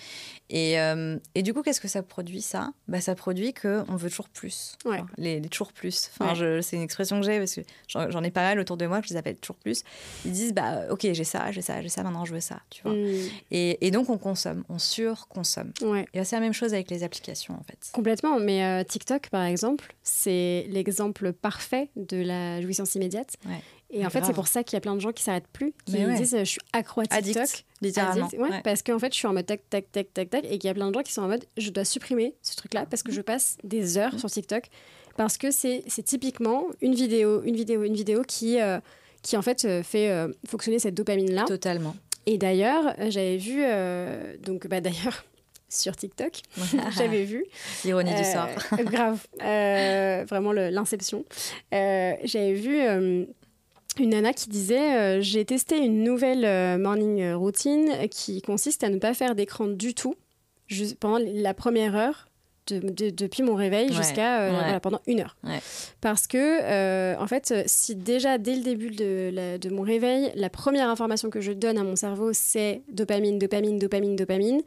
Et, 0.50 0.80
euh, 0.80 1.18
et 1.34 1.42
du 1.42 1.52
coup, 1.52 1.62
qu'est-ce 1.62 1.80
que 1.80 1.88
ça 1.88 2.02
produit, 2.02 2.40
ça? 2.40 2.70
Bah, 2.88 3.00
Ça 3.00 3.14
produit 3.14 3.52
qu'on 3.52 3.96
veut 3.96 4.08
toujours 4.08 4.28
plus. 4.30 4.76
Ouais. 4.84 4.96
Enfin, 4.96 5.06
les, 5.18 5.40
les 5.40 5.48
toujours 5.48 5.72
plus. 5.72 6.10
Enfin, 6.18 6.34
Ouais. 6.34 6.62
c'est 6.62 6.76
une 6.76 6.82
expression 6.82 7.20
que 7.20 7.26
j'ai 7.26 7.38
parce 7.38 7.54
que 7.54 7.60
j'en 7.86 8.10
j'en 8.10 8.22
ai 8.24 8.30
pas 8.30 8.42
mal 8.42 8.58
autour 8.58 8.76
de 8.76 8.86
moi 8.86 9.00
que 9.00 9.06
je 9.08 9.12
les 9.12 9.18
appelle 9.18 9.36
toujours 9.36 9.56
plus. 9.56 9.82
Ils 10.24 10.32
disent, 10.32 10.54
bah, 10.54 10.84
ok, 10.90 11.00
j'ai 11.12 11.24
ça, 11.24 11.52
j'ai 11.52 11.60
ça, 11.62 11.82
j'ai 11.82 11.88
ça, 11.90 12.02
maintenant 12.02 12.24
je 12.24 12.32
veux 12.34 12.40
ça. 12.40 12.60
Tu 12.70 12.82
vois. 12.82 12.92
Mm. 12.94 13.14
Et, 13.50 13.86
et 13.86 13.90
donc, 13.90 14.08
on 14.08 14.18
consomme, 14.18 14.64
on 14.68 14.78
surconsomme. 14.78 15.72
Ouais. 15.82 16.06
Et 16.14 16.24
c'est 16.24 16.36
la 16.36 16.40
même 16.40 16.52
chose 16.54 16.72
avec 16.74 16.90
les 16.90 17.02
applications, 17.04 17.54
en 17.54 17.62
fait. 17.62 17.78
Complètement, 17.92 18.38
mais 18.40 18.64
euh, 18.64 18.84
TikTok 18.84 19.28
par 19.28 19.44
exemple, 19.44 19.94
c'est 20.02 20.66
l'exemple 20.70 21.32
parfait 21.32 21.90
de 21.96 22.16
la 22.16 22.60
jouissance 22.62 22.94
immédiate. 22.94 23.34
Ouais. 23.46 23.60
Et 23.90 24.00
en 24.00 24.04
Mais 24.04 24.10
fait, 24.10 24.24
c'est 24.24 24.34
pour 24.34 24.48
ça 24.48 24.62
qu'il 24.64 24.76
y 24.76 24.78
a 24.78 24.80
plein 24.80 24.94
de 24.94 25.00
gens 25.00 25.12
qui 25.12 25.22
s'arrêtent 25.22 25.48
plus, 25.52 25.72
qui 25.86 25.96
ouais. 26.04 26.14
disent 26.16 26.34
euh, 26.34 26.40
je 26.40 26.44
suis 26.50 26.60
accro 26.74 27.00
à 27.00 27.04
TikTok. 27.06 27.36
Addict, 27.42 27.64
littéralement. 27.80 28.26
Addict, 28.26 28.42
ouais, 28.42 28.50
Ouais. 28.50 28.60
Parce 28.62 28.82
qu'en 28.82 28.98
fait, 28.98 29.12
je 29.12 29.18
suis 29.18 29.26
en 29.26 29.32
mode 29.32 29.46
tac, 29.46 29.62
tac, 29.70 29.90
tac, 29.90 30.12
tac, 30.12 30.28
tac, 30.30 30.44
et 30.44 30.58
qu'il 30.58 30.64
y 30.64 30.68
a 30.70 30.74
plein 30.74 30.88
de 30.90 30.94
gens 30.94 31.02
qui 31.02 31.12
sont 31.12 31.22
en 31.22 31.28
mode 31.28 31.44
je 31.56 31.70
dois 31.70 31.84
supprimer 31.86 32.34
ce 32.42 32.54
truc-là 32.56 32.84
parce 32.90 33.02
que 33.02 33.12
je 33.12 33.20
passe 33.22 33.56
des 33.64 33.96
heures 33.96 34.14
Mm. 34.14 34.18
sur 34.18 34.30
TikTok. 34.30 34.64
Parce 35.16 35.36
que 35.38 35.50
c'est 35.50 35.82
typiquement 36.04 36.64
une 36.82 36.94
vidéo, 36.94 37.42
une 37.44 37.56
vidéo, 37.56 37.82
une 37.82 37.94
vidéo 37.94 38.22
qui, 38.28 38.60
euh, 38.60 38.78
qui 39.22 39.36
en 39.36 39.42
fait 39.42 39.64
euh, 39.64 39.82
fait 39.82 40.10
euh, 40.10 40.28
fonctionner 40.46 40.78
cette 40.78 40.94
dopamine-là. 40.94 41.44
Totalement. 41.46 41.96
Et 42.26 42.36
d'ailleurs, 42.38 42.94
j'avais 43.08 43.38
vu, 43.38 43.62
donc 44.44 44.66
bah 44.68 44.80
d'ailleurs, 44.82 45.24
sur 45.70 45.96
TikTok, 45.96 46.32
j'avais 46.96 47.24
vu. 47.24 47.44
L'ironie 47.84 48.14
du 48.14 48.20
Euh, 48.20 48.22
sort. 48.22 48.48
grave, 48.84 49.26
Euh, 49.42 50.24
vraiment 50.28 50.52
l'inception. 50.52 51.24
Euh, 51.74 52.12
J'avais 52.24 52.52
vu 52.52 52.78
une 54.00 54.10
nana 54.10 54.32
qui 54.32 54.48
disait 54.48 54.96
euh, 54.96 55.20
J'ai 55.20 55.44
testé 55.44 55.78
une 55.78 56.02
nouvelle 56.04 56.44
euh, 56.44 56.78
morning 56.78 57.32
routine 57.32 57.90
qui 58.10 58.42
consiste 58.42 58.84
à 58.84 58.88
ne 58.88 58.98
pas 58.98 59.14
faire 59.14 59.34
d'écran 59.34 59.66
du 59.66 59.94
tout 59.94 60.14
juste 60.66 60.98
pendant 60.98 61.18
la 61.24 61.54
première 61.54 61.94
heure. 61.96 62.24
de- 62.70 62.80
de- 62.80 63.08
depuis 63.08 63.42
mon 63.42 63.54
réveil 63.54 63.88
Ouais, 63.88 63.94
jusqu'à 63.94 64.40
euh, 64.42 64.50
ouais. 64.50 64.54
voilà, 64.58 64.78
pendant 64.80 65.00
une 65.06 65.20
heure. 65.20 65.38
Ouais. 65.42 65.58
Parce 66.02 66.26
que, 66.26 67.16
en 67.18 67.26
fait, 67.26 67.54
si 67.66 67.96
déjà 67.96 68.36
dès 68.36 68.56
le 68.56 68.62
début 68.62 68.90
de, 68.90 69.30
la- 69.32 69.56
de 69.56 69.70
mon 69.70 69.80
réveil, 69.80 70.30
la 70.34 70.50
première 70.50 70.90
information 70.90 71.30
que 71.30 71.40
je 71.40 71.52
donne 71.52 71.78
à 71.78 71.82
mon 71.82 71.96
cerveau, 71.96 72.32
c'est 72.34 72.82
dopamine, 72.92 73.38
dopamine, 73.38 73.78
dopamine, 73.78 74.16
dopamine, 74.16 74.60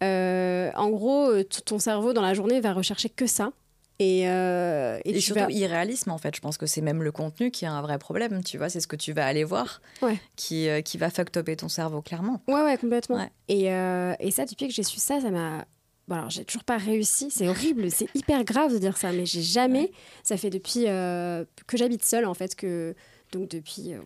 en 0.00 0.90
gros, 0.90 1.30
ton 1.64 1.78
cerveau 1.78 2.12
dans 2.14 2.22
la 2.22 2.32
journée 2.34 2.60
va 2.60 2.72
rechercher 2.72 3.08
que 3.10 3.26
ça. 3.26 3.52
Et, 3.98 4.28
euh, 4.28 4.98
et 5.04 5.10
Et, 5.10 5.14
tu 5.14 5.20
surtout 5.22 5.40
vas- 5.44 5.50
irréalisme 5.50 6.10
en 6.10 6.18
fait. 6.18 6.34
Je 6.36 6.40
pense 6.40 6.58
que 6.58 6.66
c'est 6.66 6.82
même 6.82 7.02
le 7.02 7.12
contenu 7.12 7.50
qui 7.50 7.64
a 7.66 7.72
un 7.72 7.80
vrai 7.82 7.98
problème. 7.98 8.44
Tu 8.44 8.58
vois, 8.58 8.68
c'est 8.68 8.80
ce 8.80 8.86
que 8.86 8.96
tu 8.96 9.12
vas 9.12 9.26
aller 9.26 9.44
voir 9.44 9.80
Ouais. 10.02 10.18
qui, 10.36 10.68
euh, 10.68 10.82
qui 10.82 10.98
va 10.98 11.08
fuck 11.10 11.32
topper 11.32 11.56
ton 11.56 11.68
cerveau 11.68 12.02
clairement. 12.02 12.42
Ouais, 12.46 12.62
ouais, 12.62 12.76
complètement. 12.76 13.16
Ouais. 13.16 13.30
Et, 13.48 13.72
euh, 13.72 14.14
et 14.20 14.30
ça, 14.30 14.44
depuis 14.44 14.68
que 14.68 14.74
j'ai 14.74 14.82
su 14.82 14.98
ça, 15.00 15.20
ça 15.20 15.30
m'a. 15.30 15.64
Bon, 16.08 16.16
alors, 16.16 16.30
j'ai 16.30 16.44
toujours 16.44 16.62
pas 16.64 16.76
réussi. 16.76 17.30
C'est 17.32 17.48
horrible, 17.48 17.90
c'est 17.90 18.06
hyper 18.14 18.44
grave 18.44 18.72
de 18.72 18.78
dire 18.78 18.96
ça, 18.96 19.10
mais 19.12 19.26
j'ai 19.26 19.42
jamais. 19.42 19.90
Ça 20.22 20.36
fait 20.36 20.50
depuis 20.50 20.84
que 20.84 21.76
j'habite 21.76 22.04
seule, 22.04 22.26
en 22.26 22.34
fait, 22.34 22.54
que. 22.54 22.94
Donc, 23.32 23.48
depuis 23.48 23.92
euh, 23.92 23.98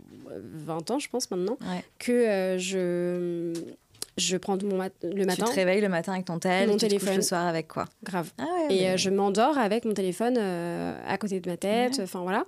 20 0.64 0.90
ans, 0.92 0.98
je 0.98 1.08
pense, 1.10 1.30
maintenant, 1.30 1.58
que 1.98 2.56
je. 2.58 3.52
Je 4.20 4.36
prends 4.36 4.58
mon 4.62 4.76
mat- 4.76 4.92
le 5.02 5.24
matin, 5.24 5.44
Tu 5.46 5.50
te 5.50 5.54
réveilles 5.56 5.80
le 5.80 5.88
matin 5.88 6.12
avec 6.12 6.26
ton 6.26 6.38
tel, 6.38 6.68
Mon 6.68 6.74
tu 6.76 6.80
te 6.80 6.84
couches 6.92 6.98
téléphone. 7.00 7.16
le 7.16 7.22
soir 7.22 7.46
avec 7.46 7.68
quoi 7.68 7.86
grave. 8.02 8.30
Ah 8.38 8.44
ouais, 8.68 8.74
Et 8.76 8.88
euh, 8.90 8.96
je 8.96 9.08
m'endors 9.10 9.56
avec 9.58 9.84
mon 9.84 9.94
téléphone 9.94 10.36
euh, 10.38 10.94
à 11.06 11.16
côté 11.18 11.40
de 11.40 11.48
ma 11.50 11.56
tête, 11.56 12.00
enfin 12.02 12.20
voilà. 12.20 12.44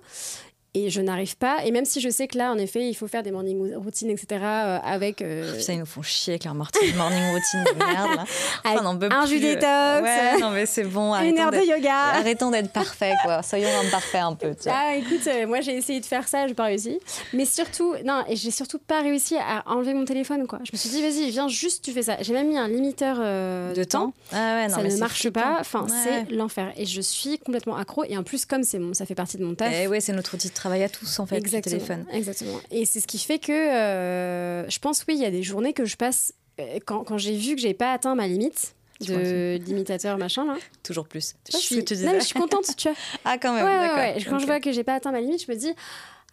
Et 0.75 0.89
je 0.89 1.01
n'arrive 1.01 1.37
pas. 1.37 1.63
Et 1.65 1.71
même 1.71 1.85
si 1.85 2.01
je 2.01 2.09
sais 2.09 2.27
que 2.27 2.35
là, 2.35 2.51
en 2.51 2.57
effet, 2.57 2.87
il 2.89 2.95
faut 2.95 3.07
faire 3.07 3.21
des 3.21 3.29
morning 3.29 3.75
routines, 3.75 4.09
etc., 4.09 4.25
euh, 4.41 4.79
avec 4.83 5.21
euh, 5.21 5.59
Ça, 5.59 5.71
ils 5.73 5.77
nous 5.79 5.85
font 5.85 6.01
chier 6.01 6.33
avec 6.33 6.45
leur 6.45 6.55
morning 6.55 6.95
morning 6.97 7.23
routine 7.31 7.63
de 7.63 7.77
merde. 7.77 8.15
Là. 8.15 8.25
Avec 8.63 8.81
on 8.81 8.85
en 8.87 8.97
peut 8.97 9.07
un 9.11 9.25
jus 9.27 9.39
détox. 9.39 9.63
Ouais, 9.65 10.39
non 10.39 10.49
mais 10.49 10.65
c'est 10.65 10.83
bon. 10.85 11.13
une 11.21 11.37
heure 11.37 11.51
de 11.51 11.57
yoga. 11.57 11.93
Arrêtons 12.15 12.49
d'être 12.49 12.71
parfaits, 12.71 13.13
quoi. 13.23 13.43
Soyons 13.43 13.67
imparfaits 13.85 14.21
un 14.23 14.33
peu. 14.33 14.55
tu 14.55 14.63
vois. 14.63 14.73
Ah, 14.75 14.95
écoute, 14.95 15.27
euh, 15.27 15.45
moi 15.45 15.61
j'ai 15.61 15.75
essayé 15.77 15.99
de 15.99 16.05
faire 16.07 16.27
ça, 16.27 16.47
j'ai 16.47 16.55
pas 16.55 16.63
réussi. 16.65 16.99
Mais 17.33 17.45
surtout, 17.45 17.93
non, 18.03 18.23
et 18.27 18.35
j'ai 18.35 18.49
surtout 18.49 18.79
pas 18.79 19.01
réussi 19.01 19.35
à 19.37 19.63
enlever 19.67 19.93
mon 19.93 20.05
téléphone, 20.05 20.47
quoi. 20.47 20.57
Je 20.63 20.71
me 20.73 20.77
suis 20.79 20.89
dit, 20.89 21.03
vas-y, 21.03 21.29
viens, 21.29 21.47
juste 21.47 21.85
tu 21.85 21.91
fais 21.91 22.01
ça. 22.01 22.17
J'ai 22.21 22.33
même 22.33 22.47
mis 22.47 22.57
un 22.57 22.67
limiteur 22.67 23.17
euh, 23.19 23.75
de 23.75 23.83
temps. 23.83 24.11
Ah 24.31 24.55
ouais, 24.55 24.67
non, 24.69 24.75
ça 24.77 24.81
mais 24.81 24.89
ne 24.89 24.97
marche 24.97 25.29
pas. 25.29 25.57
Enfin, 25.59 25.83
Ouais. 25.83 25.89
c'est 26.27 26.31
l'enfer. 26.35 26.71
Et 26.77 26.85
je 26.87 26.99
suis 27.01 27.37
complètement 27.37 27.75
accro. 27.75 28.05
Et 28.05 28.17
en 28.17 28.23
plus, 28.23 28.45
comme 28.47 28.63
c'est 28.63 28.79
mon, 28.79 28.95
ça 28.95 29.05
fait 29.05 29.13
partie 29.13 29.37
de 29.37 29.43
mon 29.45 29.53
taf. 29.53 29.71
Eh 29.71 29.87
ouais, 29.87 29.99
c'est 29.99 30.13
notre 30.13 30.33
outil 30.33 30.49
de 30.49 30.53
travail 30.63 30.83
à 30.83 30.89
tous 30.89 31.19
en 31.19 31.25
fait, 31.25 31.35
le 31.35 31.41
exactement, 31.41 31.75
téléphone. 31.75 32.05
exactement. 32.13 32.59
Et 32.71 32.85
c'est 32.85 32.99
ce 33.01 33.07
qui 33.07 33.17
fait 33.19 33.39
que 33.39 33.51
euh, 33.51 34.69
je 34.69 34.79
pense, 34.79 35.03
oui, 35.07 35.15
il 35.15 35.21
y 35.21 35.25
a 35.25 35.31
des 35.31 35.43
journées 35.43 35.73
que 35.73 35.85
je 35.85 35.95
passe 35.97 36.33
euh, 36.59 36.79
quand, 36.85 37.03
quand 37.03 37.17
j'ai 37.17 37.35
vu 37.35 37.55
que 37.55 37.61
j'ai 37.61 37.73
pas 37.73 37.91
atteint 37.93 38.15
ma 38.15 38.27
limite 38.27 38.75
de 39.01 39.57
limitateur 39.65 40.17
machin 40.17 40.45
là. 40.45 40.55
Toujours 40.83 41.07
plus. 41.07 41.33
Tu 41.43 41.51
Je 41.51 41.51
vois 41.51 41.59
suis, 41.61 41.75
que 41.77 41.81
tu 41.81 41.93
disais 41.95 42.05
non, 42.07 42.13
mais 42.13 42.19
je 42.21 42.25
suis 42.25 42.39
contente, 42.39 42.65
tu 42.77 42.87
vois. 42.87 42.97
Ah 43.25 43.37
quand 43.37 43.53
même, 43.53 43.65
ouais, 43.65 43.71
d'accord. 43.79 43.97
ouais. 43.97 44.23
Quand 44.29 44.39
je 44.39 44.45
vois 44.45 44.59
que 44.61 44.71
j'ai 44.71 44.83
pas 44.85 44.93
atteint 44.95 45.11
ma 45.11 45.19
limite, 45.19 45.43
je 45.45 45.51
me 45.51 45.57
dis 45.57 45.73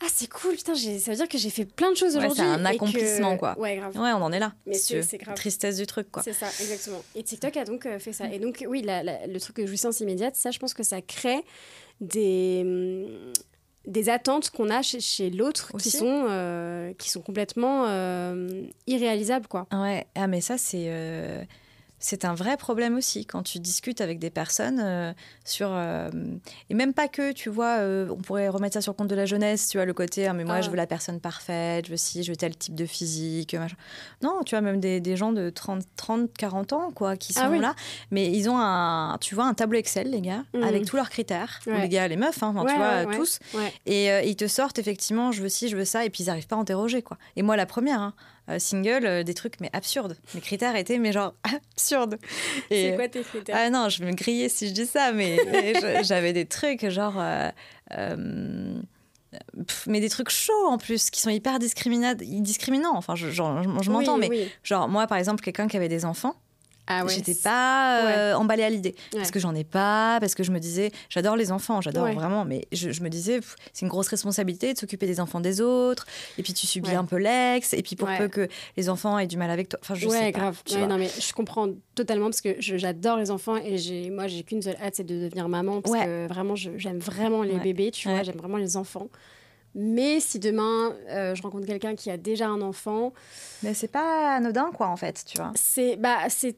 ah 0.02 0.06
c'est 0.14 0.28
cool, 0.30 0.54
putain, 0.54 0.74
ça 0.74 1.10
veut 1.10 1.16
dire 1.16 1.28
que 1.28 1.36
j'ai 1.36 1.50
fait 1.50 1.66
plein 1.66 1.90
de 1.90 1.96
choses 1.96 2.14
Ouais, 2.16 2.20
aujourd'hui. 2.26 2.42
c'est 2.42 2.48
un 2.48 2.64
et 2.64 2.70
que- 2.70 2.76
accomplissement, 2.76 3.36
quoi. 3.36 3.58
Ouais, 3.58 3.76
grave. 3.76 3.94
Ouais, 3.98 4.12
on 4.12 4.22
en 4.22 4.32
est 4.32 4.38
là. 4.38 4.54
Mais 4.66 4.74
si 4.74 5.02
c'est- 5.02 5.18
grave. 5.18 5.34
Tristesse 5.34 5.76
du 5.76 5.86
truc, 5.86 6.10
quoi. 6.10 6.22
C'est 6.22 6.32
ça, 6.32 6.46
exactement. 6.60 7.02
Et 7.14 7.22
TikTok 7.22 7.54
a 7.58 7.64
donc 7.66 7.84
euh, 7.86 7.98
fait 7.98 8.12
ça. 8.14 8.26
Et 8.32 8.38
donc, 8.38 8.64
oui, 8.68 8.80
la- 8.82 9.02
la- 9.02 9.26
le 9.26 9.38
truc 9.40 9.56
de 9.56 9.66
jouissance 9.66 10.00
immédiate, 10.00 10.36
ça, 10.36 10.50
je 10.52 10.58
pense 10.58 10.72
que 10.74 10.82
ça 10.82 11.02
crée 11.02 11.40
des, 12.00 12.62
hum, 12.64 13.32
des 13.86 14.08
attentes 14.08 14.50
qu'on 14.50 14.70
a 14.70 14.82
chez, 14.82 15.00
chez 15.00 15.30
l'autre 15.30 15.68
qui 15.70 15.88
Aussi. 15.88 15.90
sont, 15.90 16.26
euh, 16.28 16.92
qui 16.98 17.10
sont 17.10 17.22
complètement 17.22 17.86
euh, 17.86 18.62
irréalisables, 18.86 19.46
quoi. 19.46 19.66
Ouais, 19.72 20.06
ah 20.14 20.26
mais 20.26 20.40
ça 20.40 20.58
c'est 20.58 20.86
euh, 20.88 21.42
c'est 22.02 22.24
un 22.24 22.34
vrai 22.34 22.56
problème 22.56 22.96
aussi 22.96 23.26
quand 23.26 23.42
tu 23.42 23.58
discutes 23.60 24.00
avec 24.00 24.18
des 24.18 24.30
personnes 24.30 24.80
euh, 24.82 25.12
sur 25.44 25.68
euh, 25.70 26.10
et 26.70 26.74
même 26.74 26.94
pas 26.94 27.08
que 27.08 27.32
tu 27.32 27.50
vois 27.50 27.78
euh, 27.78 28.08
on 28.10 28.16
pourrait 28.16 28.48
remettre 28.48 28.74
ça 28.74 28.80
sur 28.80 28.92
le 28.92 28.96
compte 28.96 29.08
de 29.08 29.14
la 29.14 29.26
jeunesse 29.26 29.68
tu 29.68 29.76
vois 29.78 29.84
le 29.84 29.92
côté 29.92 30.26
ah, 30.26 30.32
mais 30.32 30.44
moi 30.44 30.56
Ah. 30.56 30.60
je 30.62 30.70
veux 30.70 30.76
la 30.76 30.86
personne 30.86 31.20
parfaite 31.20 31.84
je 31.86 31.90
veux 31.92 31.96
ci 31.98 32.22
je 32.22 32.32
veux 32.32 32.36
tel 32.36 32.56
type 32.56 32.74
de 32.74 32.86
physique 32.86 33.54
machin. 33.54 33.76
non 34.22 34.40
tu 34.46 34.54
vois 34.54 34.62
même 34.62 34.80
des, 34.80 35.00
des 35.00 35.16
gens 35.16 35.30
de 35.32 35.50
30 35.50 35.82
30 35.96 36.30
40 36.36 36.72
ans 36.72 36.90
quoi 36.90 37.16
qui 37.16 37.32
sont 37.34 37.42
Ah 37.44 37.50
oui. 37.50 37.58
là 37.60 37.74
mais 38.10 38.30
ils 38.32 38.48
ont 38.48 38.58
un 38.58 39.18
tu 39.20 39.34
vois 39.34 39.44
un 39.44 39.54
tableau 39.54 39.78
Excel 39.78 40.10
les 40.10 40.20
gars 40.22 40.42
Mhm. 40.54 40.62
avec 40.64 40.84
tous 40.86 40.96
leurs 40.96 41.10
critères 41.10 41.60
Ouais. 41.66 41.82
les 41.82 41.88
gars 41.88 42.08
les 42.08 42.16
meufs 42.16 42.42
hein, 42.42 42.54
Ouais, 42.56 42.70
tu 42.72 42.76
vois 42.78 43.04
ouais, 43.04 43.16
tous 43.16 43.38
et 43.86 44.08
ils 44.28 44.36
te 44.36 44.46
sortent 44.48 44.78
effectivement, 44.78 45.32
je 45.32 45.42
veux 45.42 45.48
ci, 45.48 45.68
je 45.68 45.76
veux 45.76 45.84
ça, 45.84 46.04
et 46.04 46.10
puis 46.10 46.24
ils 46.24 46.26
n'arrivent 46.26 46.46
pas 46.46 46.56
à 46.56 46.58
interroger 46.58 47.02
quoi. 47.02 47.18
Et 47.36 47.42
moi 47.42 47.56
la 47.56 47.66
première, 47.66 48.00
hein, 48.00 48.14
single, 48.58 49.24
des 49.24 49.34
trucs 49.34 49.60
mais 49.60 49.70
absurdes. 49.72 50.16
Mes 50.34 50.40
critères 50.40 50.76
étaient 50.76 50.98
mais 50.98 51.12
genre 51.12 51.34
absurdes. 51.74 52.18
C'est 52.68 52.94
quoi 52.96 53.08
tes 53.08 53.22
critères 53.22 53.56
Ah 53.58 53.70
non, 53.70 53.88
je 53.88 54.02
vais 54.02 54.10
me 54.10 54.16
griller 54.16 54.48
si 54.48 54.68
je 54.68 54.72
dis 54.72 54.86
ça, 54.86 55.12
mais 55.12 55.38
j'avais 56.02 56.32
des 56.32 56.46
trucs 56.46 56.88
genre 56.88 57.20
mais 59.86 60.00
des 60.00 60.08
trucs 60.08 60.30
chauds 60.30 60.66
en 60.66 60.78
plus, 60.78 61.10
qui 61.10 61.20
sont 61.20 61.30
hyper 61.30 61.58
discriminants. 61.58 62.16
Enfin, 62.94 63.14
je, 63.14 63.30
je, 63.30 63.42
m'entends, 63.90 64.18
mais 64.18 64.48
genre, 64.62 64.88
moi, 64.88 65.06
par 65.06 65.18
exemple, 65.18 65.42
quelqu'un 65.42 65.68
qui 65.68 65.76
avait 65.76 65.88
des 65.88 66.04
enfants, 66.04 66.34
ah 66.90 67.06
J'étais 67.06 67.34
pas 67.34 68.04
euh, 68.04 68.34
emballée 68.34 68.64
à 68.64 68.70
l'idée. 68.70 68.96
Parce 69.12 69.30
que 69.30 69.38
j'en 69.38 69.54
ai 69.54 69.64
pas, 69.64 70.18
parce 70.20 70.34
que 70.34 70.42
je 70.42 70.50
me 70.50 70.58
disais, 70.58 70.90
j'adore 71.08 71.36
les 71.36 71.52
enfants, 71.52 71.80
j'adore 71.80 72.10
vraiment, 72.12 72.44
mais 72.44 72.66
je, 72.72 72.88
me 73.02 73.08
disais, 73.08 73.40
c'est 73.72 73.82
une 73.82 73.88
grosse 73.88 74.08
responsabilité 74.08 74.72
de 74.72 74.78
s'occuper 74.78 75.06
des 75.06 75.20
enfants 75.20 75.40
des 75.40 75.60
autres, 75.60 76.06
et 76.36 76.42
puis 76.42 76.52
tu 76.52 76.66
subis 76.66 76.94
un 76.94 77.04
peu 77.04 77.16
l'ex, 77.16 77.72
et 77.74 77.82
puis 77.82 77.96
pour 77.96 78.08
peu 78.18 78.28
que 78.28 78.48
les 78.76 78.88
enfants 78.88 79.18
aient 79.18 79.26
du 79.26 79.36
mal 79.36 79.50
avec 79.50 79.68
toi. 79.68 79.78
Enfin, 79.82 79.94
je 79.94 80.08
sais 80.08 80.32
pas, 80.32 80.38
grave. 80.38 80.62
non, 80.88 80.98
mais 80.98 81.08
je 81.08 81.32
comprends 81.32 81.68
totalement 81.94 82.26
parce 82.26 82.40
que 82.40 82.56
j'adore 82.58 83.18
les 83.18 83.30
enfants 83.30 83.56
et 83.56 84.10
moi, 84.10 84.26
j'ai 84.26 84.42
qu'une 84.42 84.62
seule 84.62 84.76
hâte, 84.82 84.96
c'est 84.96 85.06
de 85.06 85.22
devenir 85.22 85.48
maman 85.48 85.80
parce 85.80 86.04
que 86.04 86.26
vraiment, 86.26 86.56
j'aime 86.56 86.98
vraiment 86.98 87.42
les 87.42 87.58
bébés, 87.58 87.90
tu 87.90 88.08
vois, 88.08 88.22
j'aime 88.22 88.36
vraiment 88.36 88.56
les 88.56 88.76
enfants. 88.76 89.08
Mais 89.74 90.20
si 90.20 90.38
demain 90.38 90.94
euh, 91.08 91.34
je 91.34 91.42
rencontre 91.42 91.66
quelqu'un 91.66 91.94
qui 91.94 92.10
a 92.10 92.16
déjà 92.16 92.48
un 92.48 92.60
enfant, 92.60 93.12
mais 93.62 93.74
c'est 93.74 93.90
pas 93.90 94.34
anodin 94.34 94.70
quoi 94.74 94.88
en 94.88 94.96
fait, 94.96 95.24
tu 95.26 95.38
vois. 95.38 95.52
C'est 95.54 95.96
bah 95.96 96.28
c'est 96.28 96.56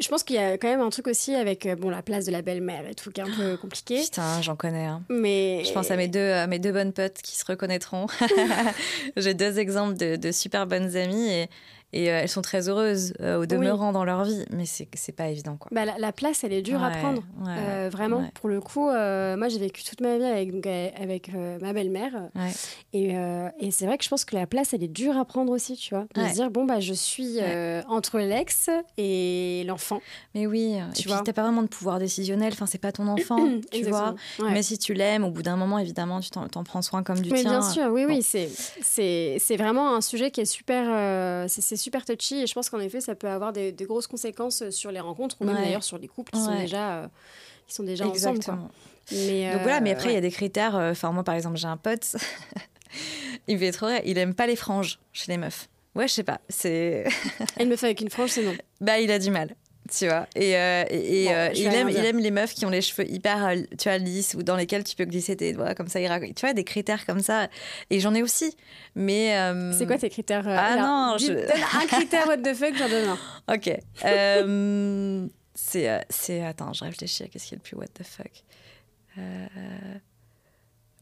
je 0.00 0.08
pense 0.08 0.22
qu'il 0.22 0.36
y 0.36 0.38
a 0.38 0.56
quand 0.56 0.68
même 0.68 0.80
un 0.80 0.88
truc 0.88 1.08
aussi 1.08 1.34
avec 1.34 1.66
euh, 1.66 1.76
bon 1.76 1.90
la 1.90 2.02
place 2.02 2.24
de 2.24 2.32
la 2.32 2.40
belle-mère 2.40 2.88
et 2.88 2.94
tout 2.94 3.10
qui 3.10 3.20
est 3.20 3.24
un 3.24 3.36
peu 3.36 3.56
compliqué. 3.58 4.02
Putain, 4.02 4.40
j'en 4.40 4.56
connais. 4.56 4.86
Hein. 4.86 5.02
Mais 5.10 5.62
je 5.64 5.72
pense 5.72 5.90
à 5.90 5.96
mes 5.96 6.08
deux 6.08 6.46
mes 6.46 6.58
deux 6.58 6.72
bonnes 6.72 6.92
potes 6.92 7.20
qui 7.22 7.36
se 7.36 7.44
reconnaîtront. 7.44 8.06
J'ai 9.16 9.34
deux 9.34 9.58
exemples 9.58 9.96
de, 9.96 10.16
de, 10.16 10.32
super 10.32 10.66
bonnes 10.66 10.96
amies 10.96 11.28
et, 11.30 11.48
et 11.94 12.10
euh, 12.10 12.22
elles 12.22 12.28
sont 12.28 12.42
très 12.42 12.68
heureuses 12.68 13.14
euh, 13.20 13.40
au 13.40 13.46
demeurant 13.46 13.92
dans 13.92 14.04
leur 14.04 14.24
vie, 14.24 14.44
mais 14.50 14.64
c'est 14.66 15.12
pas 15.12 15.28
évident. 15.28 15.56
Quoi. 15.56 15.68
Bah, 15.72 15.84
la, 15.96 16.12
place, 16.12 16.42
elle 16.42 16.52
est 16.52 16.60
dure 16.60 16.82
à 16.82 16.90
prendre, 16.90 17.22
euh, 17.46 17.88
vraiment. 17.90 18.28
Pour 18.34 18.48
le 18.48 18.60
coup, 18.60 18.90
moi, 18.90 19.48
j'ai 19.48 19.60
vécu 19.60 19.84
toute 19.84 20.00
ma 20.00 20.18
vie 20.18 20.24
avec, 20.24 20.66
avec 21.00 21.30
ma 21.32 21.72
belle-mère. 21.72 22.30
Et, 22.92 23.14
et 23.60 23.70
c'est 23.70 23.86
vrai 23.86 23.96
que 23.96 24.04
je 24.04 24.08
pense 24.08 24.24
que 24.24 24.34
la 24.34 24.46
place, 24.46 24.74
elle 24.74 24.82
est 24.82 24.88
dure 24.88 25.16
à 25.16 25.24
prendre 25.24 25.52
aussi, 25.52 25.76
tu 25.76 25.94
vois. 25.94 26.06
De 26.14 26.28
se 26.28 26.34
dire, 26.34 26.50
bon, 26.50 26.64
bah, 26.64 26.80
je 26.80 26.92
suis 26.92 27.38
entre 27.88 28.18
l'ex 28.18 28.70
et 28.98 29.62
l'enfant. 29.66 30.00
Mais 30.34 30.46
oui, 30.48 30.76
tu 30.96 31.08
vois. 31.08 31.22
pas 31.22 31.42
vraiment 31.42 31.62
de 31.62 31.68
pouvoir 31.68 32.00
décisionnel, 32.00 32.52
enfin, 32.52 32.66
c'est 32.66 32.78
pas 32.78 32.90
ton 32.90 33.06
enfant, 33.06 33.38
tu 33.70 33.84
vois. 33.84 34.16
Mais 34.42 34.64
si 34.64 34.78
tu 34.78 34.94
l'aimes, 34.94 35.22
au 35.22 35.30
bout 35.30 35.42
d'un 35.42 35.56
moment, 35.56 35.78
évidemment, 35.78 36.18
tu 36.18 36.30
t'en 36.30 36.64
prends 36.64 36.82
soin 36.82 37.04
comme 37.04 37.20
du 37.20 37.30
mais 37.30 37.42
tien. 37.42 37.60
bien 37.60 37.62
sûr, 37.62 37.86
oui, 37.92 38.04
oui, 38.04 38.20
c'est 38.22 39.56
vraiment 39.56 39.94
un 39.94 40.00
sujet 40.00 40.32
qui 40.32 40.40
est 40.40 40.44
super. 40.44 41.48
c'est 41.48 41.83
super 41.84 42.04
touchy 42.04 42.42
et 42.42 42.46
je 42.46 42.54
pense 42.54 42.70
qu'en 42.70 42.80
effet, 42.80 43.00
ça 43.00 43.14
peut 43.14 43.28
avoir 43.28 43.52
des, 43.52 43.72
grosses 43.72 44.06
conséquences 44.06 44.68
sur 44.70 44.90
les 44.90 45.00
rencontres 45.00 45.36
ou 45.40 45.44
même 45.44 45.56
d'ailleurs 45.56 45.84
sur 45.84 45.98
les 45.98 46.08
couples 46.08 46.32
qui 46.32 46.40
sont 46.40 46.58
déjà, 46.58 46.96
euh, 46.96 47.08
qui 47.66 47.74
sont 47.74 47.82
déjà 47.82 48.06
ensemble. 48.06 48.40
Mais, 49.12 49.52
Donc 49.52 49.62
voilà, 49.62 49.80
mais 49.80 49.92
après, 49.92 50.10
il 50.10 50.14
y 50.14 50.18
a 50.18 50.22
des 50.22 50.30
critères. 50.30 50.76
Euh, 50.76 50.92
enfin, 50.92 51.12
moi, 51.12 51.24
par 51.24 51.34
exemple, 51.34 51.56
j'ai 51.56 51.66
un 51.66 51.76
pote, 51.76 52.16
il 53.48 53.58
fait 53.58 53.70
trop 53.70 53.86
rire, 53.86 54.00
il 54.04 54.16
aime 54.16 54.34
pas 54.34 54.46
les 54.46 54.56
franges 54.56 54.98
chez 55.12 55.30
les 55.30 55.38
meufs. 55.38 55.68
Ouais, 55.94 56.08
je 56.08 56.14
sais 56.14 56.24
pas. 56.24 56.40
C'est. 56.48 57.04
Une 57.60 57.68
meuf 57.68 57.84
avec 57.84 58.00
une 58.00 58.10
frange, 58.10 58.30
c'est 58.30 58.42
non. 58.42 58.54
Bah, 58.80 58.98
il 58.98 59.10
a 59.10 59.18
du 59.18 59.30
mal 59.30 59.54
tu 59.90 60.06
vois. 60.06 60.26
Et, 60.34 60.56
euh, 60.56 60.84
et, 60.88 61.34
euh, 61.34 61.50
il, 61.54 61.66
aime, 61.66 61.90
il 61.90 62.04
aime 62.04 62.18
les 62.18 62.30
meufs 62.30 62.54
qui 62.54 62.64
ont 62.64 62.70
les 62.70 62.80
cheveux 62.80 63.08
hyper, 63.08 63.46
euh, 63.46 63.56
tu 63.78 63.88
vois, 63.88 63.98
lisses 63.98 64.34
ou 64.34 64.42
dans 64.42 64.56
lesquels 64.56 64.82
tu 64.82 64.96
peux 64.96 65.04
glisser 65.04 65.36
tes 65.36 65.52
doigts 65.52 65.74
comme 65.74 65.88
ça. 65.88 66.00
Tu 66.00 66.40
vois, 66.40 66.54
des 66.54 66.64
critères 66.64 67.04
comme 67.04 67.20
ça. 67.20 67.48
Et 67.90 68.00
j'en 68.00 68.14
ai 68.14 68.22
aussi. 68.22 68.56
Mais. 68.94 69.36
C'est 69.76 69.86
quoi 69.86 69.98
tes 69.98 70.10
critères 70.10 70.44
Ah 70.46 70.76
non, 70.76 71.18
je... 71.18 71.32
un 71.32 71.86
critère 71.86 72.26
what 72.26 72.38
the 72.38 72.54
fuck, 72.54 72.74
j'en 72.76 72.88
donne 72.88 73.08
un. 73.08 73.18
Ok. 73.54 73.70
c'est, 75.54 76.04
c'est. 76.08 76.44
Attends, 76.44 76.72
je 76.72 76.84
réfléchis 76.84 77.24
à 77.24 77.28
qu'est-ce 77.28 77.46
qui 77.46 77.54
est 77.54 77.58
le 77.58 77.62
plus 77.62 77.76
what 77.76 77.88
the 77.88 78.04
fuck. 78.04 78.44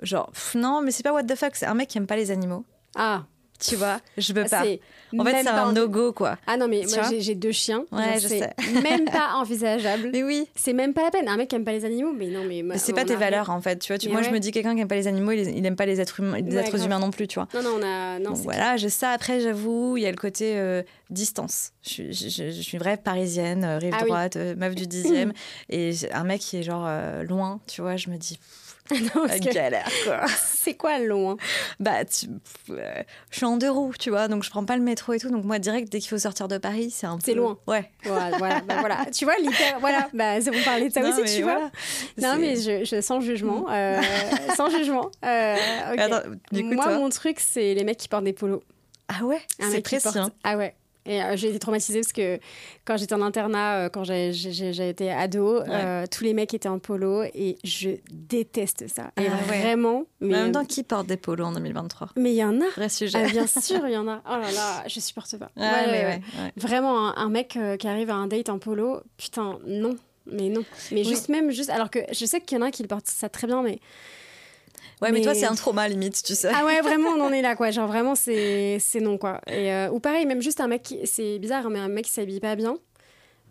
Genre, 0.01 0.33
non, 0.57 0.83
mais 0.83 0.90
c'est 0.90 1.05
pas 1.05 1.12
what 1.12 1.23
the 1.25 1.37
fuck, 1.37 1.55
c'est 1.55 1.66
un 1.66 1.75
mec 1.75 1.88
qui 1.88 1.99
aime 1.99 2.09
pas 2.09 2.16
les 2.16 2.33
animaux. 2.33 2.64
Ah 2.97 3.25
tu 3.62 3.77
vois, 3.77 4.01
je 4.18 4.33
veux 4.33 4.44
pas. 4.44 4.64
En 5.18 5.25
fait, 5.25 5.42
c'est 5.42 5.48
un 5.48 5.72
no-go, 5.72 6.12
quoi. 6.12 6.38
Ah 6.46 6.57
non, 6.57 6.68
mais 6.68 6.85
moi, 6.88 7.11
j'ai 7.18 7.35
deux 7.35 7.53
chiens. 7.53 7.85
Ouais, 7.92 8.18
je 8.20 8.29
sais. 8.29 8.51
même 8.83 9.05
pas 9.05 9.35
envisageable. 9.35 10.11
Mais 10.12 10.22
oui. 10.22 10.48
C'est 10.55 10.72
même 10.72 10.94
pas 10.94 11.03
la 11.03 11.11
peine. 11.11 11.29
Un 11.29 11.37
mec 11.37 11.48
qui 11.48 11.57
aime 11.57 11.64
pas 11.64 11.72
les 11.72 11.85
animaux, 11.85 12.12
mais 12.12 12.29
non, 12.29 12.44
mais. 12.44 12.79
c'est 12.79 12.92
pas 12.92 13.05
tes 13.05 13.16
valeurs, 13.16 13.51
en 13.51 13.61
fait. 13.61 13.79
Tu 13.79 13.92
vois, 13.92 14.12
moi, 14.12 14.22
je 14.22 14.31
me 14.31 14.38
dis, 14.38 14.51
quelqu'un 14.51 14.75
qui 14.75 14.81
aime 14.81 14.88
pas 14.88 14.94
les 14.94 15.07
animaux, 15.07 15.33
il, 15.33 15.64
aime 15.64 15.77
pas 15.77 15.87
les 15.87 16.01
êtres 16.01 16.20
humains, 16.20 16.40
les 16.40 16.57
êtres 16.57 16.85
humains 16.85 16.98
non 16.98 17.11
plus, 17.11 17.29
tu 17.29 17.38
vois. 17.38 17.48
Non, 17.55 17.62
non, 17.62 17.79
on 17.79 17.83
a. 17.83 18.18
Non, 18.18 18.33
voilà, 18.33 18.77
j'ai 18.77 18.88
ça. 18.88 19.11
Après, 19.11 19.40
j'avoue, 19.40 19.96
il 19.96 20.03
y 20.03 20.07
a 20.07 20.11
le 20.11 20.16
côté 20.16 20.57
euh, 20.57 20.83
distance. 21.11 21.72
Je, 21.83 22.12
je, 22.12 22.29
je, 22.29 22.62
suis 22.62 22.79
vraie 22.79 22.96
parisienne, 22.96 23.64
euh, 23.64 23.79
rive 23.79 23.94
ah 23.98 24.05
droite, 24.05 24.37
euh, 24.37 24.55
meuf 24.57 24.75
du 24.75 24.87
dixième. 24.87 25.33
et 25.68 25.92
un 26.12 26.25
mec 26.25 26.40
qui 26.40 26.59
est 26.59 26.62
genre 26.62 26.88
loin, 27.25 27.61
tu 27.66 27.83
vois, 27.83 27.96
je 27.96 28.11
me 28.11 28.16
dis. 28.16 28.38
non, 29.15 29.27
galère, 29.53 29.91
quoi. 30.05 30.27
C'est 30.37 30.75
quoi 30.75 30.99
loin? 30.99 31.37
Bah, 31.81 32.05
tu... 32.05 32.27
Euh, 32.71 33.03
je 33.31 33.37
suis 33.37 33.47
en 33.47 33.57
deux 33.57 33.71
roues, 33.71 33.93
tu 33.99 34.11
vois, 34.11 34.29
donc 34.29 34.45
je 34.45 34.51
prends 34.51 34.65
pas 34.65 34.77
le 34.77 34.83
métro 34.83 35.13
et 35.13 35.19
tout. 35.19 35.31
Donc 35.31 35.45
moi, 35.45 35.59
direct, 35.59 35.91
dès 35.91 35.99
qu'il 35.99 36.09
faut 36.09 36.19
sortir 36.19 36.49
de 36.49 36.59
Paris, 36.59 36.91
c'est 36.91 37.07
un 37.07 37.17
peu... 37.17 37.23
C'est 37.25 37.35
loin. 37.35 37.59
Ouais. 37.67 37.91
Voilà, 38.05 38.37
voilà, 38.39 38.61
bah, 38.61 38.77
voilà. 38.81 39.05
Tu 39.13 39.25
vois, 39.25 39.37
littéralement, 39.37 39.81
voilà, 39.81 40.09
bah, 40.15 40.39
vous 40.39 40.65
parlez 40.65 40.89
de 40.89 40.93
ça 40.93 41.03
aussi, 41.03 41.37
tu 41.37 41.43
vois. 41.43 41.71
Non, 42.21 42.37
mais 42.39 42.57
je, 42.57 42.85
je, 42.85 43.01
sans 43.01 43.21
jugement, 43.21 43.67
euh, 43.71 44.01
sans 44.57 44.71
jugement. 44.71 45.11
Euh, 45.25 45.57
moi, 46.53 46.99
mon 46.99 47.09
truc, 47.09 47.41
c'est 47.41 47.75
les 47.75 47.85
mecs 47.85 47.99
qui 47.99 48.09
portent 48.09 48.25
des 48.25 48.33
polos. 48.33 48.63
Ah 49.09 49.25
ouais 49.25 49.41
C'est 49.59 49.83
précis. 49.83 50.03
Porte... 50.05 50.17
Hein. 50.17 50.33
Ah 50.45 50.57
ouais. 50.57 50.75
Et 51.05 51.23
euh, 51.23 51.37
j'ai 51.37 51.49
été 51.49 51.59
traumatisée 51.59 52.01
parce 52.01 52.12
que 52.12 52.38
quand 52.85 52.97
j'étais 52.97 53.15
en 53.15 53.23
internat, 53.23 53.87
euh, 53.87 53.88
quand 53.88 54.05
j'ai 54.05 54.88
été 54.88 55.11
ado, 55.11 55.61
euh, 55.61 56.07
tous 56.11 56.25
les 56.25 56.33
mecs 56.33 56.55
étaient 56.55 56.69
en 56.69 56.79
polo 56.79 57.23
et 57.23 57.59
je 57.65 57.91
déteste 58.12 58.88
ça. 58.88 59.11
Et 59.21 59.27
ah 59.27 59.37
vraiment. 59.47 60.05
Mais 60.21 60.37
en 60.37 60.43
même 60.45 60.53
temps, 60.53 60.65
qui 60.65 60.85
porte 60.85 61.07
des 61.07 61.17
polos 61.17 61.49
en 61.49 61.53
2023 61.53 62.11
Mais 62.17 62.33
il 62.33 62.37
y 62.37 62.45
en 62.45 62.61
a. 62.61 62.69
Vrai 62.77 62.88
sujet. 62.88 63.25
Ah, 63.25 63.29
bien 63.29 63.47
sûr, 63.61 63.87
il 63.87 63.93
y 63.93 63.97
en 63.97 64.07
a. 64.07 64.23
Oh 64.27 64.38
là 64.41 64.53
là, 64.53 64.85
je 64.87 65.01
supporte 65.01 65.37
pas. 65.37 65.51
ouais, 65.57 66.21
vraiment, 66.57 67.17
un, 67.17 67.29
mec 67.29 67.59
qui 67.79 67.88
arrive 67.88 68.11
à 68.11 68.15
un 68.15 68.27
date 68.27 68.49
en 68.49 68.59
polo, 68.59 69.01
putain, 69.17 69.59
non. 69.67 69.97
Mais 70.27 70.51
non. 70.51 70.62
Mais 70.93 71.03
juste 71.03 71.29
même, 71.29 71.51
juste. 71.51 71.71
Alors 71.71 71.91
que 71.91 71.99
je 72.12 72.25
sais 72.27 72.41
qu'il 72.41 72.57
y 72.57 72.61
en 72.61 72.65
a 72.65 72.71
qui 72.71 72.85
portent 72.85 73.09
ça 73.09 73.29
très 73.29 73.49
bien, 73.49 73.62
mais 73.62 73.81
Ouais, 75.03 75.11
mais, 75.11 75.21
toi, 75.21 75.35
c'est 75.35 75.47
un 75.47 75.57
trauma 75.57 75.88
limite, 75.88 76.23
tu 76.23 76.35
sais. 76.37 76.49
Ah 76.55 76.65
ouais, 76.65 76.81
vraiment, 76.83 77.11
on 77.11 77.21
en 77.21 77.33
est 77.33 77.43
là, 77.43 77.57
quoi. 77.57 77.73
Genre, 77.73 77.88
vraiment, 77.88 78.15
c'est 78.15 78.81
non, 79.01 79.19
quoi. 79.19 79.41
Et, 79.49 79.73
euh, 79.73 79.91
ou 79.91 79.99
pareil, 79.99 80.27
même 80.27 80.41
juste 80.41 80.61
un 80.61 80.69
mec, 80.69 80.85
qui... 80.85 81.01
c'est 81.05 81.38
bizarre, 81.41 81.69
mais 81.71 81.81
un 81.81 81.88
mec 81.88 82.05
qui 82.05 82.12
s'habille 82.12 82.41
pas 82.41 82.55
bien 82.55 82.77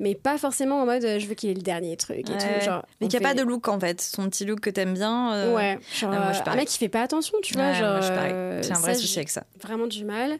mais 0.01 0.15
pas 0.15 0.37
forcément 0.39 0.81
en 0.81 0.85
mode 0.85 1.03
je 1.03 1.25
veux 1.27 1.35
qu'il 1.35 1.49
ait 1.51 1.53
le 1.53 1.61
dernier 1.61 1.95
truc 1.95 2.19
et 2.19 2.23
tout. 2.23 2.65
Genre, 2.65 2.83
mais 2.99 3.07
qui 3.07 3.17
a 3.17 3.21
pas 3.21 3.35
de 3.35 3.43
look 3.43 3.67
en 3.67 3.79
fait, 3.79 4.01
son 4.01 4.27
petit 4.29 4.45
look 4.45 4.59
que 4.59 4.69
t'aimes 4.69 4.95
bien. 4.95 5.33
Euh, 5.33 5.53
ouais, 5.55 5.79
genre, 5.93 6.11
ah, 6.13 6.33
un 6.47 6.55
mec 6.55 6.67
qui 6.67 6.79
fait 6.79 6.89
pas 6.89 7.03
attention, 7.03 7.37
tu 7.43 7.53
vois. 7.53 7.73
genre, 7.73 8.01
J'ai 8.01 8.71
un 8.71 8.79
vrai 8.79 8.95
souci 8.95 9.19
avec 9.19 9.29
ça. 9.29 9.43
Vraiment 9.61 9.85
du 9.87 10.03
mal. 10.03 10.39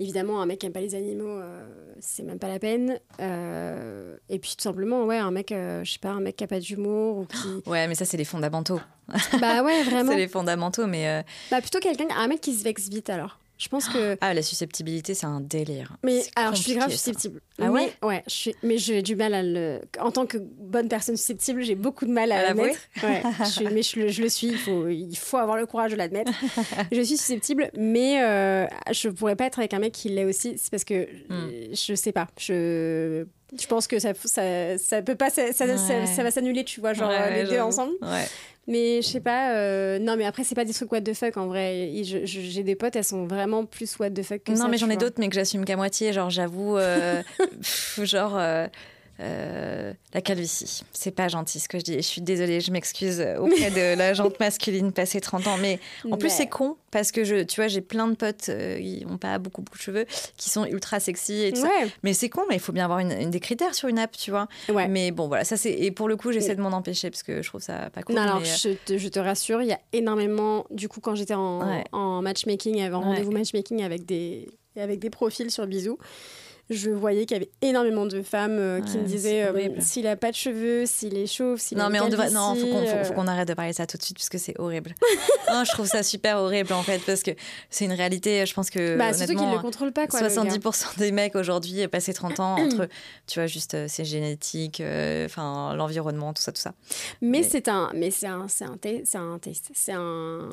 Évidemment, 0.00 0.42
un 0.42 0.46
mec 0.46 0.58
qui 0.58 0.66
aime 0.66 0.72
pas 0.72 0.80
les 0.80 0.94
animaux, 0.96 1.38
euh, 1.38 1.66
c'est 2.00 2.24
même 2.24 2.40
pas 2.40 2.48
la 2.48 2.58
peine. 2.58 2.98
Euh, 3.20 4.16
et 4.28 4.38
puis 4.40 4.54
tout 4.56 4.62
simplement, 4.62 5.04
ouais, 5.04 5.18
un 5.18 5.30
mec, 5.30 5.50
je 5.50 5.90
sais 5.90 6.00
pas, 6.00 6.10
un 6.10 6.20
mec 6.20 6.36
qui 6.36 6.44
a 6.44 6.48
pas 6.48 6.60
d'humour 6.60 7.18
ou 7.18 7.26
qui. 7.26 7.62
Ouais, 7.70 7.86
mais 7.86 7.94
ça, 7.94 8.04
c'est 8.04 8.16
les 8.16 8.24
fondamentaux. 8.24 8.80
bah 9.40 9.62
ouais, 9.62 9.82
vraiment. 9.84 10.10
c'est 10.12 10.18
les 10.18 10.28
fondamentaux, 10.28 10.86
mais. 10.86 11.24
Bah 11.50 11.60
plutôt 11.60 11.78
quelqu'un, 11.78 12.08
un 12.16 12.26
mec 12.26 12.40
qui 12.40 12.54
se 12.54 12.64
vexe 12.64 12.88
vite 12.88 13.08
alors. 13.08 13.38
Je 13.58 13.68
pense 13.68 13.88
que. 13.88 14.18
Ah, 14.20 14.34
la 14.34 14.42
susceptibilité, 14.42 15.14
c'est 15.14 15.26
un 15.26 15.40
délire. 15.40 15.96
Mais 16.02 16.22
alors, 16.36 16.54
je 16.54 16.62
suis 16.62 16.74
grave 16.74 16.90
susceptible. 16.90 17.40
Ah 17.58 17.70
ouais 17.70 17.92
Ouais, 18.02 18.22
je 18.26 18.32
suis... 18.32 18.54
mais 18.62 18.76
j'ai 18.76 19.02
du 19.02 19.16
mal 19.16 19.32
à 19.32 19.42
le. 19.42 19.80
En 19.98 20.10
tant 20.10 20.26
que 20.26 20.36
bonne 20.38 20.88
personne 20.88 21.16
susceptible, 21.16 21.62
j'ai 21.62 21.74
beaucoup 21.74 22.04
de 22.04 22.12
mal 22.12 22.32
à, 22.32 22.38
à 22.38 22.42
l'admettre. 22.42 22.78
Ouais, 23.02 23.22
je 23.40 23.68
mais 23.68 23.82
je 23.82 24.22
le, 24.22 24.28
suis, 24.28 24.48
il 24.48 24.58
faut, 24.58 24.88
il 24.88 25.16
faut 25.16 25.38
avoir 25.38 25.56
le 25.56 25.64
courage 25.66 25.92
de 25.92 25.96
l'admettre. 25.96 26.32
je 26.92 27.00
suis 27.00 27.16
susceptible, 27.16 27.70
mais 27.76 28.22
euh, 28.22 28.66
je 28.92 29.08
pourrais 29.08 29.36
pas 29.36 29.46
être 29.46 29.58
avec 29.58 29.72
un 29.72 29.78
mec 29.78 29.92
qui 29.92 30.10
l'est 30.10 30.24
aussi. 30.24 30.58
C'est 30.58 30.70
parce 30.70 30.84
que 30.84 31.08
hmm. 31.30 31.74
je 31.74 31.94
sais 31.94 32.12
pas. 32.12 32.28
Je. 32.38 33.24
Je 33.58 33.66
pense 33.68 33.86
que 33.86 34.00
ça, 34.00 34.12
ça, 34.12 34.76
ça 34.76 35.02
peut 35.02 35.14
pas, 35.14 35.30
ça, 35.30 35.52
ça, 35.52 35.66
ça 35.78 36.22
va 36.24 36.30
s'annuler, 36.32 36.64
tu 36.64 36.80
vois, 36.80 36.94
genre 36.94 37.12
les 37.32 37.44
deux 37.44 37.60
ensemble. 37.60 37.92
Ouais. 38.02 38.26
Mais 38.68 39.00
je 39.00 39.06
sais 39.06 39.20
pas. 39.20 39.52
Euh, 39.54 39.98
non, 39.98 40.16
mais 40.16 40.24
après, 40.24 40.42
c'est 40.42 40.54
pas 40.54 40.64
des 40.64 40.72
trucs 40.72 40.90
what 40.90 41.00
the 41.00 41.14
fuck 41.14 41.36
en 41.36 41.46
vrai. 41.46 41.90
J'ai 42.02 42.62
des 42.62 42.74
potes, 42.74 42.96
elles 42.96 43.04
sont 43.04 43.26
vraiment 43.26 43.64
plus 43.64 43.98
what 43.98 44.10
the 44.10 44.22
fuck 44.22 44.42
que 44.42 44.50
non, 44.50 44.56
ça. 44.56 44.64
Non, 44.64 44.68
mais 44.68 44.78
j'en 44.78 44.90
ai 44.90 44.96
d'autres, 44.96 45.16
mais 45.18 45.28
que 45.28 45.34
j'assume 45.34 45.64
qu'à 45.64 45.76
moitié. 45.76 46.12
Genre, 46.12 46.30
j'avoue, 46.30 46.76
euh, 46.76 47.22
genre. 48.02 48.36
Euh, 48.36 48.66
euh, 49.20 49.92
la 50.12 50.20
calvitie. 50.20 50.82
C'est 50.92 51.10
pas 51.10 51.28
gentil 51.28 51.58
ce 51.58 51.68
que 51.68 51.78
je 51.78 51.84
dis. 51.84 51.94
Je 51.94 52.00
suis 52.00 52.20
désolée, 52.20 52.60
je 52.60 52.70
m'excuse 52.70 53.24
auprès 53.38 53.70
de 53.70 53.96
la 53.96 54.12
jante 54.14 54.38
masculine 54.38 54.92
passée 54.92 55.20
30 55.20 55.46
ans. 55.46 55.56
Mais 55.60 55.78
en 56.10 56.16
plus, 56.16 56.30
c'est 56.30 56.48
con 56.48 56.76
parce 56.90 57.12
que 57.12 57.24
je, 57.24 57.42
tu 57.42 57.60
vois, 57.60 57.68
j'ai 57.68 57.80
plein 57.80 58.08
de 58.08 58.14
potes 58.14 58.48
euh, 58.48 58.78
qui 58.78 59.04
n'ont 59.06 59.18
pas 59.18 59.38
beaucoup, 59.38 59.62
beaucoup 59.62 59.78
de 59.78 59.82
cheveux, 59.82 60.06
qui 60.36 60.50
sont 60.50 60.64
ultra 60.66 61.00
sexy 61.00 61.44
et 61.44 61.52
tout 61.52 61.62
ça. 61.62 61.68
Mais 62.02 62.12
c'est 62.12 62.28
con, 62.28 62.42
mais 62.48 62.56
il 62.56 62.60
faut 62.60 62.72
bien 62.72 62.84
avoir 62.84 62.98
une, 62.98 63.30
des 63.30 63.40
critères 63.40 63.74
sur 63.74 63.88
une 63.88 63.98
app, 63.98 64.16
tu 64.16 64.30
vois. 64.30 64.48
Mais 64.88 65.10
bon, 65.10 65.28
voilà, 65.28 65.44
ça 65.44 65.56
c'est. 65.56 65.72
Et 65.72 65.90
pour 65.90 66.08
le 66.08 66.16
coup, 66.16 66.32
j'essaie 66.32 66.54
de 66.54 66.62
m'en 66.62 66.72
empêcher 66.72 67.10
parce 67.10 67.22
que 67.22 67.42
je 67.42 67.48
trouve 67.48 67.62
ça 67.62 67.90
pas 67.90 68.02
cool. 68.02 68.16
Non, 68.16 68.22
alors, 68.22 68.44
je, 68.44 68.70
te, 68.84 68.98
je, 68.98 69.08
te, 69.08 69.18
rassure, 69.18 69.62
il 69.62 69.68
y 69.68 69.72
a 69.72 69.80
énormément. 69.92 70.66
Du 70.70 70.88
coup, 70.88 71.00
quand 71.00 71.14
j'étais 71.14 71.34
en, 71.34 71.82
en 71.92 72.22
matchmaking, 72.22 72.90
en 72.90 73.00
rendez-vous 73.00 73.32
matchmaking 73.32 73.82
avec 73.82 74.04
des 74.04 74.48
avec 74.78 74.98
des 74.98 75.10
profils 75.10 75.50
sur 75.50 75.66
Bisous, 75.66 75.98
je 76.70 76.90
voyais 76.90 77.26
qu'il 77.26 77.36
y 77.36 77.40
avait 77.40 77.50
énormément 77.62 78.06
de 78.06 78.22
femmes 78.22 78.58
euh, 78.58 78.80
qui 78.80 78.96
Ouais, 78.96 79.02
me 79.02 79.06
disaient 79.06 79.42
euh, 79.44 79.70
s'il 79.80 80.06
a 80.06 80.16
pas 80.16 80.30
de 80.30 80.36
cheveux, 80.36 80.84
s'il 80.86 81.16
est 81.16 81.26
chauve, 81.26 81.58
s'il 81.60 81.78
Non, 81.78 81.86
une 81.86 81.92
mais 81.92 82.00
on 82.00 82.08
devrait. 82.08 82.30
Non, 82.30 82.54
faut 82.54 82.66
qu'on 82.66 82.80
faut, 82.86 83.04
faut 83.04 83.12
euh, 83.12 83.14
qu'on 83.14 83.26
arrête 83.26 83.46
de 83.48 83.54
parler 83.54 83.70
de 83.72 83.76
ça 83.76 83.86
tout 83.86 83.96
de 83.96 84.02
suite 84.02 84.16
parce 84.18 84.28
que 84.28 84.38
c'est 84.38 84.58
horrible. 84.58 84.94
non, 85.52 85.64
je 85.64 85.70
trouve 85.70 85.86
ça 85.86 86.02
super 86.02 86.38
horrible 86.38 86.72
en 86.72 86.82
fait 86.82 87.00
parce 87.06 87.22
que 87.22 87.30
c'est 87.70 87.84
une 87.84 87.92
réalité. 87.92 88.44
Je 88.46 88.54
pense 88.54 88.70
que 88.70 88.96
Bah, 88.96 89.12
surtout 89.12 89.32
qu'ils 89.32 89.38
honnêtement, 89.38 89.54
le 89.56 89.60
contrôlent 89.62 89.92
pas, 89.92 90.06
quoi. 90.06 90.20
le 90.20 90.28
gars. 90.28 90.42
70% 90.42 90.98
des 90.98 91.12
mecs 91.12 91.36
aujourd'hui, 91.36 91.86
passé 91.88 92.12
30 92.12 92.40
ans, 92.40 92.56
entre, 92.58 92.88
tu 93.26 93.38
vois, 93.38 93.46
juste 93.46 93.74
euh, 93.74 93.86
c'est 93.88 94.04
génétique, 94.04 94.80
euh, 94.80 95.26
enfin 95.26 95.74
l'environnement, 95.76 96.32
tout 96.32 96.42
ça, 96.42 96.52
tout 96.52 96.60
ça. 96.60 96.72
Mais, 97.20 97.38
Mais- 97.38 97.42
c'est 97.44 97.68
un, 97.68 97.90
mais 97.94 98.10
c'est 98.10 98.26
un, 98.26 98.46
c'est 98.48 98.64
un, 98.64 98.76
c'est 99.04 99.18
un 99.18 99.38
test, 99.38 99.70
c'est 99.74 99.92
un. 99.92 100.48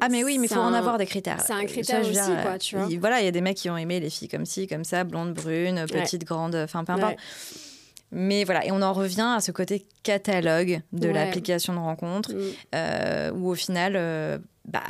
Ah, 0.00 0.08
mais 0.08 0.22
oui, 0.24 0.38
mais 0.38 0.46
il 0.46 0.54
faut 0.54 0.60
en 0.60 0.72
avoir 0.72 0.98
des 0.98 1.06
critères. 1.06 1.40
c'est 1.44 1.52
un 1.52 1.62
Euh, 1.62 1.66
critère 1.66 2.00
veux 2.02 2.10
aussi, 2.10 2.12
dire, 2.12 2.42
quoi, 2.42 2.58
tu 2.58 2.76
vois. 2.76 2.86
il- 2.88 3.00
Voilà, 3.00 3.20
il 3.20 3.24
y 3.24 3.28
a 3.28 3.32
des 3.32 3.40
mecs 3.40 3.56
qui 3.56 3.68
ont 3.70 3.76
aimé 3.76 3.98
les 4.00 4.10
filles 4.10 4.28
comme 4.28 4.44
ci, 4.46 4.66
comme 4.66 4.84
ça, 4.84 5.02
blondes, 5.04 5.34
brunes, 5.34 5.47
petites, 5.86 6.24
grandes, 6.24 6.54
enfin 6.56 6.84
peu 6.84 6.92
importe. 6.92 7.12
Ouais. 7.12 7.18
Mais 8.10 8.44
voilà, 8.44 8.64
et 8.64 8.72
on 8.72 8.80
en 8.80 8.92
revient 8.94 9.34
à 9.36 9.40
ce 9.40 9.50
côté 9.52 9.86
catalogue 10.02 10.80
de 10.92 11.08
Ouais. 11.08 11.12
l'application 11.12 11.74
de 11.74 11.78
rencontre, 11.78 12.32
Mm. 12.32 12.38
euh, 12.74 13.30
où 13.32 13.48
au 13.50 13.54
final, 13.54 13.94
euh, 13.96 14.38
bah, 14.64 14.82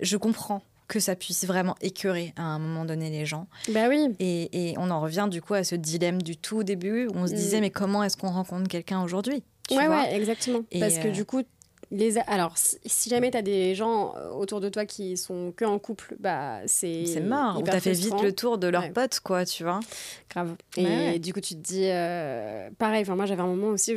je 0.00 0.16
comprends 0.16 0.62
que 0.86 1.00
ça 1.00 1.16
puisse 1.16 1.44
vraiment 1.46 1.74
écœurer 1.80 2.32
à 2.36 2.42
un 2.42 2.58
moment 2.58 2.84
donné 2.84 3.10
les 3.10 3.24
gens. 3.26 3.48
Bah 3.70 3.88
oui. 3.88 4.14
Et, 4.20 4.70
et 4.70 4.74
on 4.78 4.90
en 4.90 5.00
revient 5.00 5.26
du 5.30 5.40
coup 5.40 5.54
à 5.54 5.64
ce 5.64 5.74
dilemme 5.74 6.20
du 6.22 6.36
tout 6.36 6.62
début, 6.62 7.06
où 7.08 7.12
on 7.16 7.26
se 7.26 7.32
Mm. 7.32 7.36
disait, 7.36 7.60
mais 7.60 7.70
comment 7.70 8.04
est-ce 8.04 8.16
qu'on 8.16 8.30
rencontre 8.30 8.68
quelqu'un 8.68 9.02
aujourd'hui 9.02 9.42
tu 9.68 9.76
Ouais, 9.78 9.88
ouais, 9.88 10.14
exactement. 10.14 10.60
Et, 10.70 10.78
Parce 10.78 10.98
que 10.98 11.08
euh, 11.08 11.10
du 11.10 11.24
coup, 11.24 11.42
les 11.94 12.18
alors 12.18 12.58
si, 12.58 12.76
si 12.84 13.08
jamais 13.08 13.30
tu 13.30 13.36
as 13.36 13.42
des 13.42 13.74
gens 13.74 14.14
euh, 14.16 14.30
autour 14.30 14.60
de 14.60 14.68
toi 14.68 14.84
qui 14.86 15.16
sont 15.16 15.52
que 15.56 15.64
en 15.64 15.78
couple, 15.78 16.16
bah 16.18 16.58
c'est 16.66 17.04
C'est 17.06 17.20
ou 17.20 17.60
hyper 17.60 17.74
t'as 17.74 17.80
fait 17.80 17.92
vite 17.92 18.20
le 18.22 18.32
tour 18.32 18.58
de 18.58 18.66
leurs 18.68 18.82
Ouais. 18.82 18.90
potes, 18.90 19.20
quoi, 19.20 19.44
tu 19.44 19.62
vois. 19.62 19.80
grave. 20.30 20.54
Et 20.76 20.84
Ouais, 20.84 21.18
du 21.18 21.32
coup, 21.32 21.40
tu 21.40 21.54
te 21.54 21.60
dis 21.60 21.84
euh, 21.86 22.68
pareil, 22.78 23.02
enfin 23.02 23.16
moi 23.16 23.26
j'avais 23.26 23.42
un 23.42 23.46
moment 23.46 23.68
aussi 23.68 23.92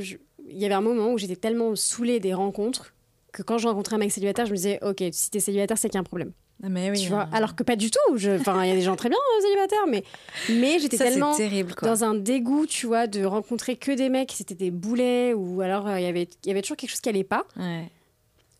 il 0.50 0.58
y 0.58 0.66
avait 0.66 0.76
un 0.76 0.82
moment 0.82 1.12
où 1.12 1.18
j'étais 1.18 1.36
tellement 1.36 1.76
saoulée 1.76 2.20
des 2.20 2.34
rencontres 2.34 2.94
que 3.34 3.44
quand 3.44 3.58
je 3.58 3.68
rencontrais 3.68 3.96
un 3.96 4.00
mec 4.00 4.12
célibataire, 4.12 4.46
je 4.46 4.52
me 4.52 4.56
disais 4.56 4.80
OK, 4.82 5.04
si 5.12 5.30
t'es 5.30 5.40
célibataire, 5.40 5.78
c'est 5.78 5.90
qu'il 5.90 5.96
y 5.96 5.98
a 5.98 6.02
un 6.02 6.04
problème. 6.04 6.32
Ah, 6.64 6.70
Mais 6.70 6.90
oui, 6.90 7.00
tu 7.00 7.10
vois 7.10 7.24
hein. 7.24 7.30
Alors 7.34 7.56
que 7.56 7.64
pas 7.64 7.76
du 7.76 7.92
tout. 7.92 8.00
Enfin, 8.14 8.64
il 8.64 8.70
y 8.70 8.72
a 8.72 8.76
des 8.76 8.82
gens 8.82 8.96
très 8.96 9.10
bien 9.10 9.18
euh, 9.18 9.42
célibataires, 9.42 9.88
mais 9.88 10.04
mais 10.50 10.80
j'étais 10.80 10.98
tellement 10.98 11.36
terrible, 11.36 11.74
dans 11.84 12.04
un 12.04 12.16
dégoût, 12.16 12.66
tu 12.66 12.88
vois, 12.88 13.06
de 13.08 13.24
rencontrer 13.24 13.76
que 13.76 13.92
des 13.92 14.10
mecs, 14.10 14.32
c'était 14.36 14.56
des 14.56 14.72
boulets, 14.72 15.34
ou 15.34 15.62
alors 15.62 15.88
euh, 15.88 16.00
il 16.00 16.04
y 16.04 16.08
avait 16.08 16.28
il 16.44 16.48
y 16.48 16.52
avait 16.52 16.62
toujours 16.62 16.78
quelque 16.78 16.90
chose 16.90 17.02
qui 17.02 17.10
allait 17.10 17.24
pas. 17.24 17.46
Ouais. 17.58 17.90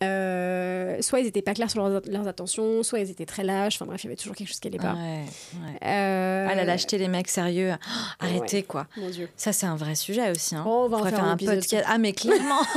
Euh, 0.04 0.98
soit 1.02 1.20
ils 1.22 1.28
étaient 1.28 1.42
pas 1.42 1.54
clairs 1.54 1.72
sur 1.72 1.88
leurs, 1.88 2.02
leurs 2.08 2.28
attentions, 2.28 2.84
soit 2.84 3.00
ils 3.00 3.10
étaient 3.10 3.26
très 3.26 3.44
lâches. 3.44 3.76
Enfin 3.76 3.86
bref, 3.86 4.04
il 4.04 4.08
y 4.08 4.10
avait 4.10 4.16
toujours 4.16 4.36
quelque 4.36 4.48
chose 4.48 4.60
qui 4.60 4.68
allait 4.68 4.78
pas. 4.78 4.94
Ouais, 4.94 5.24
ouais. 5.56 5.88
Euh, 5.88 6.48
Ah, 6.50 6.56
la 6.56 6.66
lâcheté, 6.66 6.98
les 6.98 7.08
mecs 7.08 7.28
sérieux. 7.30 7.72
Oh, 7.74 7.96
arrêtez, 8.20 8.64
quoi. 8.64 8.88
Mon 8.98 9.10
Dieu. 9.10 9.28
Ça, 9.36 9.54
c'est 9.54 9.66
un 9.66 9.76
vrai 9.76 9.96
sujet 9.96 10.30
aussi. 10.32 10.56
Hein. 10.56 10.64
Oh, 10.68 10.84
on 10.86 10.90
va 10.90 10.98
en 10.98 11.06
faire 11.06 11.24
un 11.24 11.34
épisode 11.36 11.56
podcast. 11.60 11.86
Ah, 11.88 11.98
mais 11.98 12.14
clairement. 12.14 12.60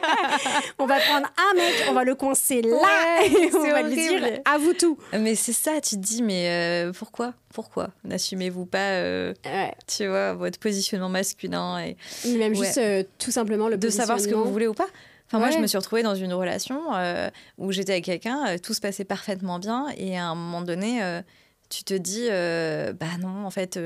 On 0.78 0.86
va 0.86 0.98
prendre 1.00 1.26
un 1.26 1.56
mec, 1.56 1.84
on 1.88 1.92
va 1.92 2.04
le 2.04 2.14
coincer 2.14 2.62
là, 2.62 3.24
et 3.26 3.50
on 3.54 3.60
va 3.70 3.82
lui 3.82 3.94
dire 3.94 4.40
à 4.44 4.56
vous 4.58 4.72
tout. 4.72 4.96
mais 5.18 5.34
c'est 5.34 5.52
ça, 5.52 5.80
tu 5.80 5.96
te 5.96 6.00
dis, 6.00 6.22
mais 6.22 6.48
euh, 6.48 6.92
pourquoi? 6.92 7.34
Pourquoi? 7.52 7.88
N'assumez-vous 8.04 8.66
pas, 8.66 8.78
euh, 8.92 9.34
Ouais. 9.44 9.74
tu 9.86 10.06
vois, 10.06 10.34
votre 10.34 10.58
positionnement 10.58 11.08
masculin 11.08 11.78
et 11.80 11.96
Même 12.26 12.52
Ouais. 12.52 12.64
juste 12.64 12.78
euh, 12.78 13.02
tout 13.18 13.30
simplement 13.30 13.68
le 13.68 13.76
de 13.76 13.88
savoir 13.90 14.20
ce 14.20 14.28
que 14.28 14.34
vous 14.34 14.50
voulez 14.50 14.68
ou 14.68 14.74
pas 14.74 14.86
Enfin, 15.32 15.38
moi, 15.38 15.50
je 15.50 15.58
me 15.58 15.66
suis 15.68 15.78
retrouvée 15.78 16.02
dans 16.02 16.16
une 16.16 16.32
relation 16.32 16.80
euh, 16.94 17.30
où 17.56 17.70
j'étais 17.70 17.92
avec 17.92 18.04
quelqu'un, 18.04 18.46
euh, 18.48 18.58
tout 18.58 18.74
se 18.74 18.80
passait 18.80 19.04
parfaitement 19.04 19.60
bien, 19.60 19.86
et 19.96 20.18
à 20.18 20.26
un 20.26 20.34
moment 20.34 20.60
donné, 20.60 21.02
euh, 21.04 21.22
tu 21.68 21.84
te 21.84 21.94
dis, 21.94 22.26
euh, 22.28 22.92
bah 22.92 23.06
non, 23.20 23.46
en 23.46 23.50
fait, 23.50 23.78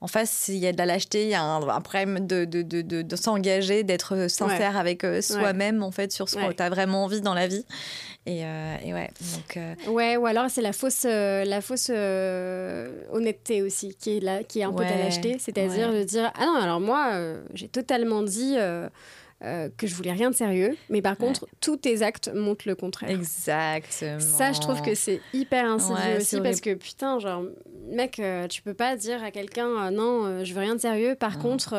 en 0.00 0.06
face, 0.06 0.46
il 0.46 0.58
y 0.58 0.66
a 0.68 0.72
de 0.72 0.78
la 0.78 0.86
lâcheté, 0.86 1.24
il 1.24 1.28
y 1.30 1.34
a 1.34 1.42
un, 1.42 1.60
un 1.68 1.80
problème 1.80 2.24
de, 2.24 2.44
de, 2.44 2.62
de, 2.62 2.82
de- 2.82 3.02
de 3.02 3.16
s'engager, 3.16 3.82
d'être 3.82 4.28
sincère 4.30 4.76
avec 4.76 5.04
soi-même, 5.20 5.82
en 5.82 5.90
fait, 5.90 6.12
sur 6.12 6.28
ce 6.28 6.36
que 6.36 6.52
tu 6.52 6.62
as 6.62 6.70
vraiment 6.70 7.02
envie 7.02 7.20
dans 7.20 7.34
la 7.34 7.48
vie. 7.48 7.64
Et, 8.26 8.42
et 8.42 8.94
ouais, 8.94 9.10
donc. 9.34 9.58
Ouais, 9.88 10.16
ou 10.16 10.26
alors 10.26 10.48
c'est 10.50 10.62
la 10.62 10.72
fausse, 10.72 11.02
la 11.02 11.60
fausse 11.60 11.90
honnêteté 13.10 13.62
aussi 13.62 13.94
qui 13.98 14.18
est 14.18 14.20
là, 14.20 14.42
qui 14.44 14.60
est 14.60 14.64
un 14.64 14.72
peu 14.72 14.84
de 14.84 14.88
la 14.90 14.98
lâcheté, 14.98 15.36
c'est-à-dire 15.40 15.92
de 15.92 16.02
dire 16.04 16.30
ah 16.38 16.46
non 16.46 16.54
alors 16.54 16.80
moi 16.80 17.10
j'ai 17.54 17.66
totalement 17.68 18.22
dit 18.22 18.56
euh, 19.44 19.68
que 19.76 19.86
je 19.86 19.94
voulais 19.94 20.12
rien 20.12 20.30
de 20.30 20.34
sérieux, 20.36 20.76
mais 20.88 21.02
par 21.02 21.16
contre 21.16 21.46
tous 21.60 21.76
tes 21.76 22.02
actes 22.02 22.30
montrent 22.34 22.68
le 22.68 22.74
contraire. 22.74 23.10
Exactement. 23.10 24.20
Ça, 24.20 24.52
je 24.52 24.60
trouve 24.60 24.82
que 24.82 24.94
c'est 24.94 25.20
hyper 25.32 25.64
insidieux 25.66 25.94
Ouais, 25.96 26.16
aussi 26.20 26.40
parce 26.40 26.60
que 26.60 26.74
putain, 26.74 27.18
genre, 27.18 27.42
mec, 27.90 28.18
euh, 28.18 28.46
tu 28.48 28.62
peux 28.62 28.74
pas 28.74 28.96
dire 28.96 29.22
à 29.24 29.30
quelqu'un 29.30 29.68
euh, 29.68 29.90
non, 29.90 30.44
je 30.44 30.54
veux 30.54 30.60
rien 30.60 30.74
de 30.76 30.80
sérieux. 30.80 31.14
Par 31.14 31.36
Non. 31.36 31.42
contre, 31.42 31.74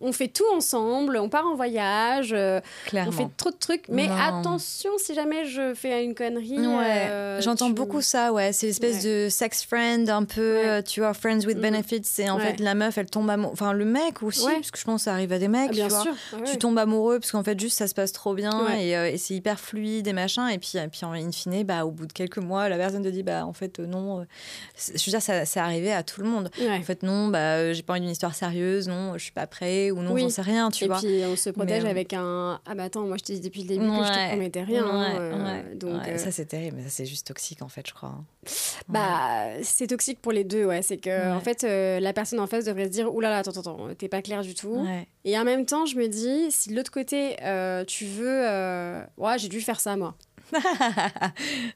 on 0.00 0.12
fait 0.12 0.28
tout 0.28 0.44
ensemble, 0.54 1.16
on 1.16 1.28
part 1.28 1.46
en 1.46 1.54
voyage, 1.54 2.32
on 2.34 3.10
fait 3.12 3.28
trop 3.36 3.50
de 3.50 3.56
trucs. 3.56 3.88
Mais 3.88 4.06
Non. 4.08 4.14
attention, 4.16 4.90
si 4.98 5.14
jamais 5.14 5.44
je 5.46 5.74
fais 5.74 6.04
une 6.04 6.14
connerie. 6.14 6.58
Ouais, 6.66 7.38
j'entends 7.40 7.68
tu- 7.68 7.74
beaucoup 7.74 8.02
ça, 8.02 8.32
ouais. 8.32 8.52
C'est 8.52 8.66
l'espèce 8.66 9.02
de 9.04 9.28
sex 9.30 9.64
friend, 9.64 10.08
un 10.10 10.24
peu, 10.24 10.82
tu 10.86 11.00
vois, 11.00 11.14
friends 11.14 11.46
with 11.46 11.56
Mhm. 11.56 11.62
benefits. 11.62 12.00
C'est 12.04 12.28
en 12.30 12.38
fait 12.38 12.60
la 12.60 12.74
meuf, 12.74 12.98
elle 12.98 13.06
tombe 13.10 13.30
amoureux. 13.30 13.52
Enfin, 13.52 13.72
le 13.72 13.84
mec 13.84 14.22
aussi, 14.22 14.44
parce 14.46 14.70
que 14.70 14.78
je 14.78 14.84
pense 14.84 15.00
que 15.00 15.04
ça 15.04 15.12
arrive 15.12 15.32
à 15.32 15.38
des 15.38 15.48
mecs, 15.48 15.68
Ah, 15.70 15.72
bien 15.72 15.88
tu 15.88 15.94
vois. 15.94 16.02
sûr. 16.02 16.14
Tu 16.44 16.58
tombes 16.58 16.78
amoureux 16.78 17.05
parce 17.14 17.30
qu'en 17.32 17.42
fait, 17.42 17.58
juste 17.58 17.78
ça 17.78 17.86
se 17.88 17.94
passe 17.94 18.12
trop 18.12 18.34
bien 18.34 18.64
Ouais. 18.66 18.86
et, 18.86 18.96
euh, 18.96 19.10
et 19.10 19.18
c'est 19.18 19.34
hyper 19.34 19.58
fluide 19.60 20.06
et 20.06 20.12
machin. 20.12 20.48
Et 20.48 20.58
puis, 20.58 20.72
et 20.76 20.88
puis 20.88 21.04
en 21.04 21.12
in 21.12 21.32
fine, 21.32 21.62
bah, 21.64 21.84
au 21.86 21.90
bout 21.90 22.06
de 22.06 22.12
quelques 22.12 22.38
mois, 22.38 22.68
la 22.68 22.76
personne 22.76 23.02
te 23.02 23.08
dit, 23.08 23.22
bah, 23.22 23.46
en 23.46 23.52
fait, 23.52 23.78
euh, 23.80 23.86
non. 23.86 24.20
euh, 24.20 24.24
je 24.76 25.04
veux 25.04 25.10
dire, 25.10 25.22
ça, 25.22 25.44
c'est 25.44 25.60
arrivé 25.60 25.92
à 25.92 26.02
tout 26.02 26.20
le 26.20 26.28
monde. 26.28 26.50
Ouais. 26.60 26.76
En 26.78 26.82
fait, 26.82 27.02
non, 27.02 27.28
bah, 27.28 27.72
j'ai 27.72 27.82
pas 27.82 27.92
envie 27.94 28.00
d'une 28.02 28.10
histoire 28.10 28.34
sérieuse, 28.34 28.88
non, 28.88 29.14
je 29.16 29.22
suis 29.24 29.32
pas 29.32 29.46
prêt, 29.46 29.90
ou 29.90 30.02
non, 30.02 30.12
Oui. 30.12 30.22
j'en 30.22 30.28
sais 30.30 30.42
rien, 30.42 30.70
tu 30.70 30.84
et 30.84 30.86
vois. 30.88 30.98
puis 30.98 31.22
on 31.26 31.36
se 31.36 31.50
protège 31.50 31.82
Mais, 31.84 31.90
avec 31.90 32.12
un 32.12 32.60
ah 32.66 32.74
bah 32.74 32.84
attends 32.84 33.02
moi 33.06 33.16
je 33.18 33.24
t'ai 33.24 33.34
dit 33.34 33.40
depuis 33.40 33.62
le 33.62 33.68
début 33.68 33.86
que 33.86 34.04
je 34.04 34.12
te 34.12 34.16
Ouais. 34.18 34.28
promettais 34.28 34.62
rien 34.62 34.84
hein, 34.86 35.14
Ouais, 35.16 35.68
ouais, 35.70 35.74
donc 35.76 36.02
ouais, 36.04 36.18
Ça, 36.18 36.30
c'est 36.30 36.46
terrible, 36.46 36.76
mais 36.78 36.82
ça, 36.84 36.90
c'est 36.90 37.06
juste 37.06 37.26
toxique, 37.26 37.62
en 37.62 37.68
fait, 37.68 37.86
je 37.86 37.94
crois. 37.94 38.08
hein. 38.10 38.24
Bah, 38.88 39.48
c'est 39.62 39.86
toxique 39.88 40.20
pour 40.20 40.32
les 40.32 40.44
deux, 40.44 40.64
ouais. 40.64 40.82
C'est 40.82 40.96
que, 40.96 41.10
Ouais. 41.10 41.30
en 41.32 41.40
fait, 41.40 41.62
la 41.62 42.12
personne 42.12 42.40
en 42.40 42.46
face 42.46 42.64
devrait 42.64 42.84
se 42.86 42.90
dire 42.90 43.10
là, 43.20 43.38
attends, 43.38 43.50
attends, 43.50 43.60
attends, 43.60 43.94
t'es 43.96 44.08
pas 44.08 44.22
clair 44.22 44.42
du 44.42 44.54
tout. 44.54 44.82
Ouais. 44.84 45.06
Et 45.24 45.36
en 45.38 45.44
même 45.44 45.66
temps, 45.66 45.86
je 45.86 45.96
me 45.96 46.06
dis 46.08 46.50
Si 46.50 46.70
de 46.70 46.76
l'autre 46.76 46.90
côté, 47.00 47.36
euh, 47.42 47.84
tu 47.84 48.04
veux. 48.06 48.26
euh, 48.46 49.02
Ouais, 49.16 49.38
j'ai 49.38 49.48
dû 49.48 49.60
faire 49.60 49.80
ça, 49.80 49.96
moi. 49.96 50.14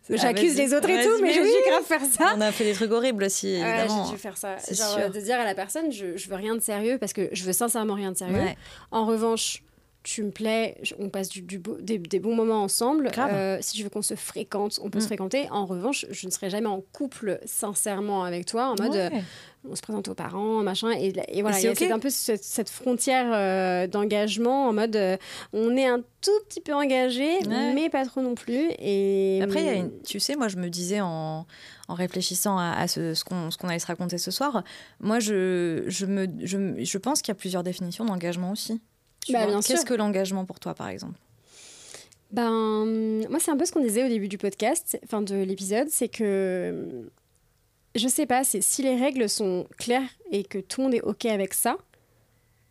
J'accuse 0.08 0.52
Ah, 0.52 0.56
vas-y. 0.56 0.66
les 0.68 0.74
autres 0.74 0.88
et 0.90 1.02
tout, 1.04 1.10
mais 1.20 1.28
mais 1.28 1.32
j'ai 1.34 1.42
oui. 1.42 1.50
grave 1.68 1.82
faire 1.84 2.04
ça. 2.04 2.34
On 2.36 2.40
a 2.40 2.52
fait 2.52 2.64
des 2.64 2.72
trucs 2.72 2.90
horribles 2.92 3.24
aussi, 3.24 3.46
Ouais, 3.60 3.80
évidemment. 3.80 4.04
j'ai 4.06 4.12
dû 4.12 4.18
faire 4.18 4.36
ça. 4.36 4.56
C'est 4.58 4.76
Genre, 4.76 4.88
sûr. 4.98 5.10
de 5.10 5.20
dire 5.20 5.38
à 5.38 5.44
la 5.44 5.54
personne 5.54 5.90
je, 5.92 6.16
je 6.16 6.28
veux 6.28 6.36
rien 6.36 6.54
de 6.54 6.60
sérieux 6.60 6.98
parce 6.98 7.12
que 7.12 7.28
je 7.32 7.44
veux 7.44 7.52
sincèrement 7.52 7.94
rien 7.94 8.12
de 8.12 8.16
sérieux. 8.16 8.36
Ouais. 8.36 8.56
En 8.90 9.04
revanche, 9.06 9.62
tu 10.02 10.22
me 10.22 10.30
plais, 10.30 10.76
on 10.98 11.08
passe 11.10 11.28
du, 11.28 11.42
du 11.42 11.58
beau- 11.58 11.76
des, 11.80 11.98
des 11.98 12.20
bons 12.20 12.34
moments 12.34 12.62
ensemble. 12.62 13.10
Grave. 13.10 13.30
Euh, 13.34 13.58
si 13.60 13.76
tu 13.76 13.82
veux 13.82 13.90
qu'on 13.90 14.00
se 14.02 14.14
fréquente, 14.14 14.78
on 14.82 14.88
peut 14.88 14.98
Mm. 14.98 15.02
se 15.02 15.06
fréquenter. 15.06 15.48
En 15.50 15.66
revanche, 15.66 16.06
je 16.10 16.26
ne 16.26 16.30
serai 16.30 16.48
jamais 16.48 16.68
en 16.68 16.80
couple 16.92 17.38
sincèrement 17.44 18.24
avec 18.24 18.46
toi, 18.46 18.68
en 18.68 18.82
mode 18.82 18.96
euh, 18.96 19.10
Ouais. 19.10 19.22
On 19.68 19.76
se 19.76 19.82
présente 19.82 20.08
aux 20.08 20.14
parents, 20.14 20.62
machin. 20.62 20.90
Et, 20.92 21.12
et 21.28 21.42
voilà, 21.42 21.56
c'est 21.58 21.74
cette- 21.74 21.88
ok. 21.88 21.94
un 21.94 21.98
peu 21.98 22.08
cette, 22.10 22.42
cette 22.44 22.70
frontière 22.70 23.26
euh, 23.32 23.86
d'engagement 23.86 24.68
en 24.68 24.72
mode 24.72 24.96
euh, 24.96 25.16
on 25.52 25.76
est 25.76 25.86
un 25.86 26.00
tout 26.22 26.30
petit 26.48 26.60
peu 26.60 26.72
engagé, 26.74 27.28
Ouais. 27.46 27.72
mais 27.74 27.90
pas 27.90 28.04
trop 28.06 28.22
non 28.22 28.34
plus. 28.34 28.70
Et 28.78 29.40
Après, 29.42 29.60
il 29.60 29.66
y 29.66 29.68
a 29.68 29.74
une- 29.74 30.02
tu 30.02 30.18
sais, 30.20 30.34
moi, 30.36 30.48
je 30.48 30.56
me 30.56 30.68
disais 30.68 31.00
en, 31.02 31.46
en 31.88 31.94
réfléchissant 31.94 32.56
à, 32.58 32.72
à 32.78 32.88
ce, 32.88 33.14
ce 33.14 33.22
qu'on 33.24 33.68
allait 33.68 33.78
se 33.78 33.86
raconter 33.86 34.16
ce 34.18 34.30
soir, 34.30 34.62
moi, 35.00 35.18
je, 35.20 35.84
je, 35.88 36.06
me, 36.06 36.26
je, 36.42 36.82
je 36.82 36.98
pense 36.98 37.20
qu'il 37.20 37.28
y 37.32 37.36
a 37.36 37.38
plusieurs 37.38 37.62
définitions 37.62 38.04
d'engagement 38.06 38.50
aussi. 38.52 38.80
Bah. 39.30 39.40
Qu'est-ce 39.66 39.84
que 39.84 39.92
l'engagement 39.94 40.46
pour 40.46 40.58
toi, 40.60 40.72
par 40.74 40.88
exemple? 40.88 41.18
Ben, 42.32 43.26
moi, 43.28 43.38
c'est 43.40 43.50
un 43.50 43.56
peu 43.56 43.64
ce 43.66 43.72
qu'on 43.72 43.82
disait 43.82 44.04
au 44.04 44.08
début 44.08 44.28
du 44.28 44.38
podcast, 44.38 44.98
enfin 45.04 45.20
de 45.20 45.34
l'épisode, 45.34 45.88
c'est 45.90 46.08
que 46.08 47.10
je 47.94 48.08
sais 48.08 48.26
pas, 48.26 48.44
c'est 48.44 48.60
si 48.62 48.82
les 48.82 48.96
règles 48.96 49.28
sont 49.28 49.66
claires 49.78 50.08
et 50.30 50.44
que 50.44 50.58
tout 50.58 50.80
le 50.80 50.84
monde 50.86 50.94
est 50.94 51.02
ok 51.02 51.26
avec 51.26 51.54
ça. 51.54 51.76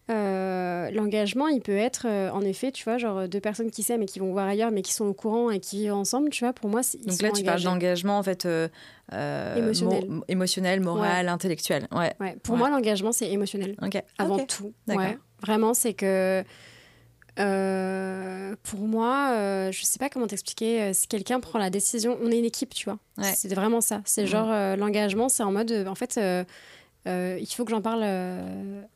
euh, 0.09 0.89
L'engagement, 0.91 1.47
il 1.47 1.61
peut 1.61 1.77
être 1.77 2.07
euh, 2.07 2.31
en 2.31 2.41
effet, 2.41 2.71
tu 2.71 2.83
vois, 2.83 2.97
genre 2.97 3.27
deux 3.27 3.39
personnes 3.39 3.69
qui 3.69 3.83
s'aiment 3.83 4.01
et 4.01 4.05
qui 4.07 4.17
vont 4.19 4.31
voir 4.31 4.47
ailleurs, 4.47 4.71
mais 4.71 4.81
qui 4.81 4.93
sont 4.93 5.05
au 5.05 5.13
courant 5.13 5.51
et 5.51 5.59
qui 5.59 5.77
vivent 5.81 5.93
ensemble, 5.93 6.29
tu 6.31 6.43
vois. 6.43 6.53
Pour 6.53 6.69
moi, 6.69 6.81
c'est- 6.81 6.97
ils 6.99 7.05
Donc 7.05 7.21
là, 7.21 7.31
tu 7.31 7.43
parles 7.43 7.61
d'engagement, 7.61 8.17
en 8.17 8.23
fait, 8.23 8.45
euh, 8.47 8.67
euh, 9.13 9.55
Émotionnel. 9.57 10.05
mo- 10.09 10.23
émotionnel, 10.27 10.79
moral, 10.81 11.27
intellectuel. 11.29 11.87
Ouais. 11.91 12.13
Ouais, 12.19 12.35
pour 12.41 12.53
Ouais. 12.53 12.59
moi, 12.59 12.69
l'engagement, 12.71 13.11
c'est 13.11 13.29
émotionnel. 13.29 13.75
Ok. 13.83 14.01
avant 14.17 14.37
Ok. 14.37 14.47
tout. 14.47 14.73
Vraiment, 15.41 15.73
c'est 15.73 15.93
que 15.93 16.43
euh, 17.39 18.55
pour 18.63 18.79
moi, 18.81 19.31
euh, 19.33 19.71
je 19.71 19.83
sais 19.83 19.99
pas 19.99 20.09
comment 20.09 20.27
t'expliquer. 20.27 20.81
euh, 20.81 20.93
si 20.93 21.07
quelqu'un 21.07 21.39
prend 21.39 21.59
la 21.59 21.69
décision, 21.69 22.17
on 22.21 22.31
est 22.31 22.39
une 22.39 22.45
équipe, 22.45 22.73
tu 22.73 22.85
vois. 22.85 22.99
Ouais. 23.17 23.33
C'est 23.35 23.53
vraiment 23.53 23.81
ça. 23.81 24.01
C'est 24.05 24.25
genre 24.27 24.49
euh, 24.51 24.75
l'engagement, 24.75 25.29
c'est 25.29 25.43
en 25.43 25.51
mode, 25.51 25.71
en 25.87 25.95
fait, 25.95 26.19
il 27.05 27.47
faut 27.55 27.65
que 27.65 27.71
j'en 27.71 27.81
parle 27.81 28.03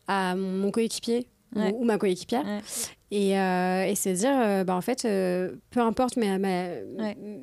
à 0.08 0.36
mon, 0.36 0.72
coéquipier 0.72 1.28
ou- 1.56 1.60
Ouais. 1.60 1.72
ou, 1.76 1.84
ma 1.86 1.98
coéquipière. 1.98 2.44
Ouais. 2.46 2.62
Et, 3.12 3.32
et 3.32 3.96
c'est 3.96 4.14
dire, 4.14 4.66
bah, 4.66 4.76
en 4.76 4.82
fait, 4.82 5.04
peu 5.04 5.80
importe 5.80 6.18
mais, 6.18 6.84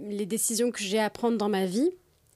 les 0.09 0.27
décisions 0.27 0.71
que 0.73 0.81
j'ai 0.81 0.99
à 0.99 1.11
prendre 1.11 1.39
dans 1.39 1.49
ma 1.49 1.65
vie, 1.67 1.91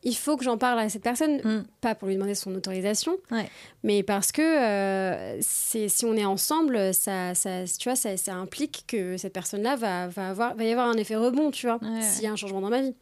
il 0.04 0.14
faut 0.14 0.36
que 0.36 0.44
j'en 0.44 0.58
parle 0.58 0.78
à 0.78 0.88
cette 0.88 1.02
personne, 1.02 1.36
Mm. 1.42 1.64
pas 1.80 1.94
pour 1.94 2.08
lui 2.08 2.14
demander 2.14 2.34
son 2.34 2.54
autorisation, 2.54 3.16
Ouais. 3.30 3.48
mais 3.82 4.02
parce 4.02 4.30
que 4.32 4.42
euh, 4.42 5.38
c'est, 5.40 5.88
si 5.88 6.04
on 6.04 6.14
est 6.16 6.24
ensemble, 6.24 6.92
ça, 6.94 7.34
ça, 7.34 7.64
tu 7.78 7.88
vois, 7.88 7.96
ça, 7.96 8.16
ça 8.16 8.34
implique 8.34 8.84
que 8.86 9.16
cette 9.16 9.32
personne-là 9.32 9.76
va, 9.76 10.08
va, 10.08 10.28
avoir, 10.30 10.54
va 10.54 10.64
y 10.64 10.70
avoir 10.72 10.88
un 10.88 10.96
effet 10.96 11.16
rebond, 11.16 11.50
tu 11.50 11.66
vois, 11.66 11.78
Ouais, 11.82 12.02
s'il 12.02 12.24
y 12.24 12.26
a 12.26 12.32
un 12.32 12.36
changement 12.36 12.60
dans 12.60 12.70
ma 12.70 12.80
vie. 12.82 12.94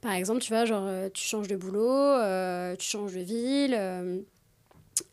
Par 0.00 0.12
exemple, 0.12 0.40
tu 0.40 0.52
vois, 0.52 0.64
genre, 0.64 0.84
euh, 0.86 1.08
tu 1.12 1.22
changes 1.24 1.48
de 1.48 1.56
boulot, 1.56 1.86
euh, 1.90 2.74
tu 2.76 2.88
changes 2.88 3.12
de 3.12 3.20
ville. 3.20 3.74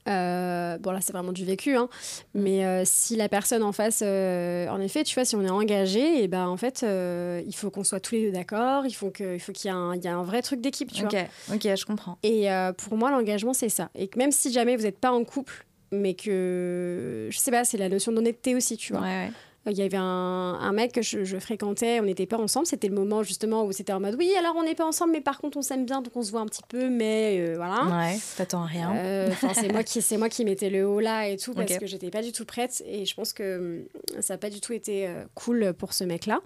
Euh, 0.08 0.78
bon, 0.78 0.92
là, 0.92 1.00
c'est 1.02 1.14
vraiment 1.14 1.32
du 1.32 1.46
vécu, 1.46 1.76
hein, 1.76 1.90
mais 2.34 2.66
euh, 2.66 2.84
si 2.86 3.16
la 3.16 3.30
personne 3.30 3.64
en 3.64 3.72
face, 3.72 4.02
euh, 4.04 4.68
en 4.70 4.80
effet, 4.80 5.04
tu 5.04 5.16
vois, 5.16 5.26
si 5.26 5.36
on 5.36 5.44
est 5.44 5.50
engagé, 5.50 6.24
et 6.24 6.28
ben 6.28 6.48
en 6.48 6.58
fait, 6.58 6.86
il 6.86 7.56
faut 7.56 7.70
qu'on 7.70 7.84
soit 7.84 8.00
tous 8.00 8.16
les 8.16 8.26
deux 8.28 8.32
d'accord, 8.32 8.86
il 8.86 8.94
faut 8.94 9.12
qu'il 9.12 9.28
y 9.28 9.68
ait 9.68 9.70
un, 9.70 10.24
vrai 10.24 10.42
truc 10.42 10.62
d'équipe, 10.62 10.92
tu 10.92 11.04
vois. 11.04 11.10
Ok, 11.10 11.56
ok, 11.56 11.76
je 11.76 11.86
comprends. 11.86 12.18
Et 12.24 12.48
pour 12.78 12.98
moi, 12.98 13.12
l'engagement, 13.12 13.54
c'est 13.54 13.70
ça. 13.70 13.90
Et 13.96 14.08
que 14.08 14.18
même 14.18 14.32
si 14.32 14.52
jamais 14.52 14.76
vous 14.76 14.84
n'êtes 14.84 15.00
pas 15.00 15.12
en 15.12 15.24
couple, 15.24 15.66
mais 15.92 16.16
que, 16.16 17.28
je 17.32 17.38
sais 17.38 17.52
pas, 17.52 17.64
c'est 17.64 17.78
la 17.78 17.90
notion 17.90 18.12
d'honnêteté 18.12 18.56
aussi, 18.56 18.78
tu 18.78 18.94
vois. 18.94 19.02
Ouais, 19.02 19.08
ouais. 19.08 19.32
Euh, 19.68 19.72
Il 19.72 19.78
y 19.78 19.82
avait 19.84 19.98
un, 19.98 20.04
un 20.04 20.72
mec 20.72 20.94
que 20.94 21.02
je, 21.02 21.24
je 21.24 21.38
fréquentais, 21.38 22.00
on 22.00 22.04
n'était 22.04 22.26
pas 22.26 22.38
ensemble. 22.38 22.66
C'était 22.66 22.88
le 22.88 22.96
moment 22.96 23.22
justement 23.24 23.66
où 23.66 23.72
c'était 23.72 23.94
en 23.94 24.00
mode 24.00 24.16
oui, 24.18 24.32
alors 24.40 24.56
on 24.58 24.64
n'est 24.64 24.76
pas 24.76 24.86
ensemble, 24.86 25.12
mais 25.12 25.22
par 25.22 25.40
contre 25.40 25.58
on 25.58 25.62
s'aime 25.62 25.86
bien, 25.86 26.02
donc 26.02 26.16
on 26.16 26.24
se 26.24 26.32
voit 26.32 26.42
un 26.42 26.46
petit 26.46 26.62
peu, 26.68 26.90
mais 26.90 27.38
euh, 27.40 27.54
voilà. 27.58 27.86
Ouais, 27.86 28.18
t'attends 28.38 28.64
à 28.64 28.66
rien. 28.66 28.96
Euh, 28.96 29.30
c'est 29.54 29.72
moi 29.72 29.84
qui 29.84 30.02
c'est 30.02 30.18
moi 30.18 30.30
qui 30.30 30.46
mettais 30.46 30.70
le 30.70 30.88
haut 30.88 31.00
là 31.00 31.28
et 31.28 31.38
tout 31.38 31.54
parce 31.54 31.72
Ok. 31.72 31.80
que 31.80 31.86
j'étais 31.86 32.10
pas 32.10 32.22
du 32.22 32.32
tout 32.32 32.46
prête 32.46 32.82
et 32.88 33.06
je 33.06 33.14
pense 33.14 33.34
que 33.34 33.58
hum, 33.58 34.22
ça 34.22 34.36
a 34.36 34.38
pas 34.38 34.50
du 34.50 34.62
tout 34.62 34.74
été 34.74 35.08
cool 35.36 35.74
pour 35.78 35.94
ce 35.94 36.04
mec 36.04 36.26
là 36.26 36.40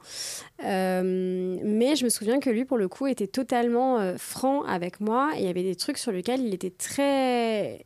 mais 0.63 1.95
je 1.95 2.03
me 2.03 2.09
souviens 2.09 2.39
que 2.39 2.49
lui 2.49 2.65
pour 2.65 2.77
le 2.77 2.87
coup 2.87 3.07
était 3.07 3.27
totalement 3.27 4.15
franc 4.17 4.63
avec 4.63 4.99
moi 4.99 5.31
et 5.35 5.39
il 5.41 5.45
y 5.45 5.49
avait 5.49 5.63
des 5.63 5.75
trucs 5.75 5.97
sur 5.97 6.11
lesquels 6.11 6.41
il 6.41 6.53
était 6.53 6.71
très 6.71 7.85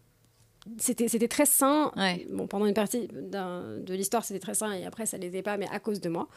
c'était 0.78 1.08
c'était 1.08 1.28
très 1.28 1.46
sain 1.46 1.92
Ouais. 1.96 2.26
bon 2.32 2.48
pendant 2.48 2.66
une 2.66 2.74
partie 2.74 3.08
de 3.08 3.94
l'histoire 3.94 4.24
c'était 4.26 4.40
très 4.40 4.54
sain 4.56 4.72
et 4.74 4.86
après 4.86 5.06
ça 5.06 5.18
l'était 5.18 5.42
pas 5.44 5.58
mais 5.58 5.68
à 5.72 5.80
cause 5.80 6.02
de 6.02 6.10
moi 6.10 6.28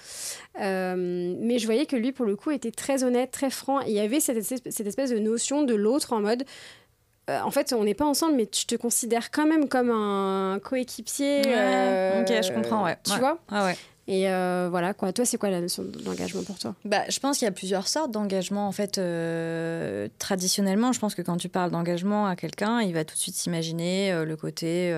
Euh, 0.61 1.35
mais 1.41 1.59
je 1.59 1.66
voyais 1.66 1.87
que 1.87 1.97
lui 1.97 2.12
pour 2.12 2.26
le 2.26 2.37
coup 2.37 2.51
était 2.51 2.70
très 2.70 3.05
honnête 3.05 3.31
très 3.31 3.51
franc 3.51 3.81
et 3.83 3.87
il 3.89 3.93
y 3.95 4.01
avait 4.01 4.20
cette 4.20 4.37
espèce, 4.37 4.61
cette 4.74 4.87
espèce 4.87 5.11
de 5.11 5.18
notion 5.18 5.62
de 5.62 5.74
l'autre 5.74 6.12
en 6.12 6.20
mode 6.20 6.45
euh, 7.31 7.41
en 7.43 7.51
fait, 7.51 7.74
on 7.74 7.85
n'est 7.85 7.93
pas 7.93 8.07
ensemble, 8.07 8.37
mais 8.37 8.49
je 8.51 8.64
te 8.64 8.74
considère 8.74 9.31
quand 9.31 9.45
même 9.47 9.68
comme 9.68 9.91
un 9.91 10.59
coéquipier. 10.64 11.43
Ouais, 11.45 11.55
euh, 11.59 12.22
ok, 12.22 12.43
je 12.43 12.53
comprends, 12.55 12.83
ouais. 12.85 12.97
Tu 13.05 13.12
Ouais. 13.12 13.18
vois? 13.18 13.39
Ah 13.51 13.66
ouais. 13.66 13.76
Et 14.09 14.31
euh, 14.31 14.69
voilà, 14.71 14.95
quoi. 14.95 15.13
Toi, 15.13 15.27
c'est 15.27 15.37
quoi 15.37 15.51
la 15.51 15.61
notion 15.61 15.85
d'engagement 15.85 16.43
pour 16.43 16.59
toi? 16.59 16.75
Bah, 16.87 17.03
je 17.11 17.21
pense 17.21 17.39
qu'il 17.39 17.45
y 17.45 17.49
a 17.49 17.53
plusieurs 17.53 17.87
sortes 17.87 18.11
d'engagement. 18.11 18.67
En 18.67 18.73
fait, 18.73 18.97
euh, 18.97 20.09
traditionnellement, 20.19 20.93
je 20.93 20.99
pense 20.99 21.15
que 21.15 21.21
quand 21.21 21.37
tu 21.37 21.51
parles 21.51 21.71
d'engagement 21.71 22.27
à 22.27 22.35
quelqu'un, 22.35 22.81
il 22.81 22.95
va 22.95 23.05
tout 23.05 23.15
de 23.15 23.21
suite 23.21 23.35
s'imaginer 23.35 24.11
euh, 24.11 24.25
le 24.25 24.35
côté 24.37 24.95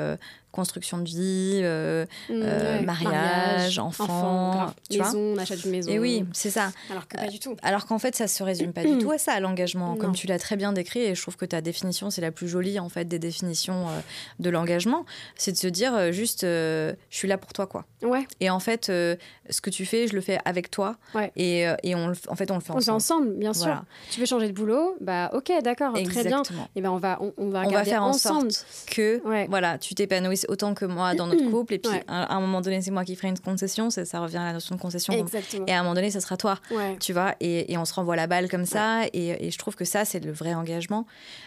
construction 0.53 0.99
de 0.99 1.05
vie, 1.05 1.61
euh, 1.63 2.05
Euh, 2.31 2.81
mariage, 2.83 3.79
enfant, 3.79 4.67
tu 4.91 4.97
vois. 4.99 5.07
maison, 5.07 5.19
on 5.35 5.37
achète 5.39 5.65
une 5.65 5.71
maison. 5.71 5.91
et 5.91 5.99
oui, 5.99 6.25
c'est 6.33 6.51
ça. 6.51 6.71
Alors 6.91 7.07
que 7.09 7.17
pas 7.17 7.27
du 7.29 7.39
tout. 7.39 7.57
Alors 7.63 7.87
qu'en 7.87 7.99
fait, 7.99 8.15
ça 8.17 8.27
se 8.29 8.43
résume 8.43 8.73
pas 8.73 8.83
du 8.85 8.99
tout 9.03 9.11
à 9.11 9.19
ça, 9.19 9.39
l'engagement, 9.41 9.91
Non. 9.91 9.97
comme 9.97 10.13
tu 10.15 10.27
l'as 10.27 10.39
très 10.39 10.57
bien 10.57 10.73
décrit. 10.73 11.01
Et 11.01 11.15
je 11.15 11.23
trouve 11.23 11.37
que 11.37 11.45
ta 11.45 11.61
définition, 11.61 12.11
c'est 12.11 12.21
la 12.21 12.31
plus 12.33 12.49
jolie 12.49 12.79
en 12.79 12.89
fait 12.89 13.05
des 13.07 13.19
définitions 13.19 13.89
euh, 13.89 14.01
de 14.39 14.51
l'engagement. 14.51 15.05
C'est 15.37 15.53
de 15.53 15.57
se 15.57 15.67
dire 15.67 15.95
euh, 15.95 16.13
juste, 16.13 16.45
euh, 16.45 16.93
je 17.11 17.17
suis 17.17 17.29
là 17.29 17.39
pour 17.39 17.53
toi, 17.53 17.67
quoi. 17.67 17.85
Ouais, 18.03 18.27
Et 18.41 18.51
en 18.51 18.61
fait, 18.61 18.89
euh, 18.89 19.17
ce 19.51 19.61
que 19.61 19.71
tu 19.71 19.85
fais, 19.87 20.09
je 20.09 20.15
le 20.15 20.21
fais 20.21 20.39
avec 20.45 20.71
toi. 20.71 20.97
Ouais. 21.15 21.33
Et, 21.37 21.67
euh, 21.69 21.75
et 21.83 21.95
on 21.95 22.09
le, 22.09 22.15
en 22.29 22.35
fait, 22.35 22.51
on 22.51 22.55
le 22.55 22.61
fait 22.61 22.73
on 22.73 22.77
le 22.77 22.83
fait 22.83 22.91
ensemble. 22.91 23.27
ensemble, 23.29 23.39
bien 23.39 23.53
sûr. 23.53 23.67
Voilà. 23.67 23.85
Tu 24.11 24.21
veux 24.21 24.27
changer 24.27 24.49
de 24.49 24.53
boulot 24.53 24.97
Bah, 25.01 25.31
ok, 25.35 25.53
d'accord, 25.63 25.93
très 26.05 26.25
bien. 26.25 26.43
Et 26.77 26.81
ben, 26.81 26.91
on 26.91 26.97
va, 26.99 27.19
on, 27.21 27.33
on 27.37 27.49
va 27.51 27.61
On 27.61 27.63
va 27.63 27.67
regarder 27.69 27.91
faire 27.91 28.03
en 28.03 28.09
ensemble. 28.11 28.51
sorte 28.53 28.67
que 28.91 29.21
Ouais. 29.27 29.47
voilà, 29.51 29.79
tu 29.79 29.95
autant 30.49 30.75
que 30.75 30.85
moi 30.85 31.15
dans 31.15 31.27
notre 31.27 31.51
couple. 31.51 31.75
Et 31.75 31.79
puis, 31.79 31.91
Ouais. 31.93 32.05
à, 32.09 32.25
à 32.33 32.37
un 32.37 32.41
moment 32.41 32.61
donné, 32.61 32.81
c'est 32.83 32.91
moi 32.91 33.05
qui 33.05 33.17
ferai 33.17 33.29
une 33.29 33.39
concession. 33.39 33.91
Ça, 33.91 34.05
ça 34.05 34.21
revient 34.21 34.37
à 34.39 34.45
la 34.45 34.53
notion 34.55 34.75
de 34.77 34.81
concession. 34.81 35.13
Exactement. 35.13 35.67
Et 35.67 35.73
à 35.73 35.81
un 35.81 35.83
moment 35.83 35.95
donné, 35.95 36.11
ça 36.11 36.21
sera 36.21 36.37
toi. 36.37 36.59
Ouais. 36.71 36.97
tu 37.01 37.13
vois, 37.13 37.35
et, 37.41 37.73
et 37.73 37.77
on 37.79 37.85
se 37.85 37.95
renvoie 37.95 38.17
la 38.17 38.27
balle 38.27 38.49
comme 38.49 38.65
ça, 38.67 39.03
et, 39.13 39.47
et 39.47 39.51
je 39.51 39.59
trouve 39.59 39.75
que 39.77 39.85
ça, 39.85 40.05
c'est 40.05 40.25
le 40.25 40.33
vrai 40.33 40.55
engagement. 40.55 41.07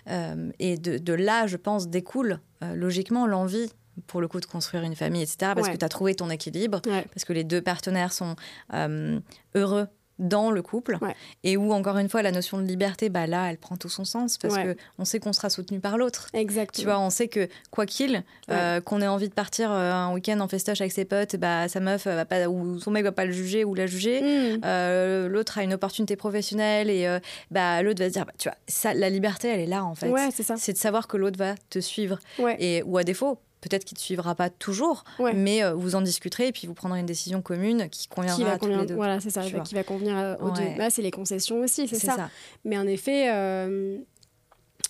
Euh, 0.09 0.51
et 0.59 0.77
de, 0.77 0.97
de 0.97 1.13
là, 1.13 1.47
je 1.47 1.57
pense, 1.57 1.87
découle 1.87 2.39
euh, 2.63 2.75
logiquement 2.75 3.25
l'envie, 3.27 3.71
pour 4.07 4.21
le 4.21 4.27
coup, 4.27 4.39
de 4.39 4.45
construire 4.45 4.83
une 4.83 4.95
famille, 4.95 5.21
etc., 5.21 5.51
parce 5.55 5.69
que 5.69 5.77
tu 5.77 5.85
as 5.85 5.89
trouvé 5.89 6.15
ton 6.15 6.29
équilibre, 6.29 6.81
parce 7.13 7.25
que 7.25 7.33
les 7.33 7.43
deux 7.43 7.61
partenaires 7.61 8.11
sont 8.11 8.35
euh, 8.73 9.19
heureux 9.55 9.87
dans 10.19 10.51
le 10.51 10.61
couple, 10.61 10.97
Ouais. 11.01 11.15
et 11.43 11.57
où, 11.57 11.73
encore 11.73 11.97
une 11.97 12.07
fois, 12.09 12.21
la 12.21 12.31
notion 12.31 12.57
de 12.57 12.63
liberté, 12.63 13.09
bah, 13.09 13.25
là, 13.27 13.49
elle 13.49 13.57
prend 13.57 13.77
tout 13.77 13.89
son 13.89 14.05
sens, 14.05 14.37
parce 14.37 14.53
Ouais. 14.55 14.63
que 14.75 14.77
on 14.99 15.05
sait 15.05 15.19
qu'on 15.19 15.33
sera 15.33 15.49
soutenu 15.49 15.79
par 15.79 15.97
l'autre. 15.97 16.27
Exactement. 16.33 16.81
Tu 16.83 16.85
vois, 16.85 16.99
on 16.99 17.09
sait 17.09 17.27
que 17.27 17.47
quoi 17.71 17.85
qu'il, 17.85 18.23
euh, 18.51 18.79
qu'on 18.79 19.01
ait 19.01 19.07
envie 19.07 19.27
de 19.29 19.33
partir 19.33 19.71
euh, 19.71 19.91
un 19.91 20.13
week-end 20.13 20.39
en 20.39 20.47
festoche 20.47 20.81
avec 20.81 20.91
ses 20.93 21.05
potes, 21.05 21.35
bah, 21.37 21.67
sa 21.67 21.79
meuf 21.79 22.05
euh, 22.07 22.15
va 22.15 22.25
pas, 22.25 22.47
ou 22.47 22.79
son 22.79 22.91
mec 22.91 23.03
va 23.03 23.11
pas 23.11 23.25
le 23.25 23.31
juger 23.31 23.63
ou 23.65 23.73
la 23.73 23.87
juger. 23.87 24.21
Mm. 24.21 24.61
Euh, 24.65 25.27
l'autre 25.27 25.57
a 25.57 25.63
une 25.63 25.73
opportunité 25.73 26.15
professionnelle 26.15 26.89
et 26.89 27.19
bah, 27.51 27.81
l'autre 27.81 27.99
va 27.99 28.07
se 28.09 28.13
dire, 28.13 28.25
bah, 28.25 28.33
tu 28.37 28.49
vois, 28.49 28.57
ça, 28.67 28.93
la 28.93 29.09
liberté, 29.09 29.47
elle 29.47 29.59
est 29.61 29.65
là 29.65 29.83
en 29.83 29.95
fait. 29.95 30.09
Ouais, 30.09 30.29
c'est 30.31 30.73
de 30.73 30.77
savoir 30.77 31.07
que 31.07 31.17
l'autre 31.17 31.37
va 31.39 31.55
te 31.69 31.79
suivre. 31.79 32.19
Et, 32.59 32.83
ou 32.83 32.97
à 32.97 33.03
défaut, 33.03 33.39
peut-être 33.63 33.85
qu'il 33.85 33.95
ne 33.95 33.99
te 33.99 34.03
suivra 34.03 34.35
pas 34.35 34.49
toujours, 34.49 35.03
Ouais. 35.19 35.33
mais 35.33 35.63
euh, 35.63 35.73
vous 35.73 35.95
en 35.95 36.01
discuterez 36.01 36.47
et 36.47 36.51
puis 36.51 36.67
vous 36.67 36.73
prendrez 36.73 36.99
une 36.99 37.05
décision 37.05 37.41
commune 37.41 37.89
qui 37.89 38.07
conviendra 38.07 38.37
Qui 38.37 38.43
va 38.43 38.51
à 38.53 38.57
tous 38.59 38.67
les 38.67 38.85
deux. 38.85 38.95
voilà, 38.95 39.19
c'est 39.19 39.29
ça, 39.29 39.41
vois. 39.41 39.61
qui 39.61 39.73
va 39.75 39.83
convenir 39.83 40.17
euh, 40.17 40.35
aux 40.41 40.49
Ouais. 40.51 40.73
deux. 40.73 40.77
Là, 40.77 40.89
c'est 40.89 41.01
les 41.01 41.11
concessions 41.11 41.61
aussi, 41.61 41.87
c'est 41.87 41.95
ça. 41.99 42.15
ça. 42.15 42.29
Mais 42.65 42.77
en 42.77 42.85
effet, 42.87 43.31
euh, 43.31 43.97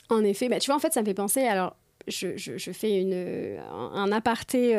en 0.10 0.24
effet, 0.24 0.50
bah, 0.50 0.60
tu 0.60 0.68
vois, 0.68 0.76
en 0.76 0.80
fait, 0.80 0.94
ça 0.94 1.02
me 1.02 1.06
fait 1.06 1.14
penser. 1.14 1.42
Alors, 1.44 1.76
je, 2.08 2.36
je- 2.36 2.58
je 2.58 2.72
fais 2.74 3.00
une, 3.00 3.14
un, 3.14 3.92
un 3.96 4.12
aparté 4.12 4.72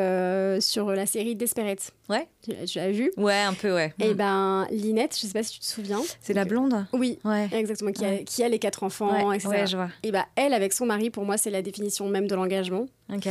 sur 0.61 0.91
la 0.91 1.07
série 1.07 1.35
Desperate. 1.35 1.91
Ouais. 2.11 2.29
Tu, 2.43 2.51
l'as- 2.53 2.67
tu 2.67 2.79
l'as 2.79 2.91
vu 2.91 3.11
Ouais, 3.17 3.41
un 3.41 3.55
peu, 3.55 3.73
ouais. 3.75 3.95
Et 3.99 4.13
Mm. 4.13 4.17
ben, 4.17 4.67
Linette, 4.71 5.17
je 5.19 5.27
sais 5.27 5.33
pas 5.33 5.43
si 5.43 5.53
tu 5.55 5.61
te 5.61 5.65
souviens. 5.65 6.03
C'est 6.21 6.35
la 6.35 6.45
blonde? 6.45 6.85
Oui, 6.93 7.19
Ouais. 7.25 7.49
exactement, 7.53 7.93
qui, 7.93 8.05
a, 8.05 8.09
Ouais. 8.11 8.25
qui 8.25 8.43
a 8.45 8.49
les 8.51 8.59
quatre 8.59 8.83
enfants, 8.83 9.29
Ouais, 9.31 9.37
etc. 9.37 9.49
ouais, 9.49 9.67
je 9.67 9.77
vois. 9.77 9.89
Et 10.03 10.13
bah, 10.13 10.27
elle, 10.37 10.53
avec 10.53 10.75
son 10.75 10.85
mari, 10.85 11.09
pour 11.09 11.25
moi, 11.25 11.39
c'est 11.39 11.49
la 11.51 11.63
définition 11.63 12.07
même 12.09 12.27
de 12.27 12.35
l'engagement. 12.35 12.85
Ok. 13.11 13.27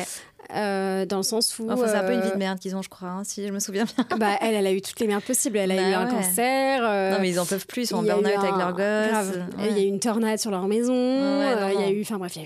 Euh, 0.51 1.05
dans 1.05 1.17
le 1.17 1.23
sens 1.23 1.57
où. 1.59 1.69
Enfin, 1.71 1.87
c'est 1.87 1.95
un 1.95 2.03
peu 2.03 2.13
une 2.13 2.21
vie 2.21 2.27
euh, 2.29 2.33
de 2.33 2.37
merde 2.37 2.59
qu'ils 2.59 2.75
ont, 2.75 2.81
je 2.81 2.89
crois, 2.89 3.09
hein, 3.09 3.23
si 3.23 3.45
je 3.47 3.51
me 3.51 3.59
souviens 3.59 3.85
bien. 3.85 4.17
bah, 4.17 4.37
elle, 4.41 4.55
elle 4.55 4.67
a 4.67 4.71
eu 4.71 4.81
toutes 4.81 4.99
les 4.99 5.07
merdes 5.07 5.23
possibles. 5.23 5.57
Elle 5.57 5.71
a 5.71 5.75
Bah 5.75 5.89
eu 5.89 5.93
un 5.93 6.05
cancer. 6.07 6.81
euh, 6.83 7.11
non, 7.11 7.17
mais 7.21 7.29
ils 7.29 7.39
en 7.39 7.45
peuvent 7.45 7.65
plus, 7.65 7.83
ils 7.83 7.87
sont 7.87 7.97
en 7.97 8.03
burn-out 8.03 8.25
avec 8.37 8.55
leurs 8.57 8.73
gosses. 8.73 9.35
Ouais. 9.57 9.69
Il 9.69 9.77
y 9.77 9.81
a 9.81 9.83
eu 9.83 9.87
une 9.87 9.99
tornade 9.99 10.39
sur 10.39 10.51
leur 10.51 10.67
maison. 10.67 10.93
Ouais, 10.93 11.73
il 11.75 11.81
y 11.81 11.83
a 11.83 11.89
eu, 11.91 12.01
enfin 12.01 12.17
bref, 12.17 12.35
il 12.37 12.41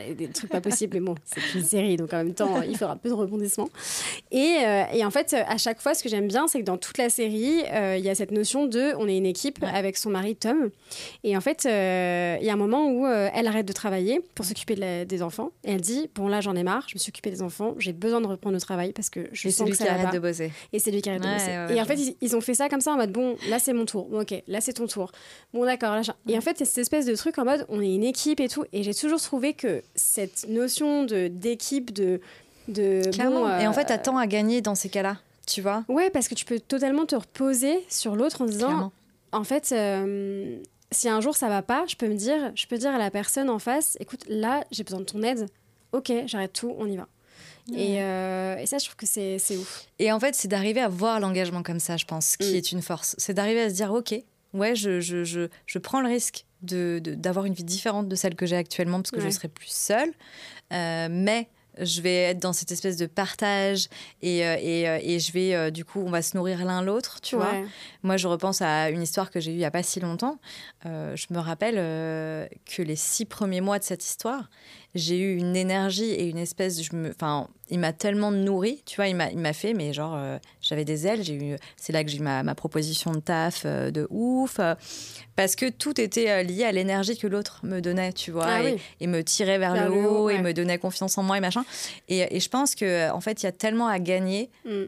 a 0.00 0.08
eu 0.10 0.14
des 0.14 0.28
trucs 0.28 0.50
pas 0.50 0.60
possibles, 0.60 0.94
mais 0.94 1.00
bon, 1.04 1.14
c'est 1.24 1.58
une 1.58 1.64
série, 1.64 1.96
donc 1.96 2.12
en 2.12 2.18
même 2.18 2.34
temps, 2.34 2.60
il 2.62 2.82
un 2.82 2.96
peu 2.96 3.08
de 3.08 3.14
rebondissement. 3.14 3.68
Et, 4.32 4.56
euh, 4.66 4.82
et 4.92 5.04
en 5.04 5.10
fait, 5.10 5.34
à 5.46 5.56
chaque 5.56 5.80
fois, 5.80 5.94
ce 5.94 6.02
que 6.02 6.08
j'aime 6.08 6.26
bien, 6.26 6.48
c'est 6.48 6.58
que 6.60 6.64
dans 6.64 6.76
toute 6.78 6.98
la 6.98 7.08
série, 7.08 7.62
il 7.72 8.04
y 8.04 8.08
a 8.08 8.14
cette 8.14 8.32
notion 8.32 8.66
de, 8.66 8.92
on 8.98 9.06
est 9.08 9.16
une 9.16 9.26
équipe 9.26 9.64
avec 9.72 9.96
son 9.96 10.10
mari 10.10 10.34
Tom. 10.34 10.70
Et 11.22 11.36
en 11.36 11.40
fait, 11.40 11.64
il 11.64 12.44
y 12.46 12.50
a 12.50 12.52
un 12.52 12.56
moment 12.56 12.88
où 12.90 13.06
elle 13.06 13.46
arrête 13.46 13.66
de 13.66 13.72
travailler 13.72 14.20
pour 14.34 14.44
s'occuper 14.44 14.74
de 14.74 15.04
des 15.04 15.22
enfants. 15.22 15.50
Et 15.64 15.72
elle 15.72 15.80
dit, 15.80 16.10
bon 16.14 16.26
là, 16.28 16.40
j'en 16.40 16.56
ai 16.56 16.62
marre, 16.64 16.86
je 16.88 16.94
me 16.94 16.98
suis 16.98 17.11
des 17.20 17.42
enfants, 17.42 17.74
j'ai 17.78 17.92
besoin 17.92 18.20
de 18.20 18.26
reprendre 18.26 18.54
le 18.54 18.60
travail 18.60 18.92
parce 18.92 19.10
que 19.10 19.28
je 19.32 19.48
Et 19.48 19.50
sens 19.50 19.68
que 19.68 19.76
ça 19.76 19.84
qui 19.84 19.88
va 19.88 19.94
arrête 19.96 20.06
pas. 20.06 20.12
de 20.12 20.18
bosser. 20.18 20.52
Et 20.72 20.78
c'est 20.78 20.90
lui 20.90 21.02
qui 21.02 21.10
arrête 21.10 21.22
de 21.22 21.28
bosser. 21.28 21.46
ouais, 21.72 21.76
et 21.76 21.80
en 21.80 21.84
fait, 21.84 21.96
ils, 21.96 22.16
ils 22.20 22.34
ont 22.36 22.40
fait 22.40 22.54
ça 22.54 22.68
comme 22.68 22.80
ça 22.80 22.92
en 22.92 22.96
mode 22.96 23.12
bon, 23.12 23.36
là 23.48 23.58
c'est 23.58 23.72
mon 23.72 23.84
tour. 23.84 24.06
Bon, 24.08 24.22
ok, 24.22 24.34
là 24.48 24.60
c'est 24.60 24.72
ton 24.72 24.86
tour. 24.86 25.12
Bon, 25.52 25.64
d'accord, 25.64 25.94
là. 25.94 26.02
Et 26.28 26.36
en 26.38 26.40
fait, 26.40 26.56
c'est 26.58 26.64
cette 26.64 26.78
espèce 26.78 27.04
de 27.06 27.14
truc 27.14 27.38
en 27.38 27.44
mode 27.44 27.66
on 27.68 27.80
est 27.82 27.94
une 27.94 28.04
équipe 28.04 28.40
et 28.40 28.48
tout. 28.48 28.64
Et 28.72 28.82
j'ai 28.82 28.94
toujours 28.94 29.20
trouvé 29.20 29.52
que 29.54 29.82
cette 29.94 30.48
notion 30.48 31.04
de 31.04 31.28
d'équipe, 31.28 31.92
de. 31.92 32.20
de 32.68 33.10
Clairement. 33.12 33.40
bon, 33.42 33.58
Et 33.60 33.66
en 33.66 33.72
fait, 33.72 33.82
euh, 33.82 33.84
t'as 33.88 33.98
tant 33.98 34.16
à 34.16 34.26
gagner 34.26 34.60
dans 34.60 34.74
ces 34.74 34.88
cas-là, 34.88 35.18
tu 35.46 35.60
vois 35.60 35.84
Ouais, 35.88 36.10
parce 36.10 36.28
que 36.28 36.34
tu 36.34 36.44
peux 36.44 36.60
totalement 36.60 37.04
te 37.06 37.16
reposer 37.16 37.84
sur 37.88 38.14
l'autre 38.16 38.42
en 38.42 38.46
disant 38.46 38.66
Clairement. 38.68 38.92
en 39.32 39.44
fait. 39.44 39.70
euh, 39.72 40.58
si 40.94 41.08
un 41.08 41.22
jour 41.22 41.34
ça 41.34 41.48
va 41.48 41.62
pas, 41.62 41.84
je 41.88 41.96
peux 41.96 42.06
me 42.06 42.14
dire, 42.14 42.52
je 42.54 42.66
peux 42.66 42.76
dire 42.76 42.90
à 42.90 42.98
la 42.98 43.10
personne 43.10 43.48
en 43.48 43.58
face, 43.58 43.96
écoute, 43.98 44.24
là 44.28 44.62
j'ai 44.70 44.84
besoin 44.84 45.00
de 45.00 45.04
ton 45.06 45.22
aide. 45.22 45.46
Ok, 45.92 46.12
j'arrête 46.26 46.52
tout, 46.52 46.74
on 46.78 46.86
y 46.86 46.96
va. 46.96 47.06
Et, 47.72 48.02
euh, 48.02 48.56
et 48.56 48.66
ça, 48.66 48.78
je 48.78 48.86
trouve 48.86 48.96
que 48.96 49.06
c'est 49.06 49.36
ouf. 49.56 49.86
Et 50.00 50.10
en 50.10 50.18
fait, 50.18 50.34
c'est 50.34 50.48
d'arriver 50.48 50.80
à 50.80 50.88
voir 50.88 51.20
l'engagement 51.20 51.62
comme 51.62 51.78
ça, 51.80 51.96
je 51.96 52.04
pense, 52.06 52.36
qui 52.36 52.52
Mm. 52.54 52.56
est 52.56 52.72
une 52.72 52.82
force. 52.82 53.14
C'est 53.18 53.34
d'arriver 53.34 53.62
à 53.62 53.70
se 53.70 53.74
dire, 53.74 53.92
OK, 53.92 54.14
ouais, 54.52 54.74
je, 54.74 54.98
je, 55.00 55.22
je, 55.22 55.48
je 55.66 55.78
prends 55.78 56.00
le 56.00 56.08
risque 56.08 56.44
de- 56.62 57.00
de- 57.02 57.14
d'avoir 57.14 57.44
une 57.46 57.54
vie 57.54 57.62
différente 57.64 58.08
de 58.08 58.16
celle 58.16 58.34
que 58.34 58.46
j'ai 58.46 58.56
actuellement, 58.56 59.00
parce 59.00 59.12
que 59.12 59.20
je 59.20 59.26
Ouais. 59.26 59.30
serai 59.32 59.48
plus 59.48 59.68
seule. 59.70 60.10
Euh, 60.72 61.06
mais 61.10 61.48
je 61.78 62.02
vais 62.02 62.14
être 62.24 62.38
dans 62.38 62.52
cette 62.52 62.70
espèce 62.70 62.96
de 62.98 63.06
partage 63.06 63.88
et, 64.20 64.44
euh, 64.46 64.56
et, 64.60 65.14
et 65.14 65.18
je 65.20 65.32
vais, 65.32 65.70
du 65.70 65.84
coup, 65.86 66.00
on 66.04 66.10
va 66.10 66.20
se 66.20 66.36
nourrir 66.36 66.64
l'un 66.66 66.82
l'autre, 66.82 67.20
tu 67.22 67.34
vois. 67.36 67.54
Moi, 68.02 68.16
je 68.18 68.28
repense 68.28 68.60
à 68.60 68.90
une 68.90 69.00
histoire 69.02 69.30
que 69.30 69.40
j'ai 69.40 69.52
eue 69.52 69.54
il 69.54 69.58
n'y 69.58 69.64
a 69.64 69.70
pas 69.70 69.82
si 69.82 69.98
longtemps. 70.00 70.38
Euh, 70.84 71.16
je 71.16 71.26
me 71.30 71.38
rappelle 71.38 71.76
euh, 71.78 72.46
que 72.66 72.82
les 72.82 72.96
six 72.96 73.24
premiers 73.24 73.62
mois 73.62 73.78
de 73.78 73.84
cette 73.84 74.04
histoire, 74.04 74.50
j'ai 74.94 75.18
eu 75.18 75.36
une 75.36 75.56
énergie 75.56 76.10
et 76.10 76.28
une 76.28 76.36
espèce, 76.38 76.82
je 76.82 76.94
me, 76.94 77.10
enfin, 77.10 77.48
il 77.70 77.78
m'a 77.78 77.92
tellement 77.94 78.30
nourri, 78.30 78.82
tu 78.84 78.96
vois, 78.96 79.08
il 79.08 79.16
m'a, 79.16 79.30
il 79.30 79.38
m'a 79.38 79.54
fait, 79.54 79.72
mais 79.72 79.92
genre, 79.94 80.14
euh, 80.14 80.36
j'avais 80.60 80.84
des 80.84 81.06
ailes, 81.06 81.22
j'ai 81.24 81.34
eu, 81.34 81.56
c'est 81.78 81.92
là 81.94 82.04
que 82.04 82.10
j'ai 82.10 82.18
eu 82.18 82.22
ma, 82.22 82.42
ma 82.42 82.54
proposition 82.54 83.12
de 83.12 83.20
taf 83.20 83.62
euh, 83.64 83.90
de 83.90 84.06
ouf, 84.10 84.56
euh, 84.60 84.74
parce 85.34 85.56
que 85.56 85.70
tout 85.70 85.98
était 85.98 86.44
lié 86.44 86.64
à 86.64 86.72
l'énergie 86.72 87.16
que 87.16 87.26
l'autre 87.26 87.60
me 87.62 87.80
donnait, 87.80 88.12
tu 88.12 88.30
vois, 88.32 88.46
Ah 88.46 88.62
et, 88.62 88.74
oui. 88.74 88.80
et 89.00 89.06
me 89.06 89.24
tirait 89.24 89.58
vers, 89.58 89.72
Vers 89.72 89.88
le 89.88 89.94
le 89.94 90.06
haut, 90.06 90.28
et 90.28 90.38
me 90.42 90.52
donnait 90.52 90.76
confiance 90.78 91.16
en 91.16 91.22
moi 91.22 91.38
et 91.38 91.40
machin. 91.40 91.64
Et, 92.08 92.36
et 92.36 92.40
je 92.40 92.48
pense 92.50 92.74
que, 92.74 93.10
en 93.10 93.20
fait, 93.22 93.42
il 93.42 93.46
y 93.46 93.48
a 93.48 93.52
tellement 93.52 93.88
à 93.88 93.98
gagner 93.98 94.50
Mm. 94.66 94.82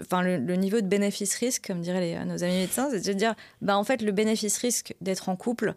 enfin 0.00 0.22
le, 0.22 0.38
le 0.38 0.56
niveau 0.56 0.80
de 0.80 0.86
bénéfice-risque, 0.86 1.66
comme 1.66 1.80
diraient 1.82 2.00
les- 2.00 2.24
nos 2.24 2.42
amis 2.42 2.56
médecins, 2.58 2.88
c'est 2.90 3.06
de 3.06 3.12
dire, 3.12 3.34
bah 3.60 3.76
en 3.76 3.84
fait 3.84 4.00
le 4.02 4.10
bénéfice-risque 4.10 4.94
d'être 5.00 5.28
en 5.28 5.36
couple, 5.36 5.74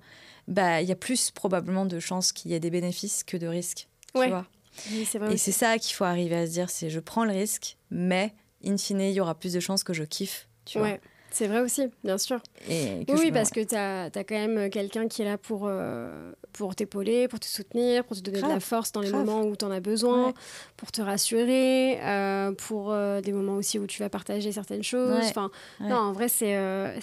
bah 0.48 0.82
il 0.82 0.88
y 0.88 0.92
a 0.92 0.96
plus 0.96 1.32
probablement 1.32 1.86
de 1.86 2.00
chances 2.00 2.32
qu'il 2.32 2.52
y 2.52 2.54
ait 2.54 2.60
des 2.60 2.70
bénéfices 2.70 3.24
que 3.24 3.38
de 3.38 3.48
risques. 3.48 3.88
tu 4.14 4.20
Ouais. 4.20 4.30
vois. 4.30 4.46
Oui, 4.92 5.06
c'est 5.10 5.20
vrai. 5.20 5.34
Et 5.34 5.38
c'est 5.38 5.52
ça 5.52 5.78
qu'il 5.78 5.96
faut 5.96 6.04
arriver 6.04 6.36
à 6.36 6.48
se 6.48 6.52
dire, 6.52 6.70
c'est 6.70 6.90
je 6.90 7.00
prends 7.00 7.26
le 7.26 7.32
risque, 7.32 7.78
mais 7.92 8.34
in 8.66 8.78
fine 8.78 9.02
il 9.02 9.12
y 9.14 9.20
aura 9.22 9.36
plus 9.36 9.54
de 9.54 9.60
chances 9.60 9.84
que 9.84 9.94
je 9.94 10.04
kiffe, 10.04 10.48
tu 10.66 10.80
vois. 10.80 10.98
C'est 11.34 11.48
vrai 11.48 11.62
aussi, 11.62 11.88
bien 12.04 12.20
sûr. 12.20 12.40
Et 12.70 13.04
Oui, 13.10 13.32
parce 13.32 13.50
que 13.50 13.60
tu 13.62 13.76
as, 13.76 14.12
quand 14.24 14.36
même 14.36 14.70
quelqu'un 14.70 15.08
qui 15.08 15.24
est 15.24 15.26
là 15.26 15.40
pour, 15.40 15.64
euh, 15.66 16.32
pour 16.54 16.76
t'épauler, 16.76 17.28
pour 17.28 17.40
te 17.40 17.48
soutenir, 17.48 18.04
pour 18.06 18.16
te 18.16 18.22
donner 18.22 18.40
de 18.40 18.48
la 18.48 18.60
force 18.60 18.92
dans 18.92 19.02
les 19.02 19.10
grave. 19.10 19.26
moments 19.26 19.42
où 19.42 19.56
tu 19.56 19.66
en 19.66 19.72
as 19.72 19.80
besoin, 19.80 20.28
Ouais. 20.28 20.34
pour 20.78 20.92
te 20.92 21.02
rassurer, 21.02 22.00
euh, 22.04 22.52
pour 22.52 22.92
euh, 22.92 23.20
des 23.22 23.32
moments 23.32 23.56
aussi 23.56 23.80
où 23.80 23.88
tu 23.88 24.00
vas 24.00 24.10
partager 24.10 24.52
certaines 24.52 24.84
choses. 24.84 25.12
Ouais, 25.12 25.26
Enfin, 25.28 25.50
ouais. 25.82 25.88
Non, 25.90 25.96
en 25.98 26.12
vrai, 26.14 26.28
c'est 26.28 26.56
euh, 26.56 26.94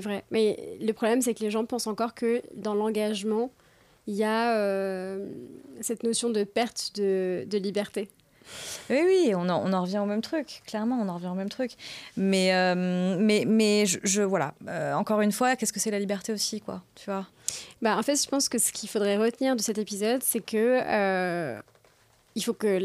vrai. 0.00 0.24
Mais 0.30 0.78
le 0.80 0.92
problème, 0.92 1.20
c'est 1.20 1.34
que 1.34 1.40
les 1.44 1.50
gens 1.50 1.66
pensent 1.66 1.86
encore 1.86 2.14
que 2.14 2.40
dans 2.54 2.74
l'engagement, 2.74 3.50
il 4.06 4.14
y 4.14 4.24
a 4.24 4.56
euh, 4.56 5.28
cette 5.80 6.02
notion 6.02 6.30
de 6.30 6.44
perte 6.44 6.92
de, 6.94 7.44
de 7.46 7.58
liberté. 7.58 8.08
Oui, 8.90 9.00
oui, 9.04 9.32
on 9.34 9.48
en, 9.48 9.62
on 9.68 9.72
en 9.72 9.82
revient 9.82 9.98
au 9.98 10.06
même 10.06 10.20
truc, 10.22 10.62
clairement, 10.66 10.98
on 11.00 11.08
en 11.08 11.14
revient 11.14 11.28
au 11.28 11.34
même 11.34 11.48
truc. 11.48 11.72
Mais, 12.16 12.54
euh, 12.54 13.16
mais, 13.18 13.44
mais 13.46 13.86
je, 13.86 13.98
je- 14.02 14.22
voilà, 14.22 14.54
Euh, 14.68 14.94
encore 14.94 15.20
une 15.20 15.32
fois, 15.32 15.56
qu'est-ce 15.56 15.72
que 15.72 15.80
c'est 15.80 15.90
la 15.90 15.98
liberté 15.98 16.32
aussi, 16.32 16.60
quoi, 16.60 16.82
tu 16.94 17.06
vois? 17.10 17.26
Bah, 17.80 17.96
en 17.98 18.02
fait, 18.02 18.22
je 18.22 18.28
pense 18.28 18.48
que 18.48 18.58
ce 18.58 18.72
qu'il 18.72 18.88
faudrait 18.88 19.16
retenir 19.16 19.56
de 19.56 19.60
cet 19.60 19.78
épisode, 19.78 20.22
c'est 20.22 20.40
que 20.40 20.80
euh, 20.82 21.60
il 22.34 22.42
faut 22.42 22.54
que 22.54 22.78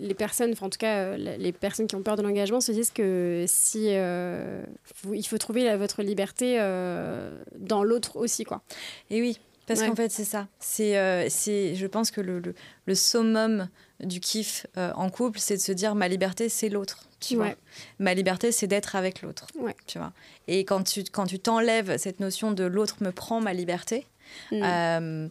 les 0.00 0.14
personnes, 0.14 0.52
enfin, 0.52 0.66
en 0.66 0.70
tout 0.70 0.78
cas 0.78 1.16
les 1.16 1.52
personnes 1.52 1.88
qui 1.88 1.96
ont 1.96 2.02
peur 2.02 2.14
de 2.16 2.22
l'engagement, 2.22 2.60
se 2.60 2.70
disent 2.70 2.92
que 2.92 3.44
si 3.48 3.88
vous- 5.02 5.14
il 5.14 5.26
faut 5.26 5.38
trouver 5.38 5.64
la- 5.64 5.76
votre 5.76 6.02
liberté 6.02 6.58
dans 7.58 7.82
l'autre 7.82 8.16
aussi, 8.16 8.44
quoi. 8.44 8.62
Et 9.10 9.20
oui, 9.20 9.40
parce 9.66 9.80
Ouais. 9.80 9.88
qu'en 9.88 9.96
fait, 9.96 10.10
c'est 10.12 10.24
ça. 10.24 10.46
C'est, 10.60 11.28
c'est, 11.30 11.74
je 11.74 11.86
pense 11.88 12.10
que 12.12 12.20
le, 12.20 12.38
le, 12.38 12.54
le 12.86 12.94
summum 12.94 13.68
du 14.02 14.20
kiff 14.20 14.66
euh, 14.76 14.92
en 14.94 15.10
couple, 15.10 15.38
c'est 15.38 15.56
de 15.56 15.60
se 15.62 15.72
dire 15.72 15.94
ma 15.94 16.08
liberté, 16.08 16.48
c'est 16.48 16.68
l'autre. 16.68 17.04
Tu 17.20 17.36
vois. 17.36 17.54
Ma 18.00 18.14
liberté, 18.14 18.50
c'est 18.52 18.66
d'être 18.66 18.96
avec 18.96 19.22
l'autre. 19.22 19.46
Ouais. 19.58 19.76
Tu 19.86 19.98
vois 19.98 20.12
Et 20.48 20.64
quand 20.64 20.82
tu, 20.82 21.04
quand 21.04 21.26
tu 21.26 21.38
t'enlèves 21.38 21.96
cette 21.96 22.18
notion 22.20 22.50
de 22.52 22.64
l'autre 22.64 22.96
me 23.00 23.10
prend 23.12 23.40
ma 23.40 23.52
liberté, 23.52 24.06
Mm. 24.50 24.62
euh, 24.62 25.28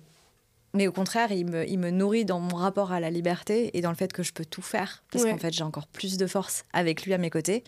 mais 0.74 0.88
au 0.88 0.92
contraire, 0.92 1.32
il 1.32 1.46
me, 1.48 1.68
il 1.68 1.80
me 1.80 1.90
nourrit 1.90 2.24
dans 2.24 2.40
mon 2.40 2.56
rapport 2.56 2.92
à 2.92 3.00
la 3.00 3.10
liberté 3.10 3.76
et 3.76 3.82
dans 3.82 3.90
le 3.90 3.96
fait 3.96 4.14
que 4.14 4.22
je 4.22 4.32
peux 4.32 4.46
tout 4.46 4.62
faire. 4.62 5.04
Parce 5.12 5.24
Ouais. 5.24 5.32
qu'en 5.32 5.38
fait, 5.40 5.52
j'ai 5.52 5.64
encore 5.64 5.88
plus 5.88 6.18
de 6.18 6.28
force 6.28 6.66
avec 6.72 7.04
lui 7.04 7.14
à 7.14 7.18
mes 7.18 7.30
côtés. 7.32 7.64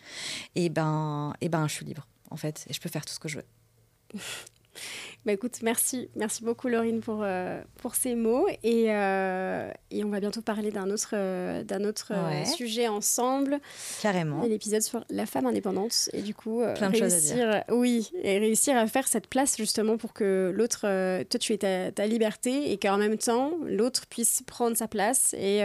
Et 0.56 0.70
ben, 0.70 1.34
et 1.41 1.49
ben 1.49 1.68
je 1.68 1.74
suis 1.74 1.86
libre, 1.86 2.08
en 2.30 2.38
fait. 2.38 2.66
Et 2.70 2.74
je 2.74 2.80
peux 2.80 2.88
faire 2.89 3.04
tout 3.04 3.14
ce 3.14 3.20
que 3.20 3.28
je 3.28 3.38
veux. 3.38 3.45
Bah 5.26 5.32
écoute, 5.34 5.59
merci, 5.61 6.09
merci 6.15 6.43
beaucoup 6.43 6.67
Laurine 6.67 6.99
pour, 6.99 7.21
euh, 7.24 7.61
pour 7.78 7.95
ces 7.95 8.15
mots 8.15 8.47
et, 8.63 8.86
euh, 8.89 9.71
et 9.91 10.03
on 10.03 10.09
va 10.09 10.19
bientôt 10.19 10.41
parler 10.41 10.71
d'un 10.71 10.89
autre, 10.89 11.11
euh, 11.13 11.63
d'un 11.63 11.84
autre 11.86 12.11
Ouais. 12.13 12.45
sujet 12.45 12.88
ensemble, 12.88 13.59
Carrément. 14.01 14.43
L'épisode 14.43 14.82
sur 14.82 15.05
la 15.09 15.26
femme 15.26 15.45
indépendante 15.45 16.09
et 16.13 16.21
du 16.21 16.34
coup 16.36 16.61
Plein 16.76 16.89
de 16.89 16.95
choses 16.97 17.13
à 17.32 17.36
réussir, 17.36 17.63
oui, 17.69 18.11
et 18.21 18.38
réussir 18.39 18.76
à 18.76 18.86
faire 18.88 19.07
cette 19.07 19.28
place 19.28 19.55
justement 19.57 19.97
pour 19.97 20.13
que 20.13 20.51
l'autre, 20.53 20.82
toi 21.24 21.39
tu 21.39 21.53
aies 21.53 21.57
ta, 21.57 21.91
ta 21.91 22.05
liberté 22.07 22.71
et 22.71 22.78
qu'en 22.78 22.97
même 22.97 23.17
temps 23.17 23.51
l'autre 23.65 24.07
puisse 24.07 24.43
prendre 24.45 24.76
sa 24.76 24.88
place 24.88 25.34
et 25.36 25.59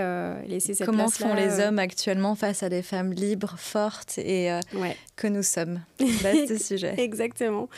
laisser 0.46 0.74
cette 0.74 0.86
Comment 0.86 1.04
place 1.06 1.18
font 1.18 1.34
les 1.34 1.60
hommes 1.60 1.78
actuellement 1.78 2.34
face 2.34 2.62
à 2.62 2.68
des 2.68 2.82
femmes 2.82 3.12
libres, 3.12 3.54
fortes 3.58 4.18
et 4.18 4.52
Ouais, 4.74 4.96
que 5.16 5.26
nous 5.26 5.42
sommes 5.42 5.80
Vaste 6.22 6.62
sujet. 6.62 6.94
exactement. 6.98 7.68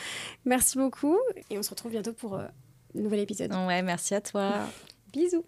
Merci 0.45 0.77
beaucoup 0.77 1.17
et 1.49 1.57
on 1.57 1.63
se 1.63 1.69
retrouve 1.69 1.91
bientôt 1.91 2.13
pour 2.13 2.35
euh, 2.35 2.45
un 2.95 3.01
nouvel 3.01 3.19
épisode. 3.19 3.51
Ouais, 3.51 3.81
merci 3.81 4.13
à 4.15 4.21
toi. 4.21 4.67
Bisous. 5.11 5.45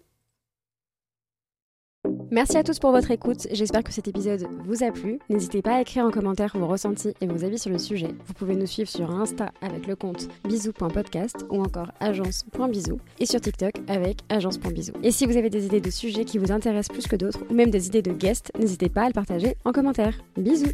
Merci 2.30 2.56
à 2.56 2.62
tous 2.62 2.78
pour 2.78 2.90
votre 2.90 3.10
écoute. 3.10 3.46
J'espère 3.52 3.82
que 3.82 3.92
cet 3.92 4.08
épisode 4.08 4.46
vous 4.64 4.82
a 4.82 4.90
plu. 4.90 5.18
N'hésitez 5.30 5.62
pas 5.62 5.76
à 5.76 5.80
écrire 5.80 6.04
en 6.04 6.10
commentaire 6.10 6.52
vos 6.54 6.66
ressentis 6.66 7.14
et 7.20 7.26
vos 7.26 7.44
avis 7.44 7.58
sur 7.58 7.70
le 7.70 7.78
sujet. 7.78 8.08
Vous 8.26 8.34
pouvez 8.34 8.56
nous 8.56 8.66
suivre 8.66 8.88
sur 8.88 9.10
Insta 9.10 9.52
avec 9.62 9.86
le 9.86 9.96
compte 9.96 10.28
bisous.podcast 10.44 11.46
ou 11.50 11.62
encore 11.62 11.92
agence.bisous 12.00 13.00
et 13.20 13.26
sur 13.26 13.40
TikTok 13.40 13.74
avec 13.88 14.18
agence.bisous. 14.28 14.94
Et 15.02 15.12
si 15.12 15.26
vous 15.26 15.36
avez 15.36 15.48
des 15.48 15.66
idées 15.66 15.80
de 15.80 15.90
sujets 15.90 16.24
qui 16.24 16.38
vous 16.38 16.52
intéressent 16.52 16.92
plus 16.92 17.06
que 17.06 17.16
d'autres 17.16 17.40
ou 17.48 17.54
même 17.54 17.70
des 17.70 17.86
idées 17.86 18.02
de 18.02 18.12
guests, 18.12 18.50
n'hésitez 18.58 18.88
pas 18.88 19.04
à 19.04 19.06
le 19.06 19.14
partager 19.14 19.56
en 19.64 19.72
commentaire. 19.72 20.18
Bisous 20.36 20.72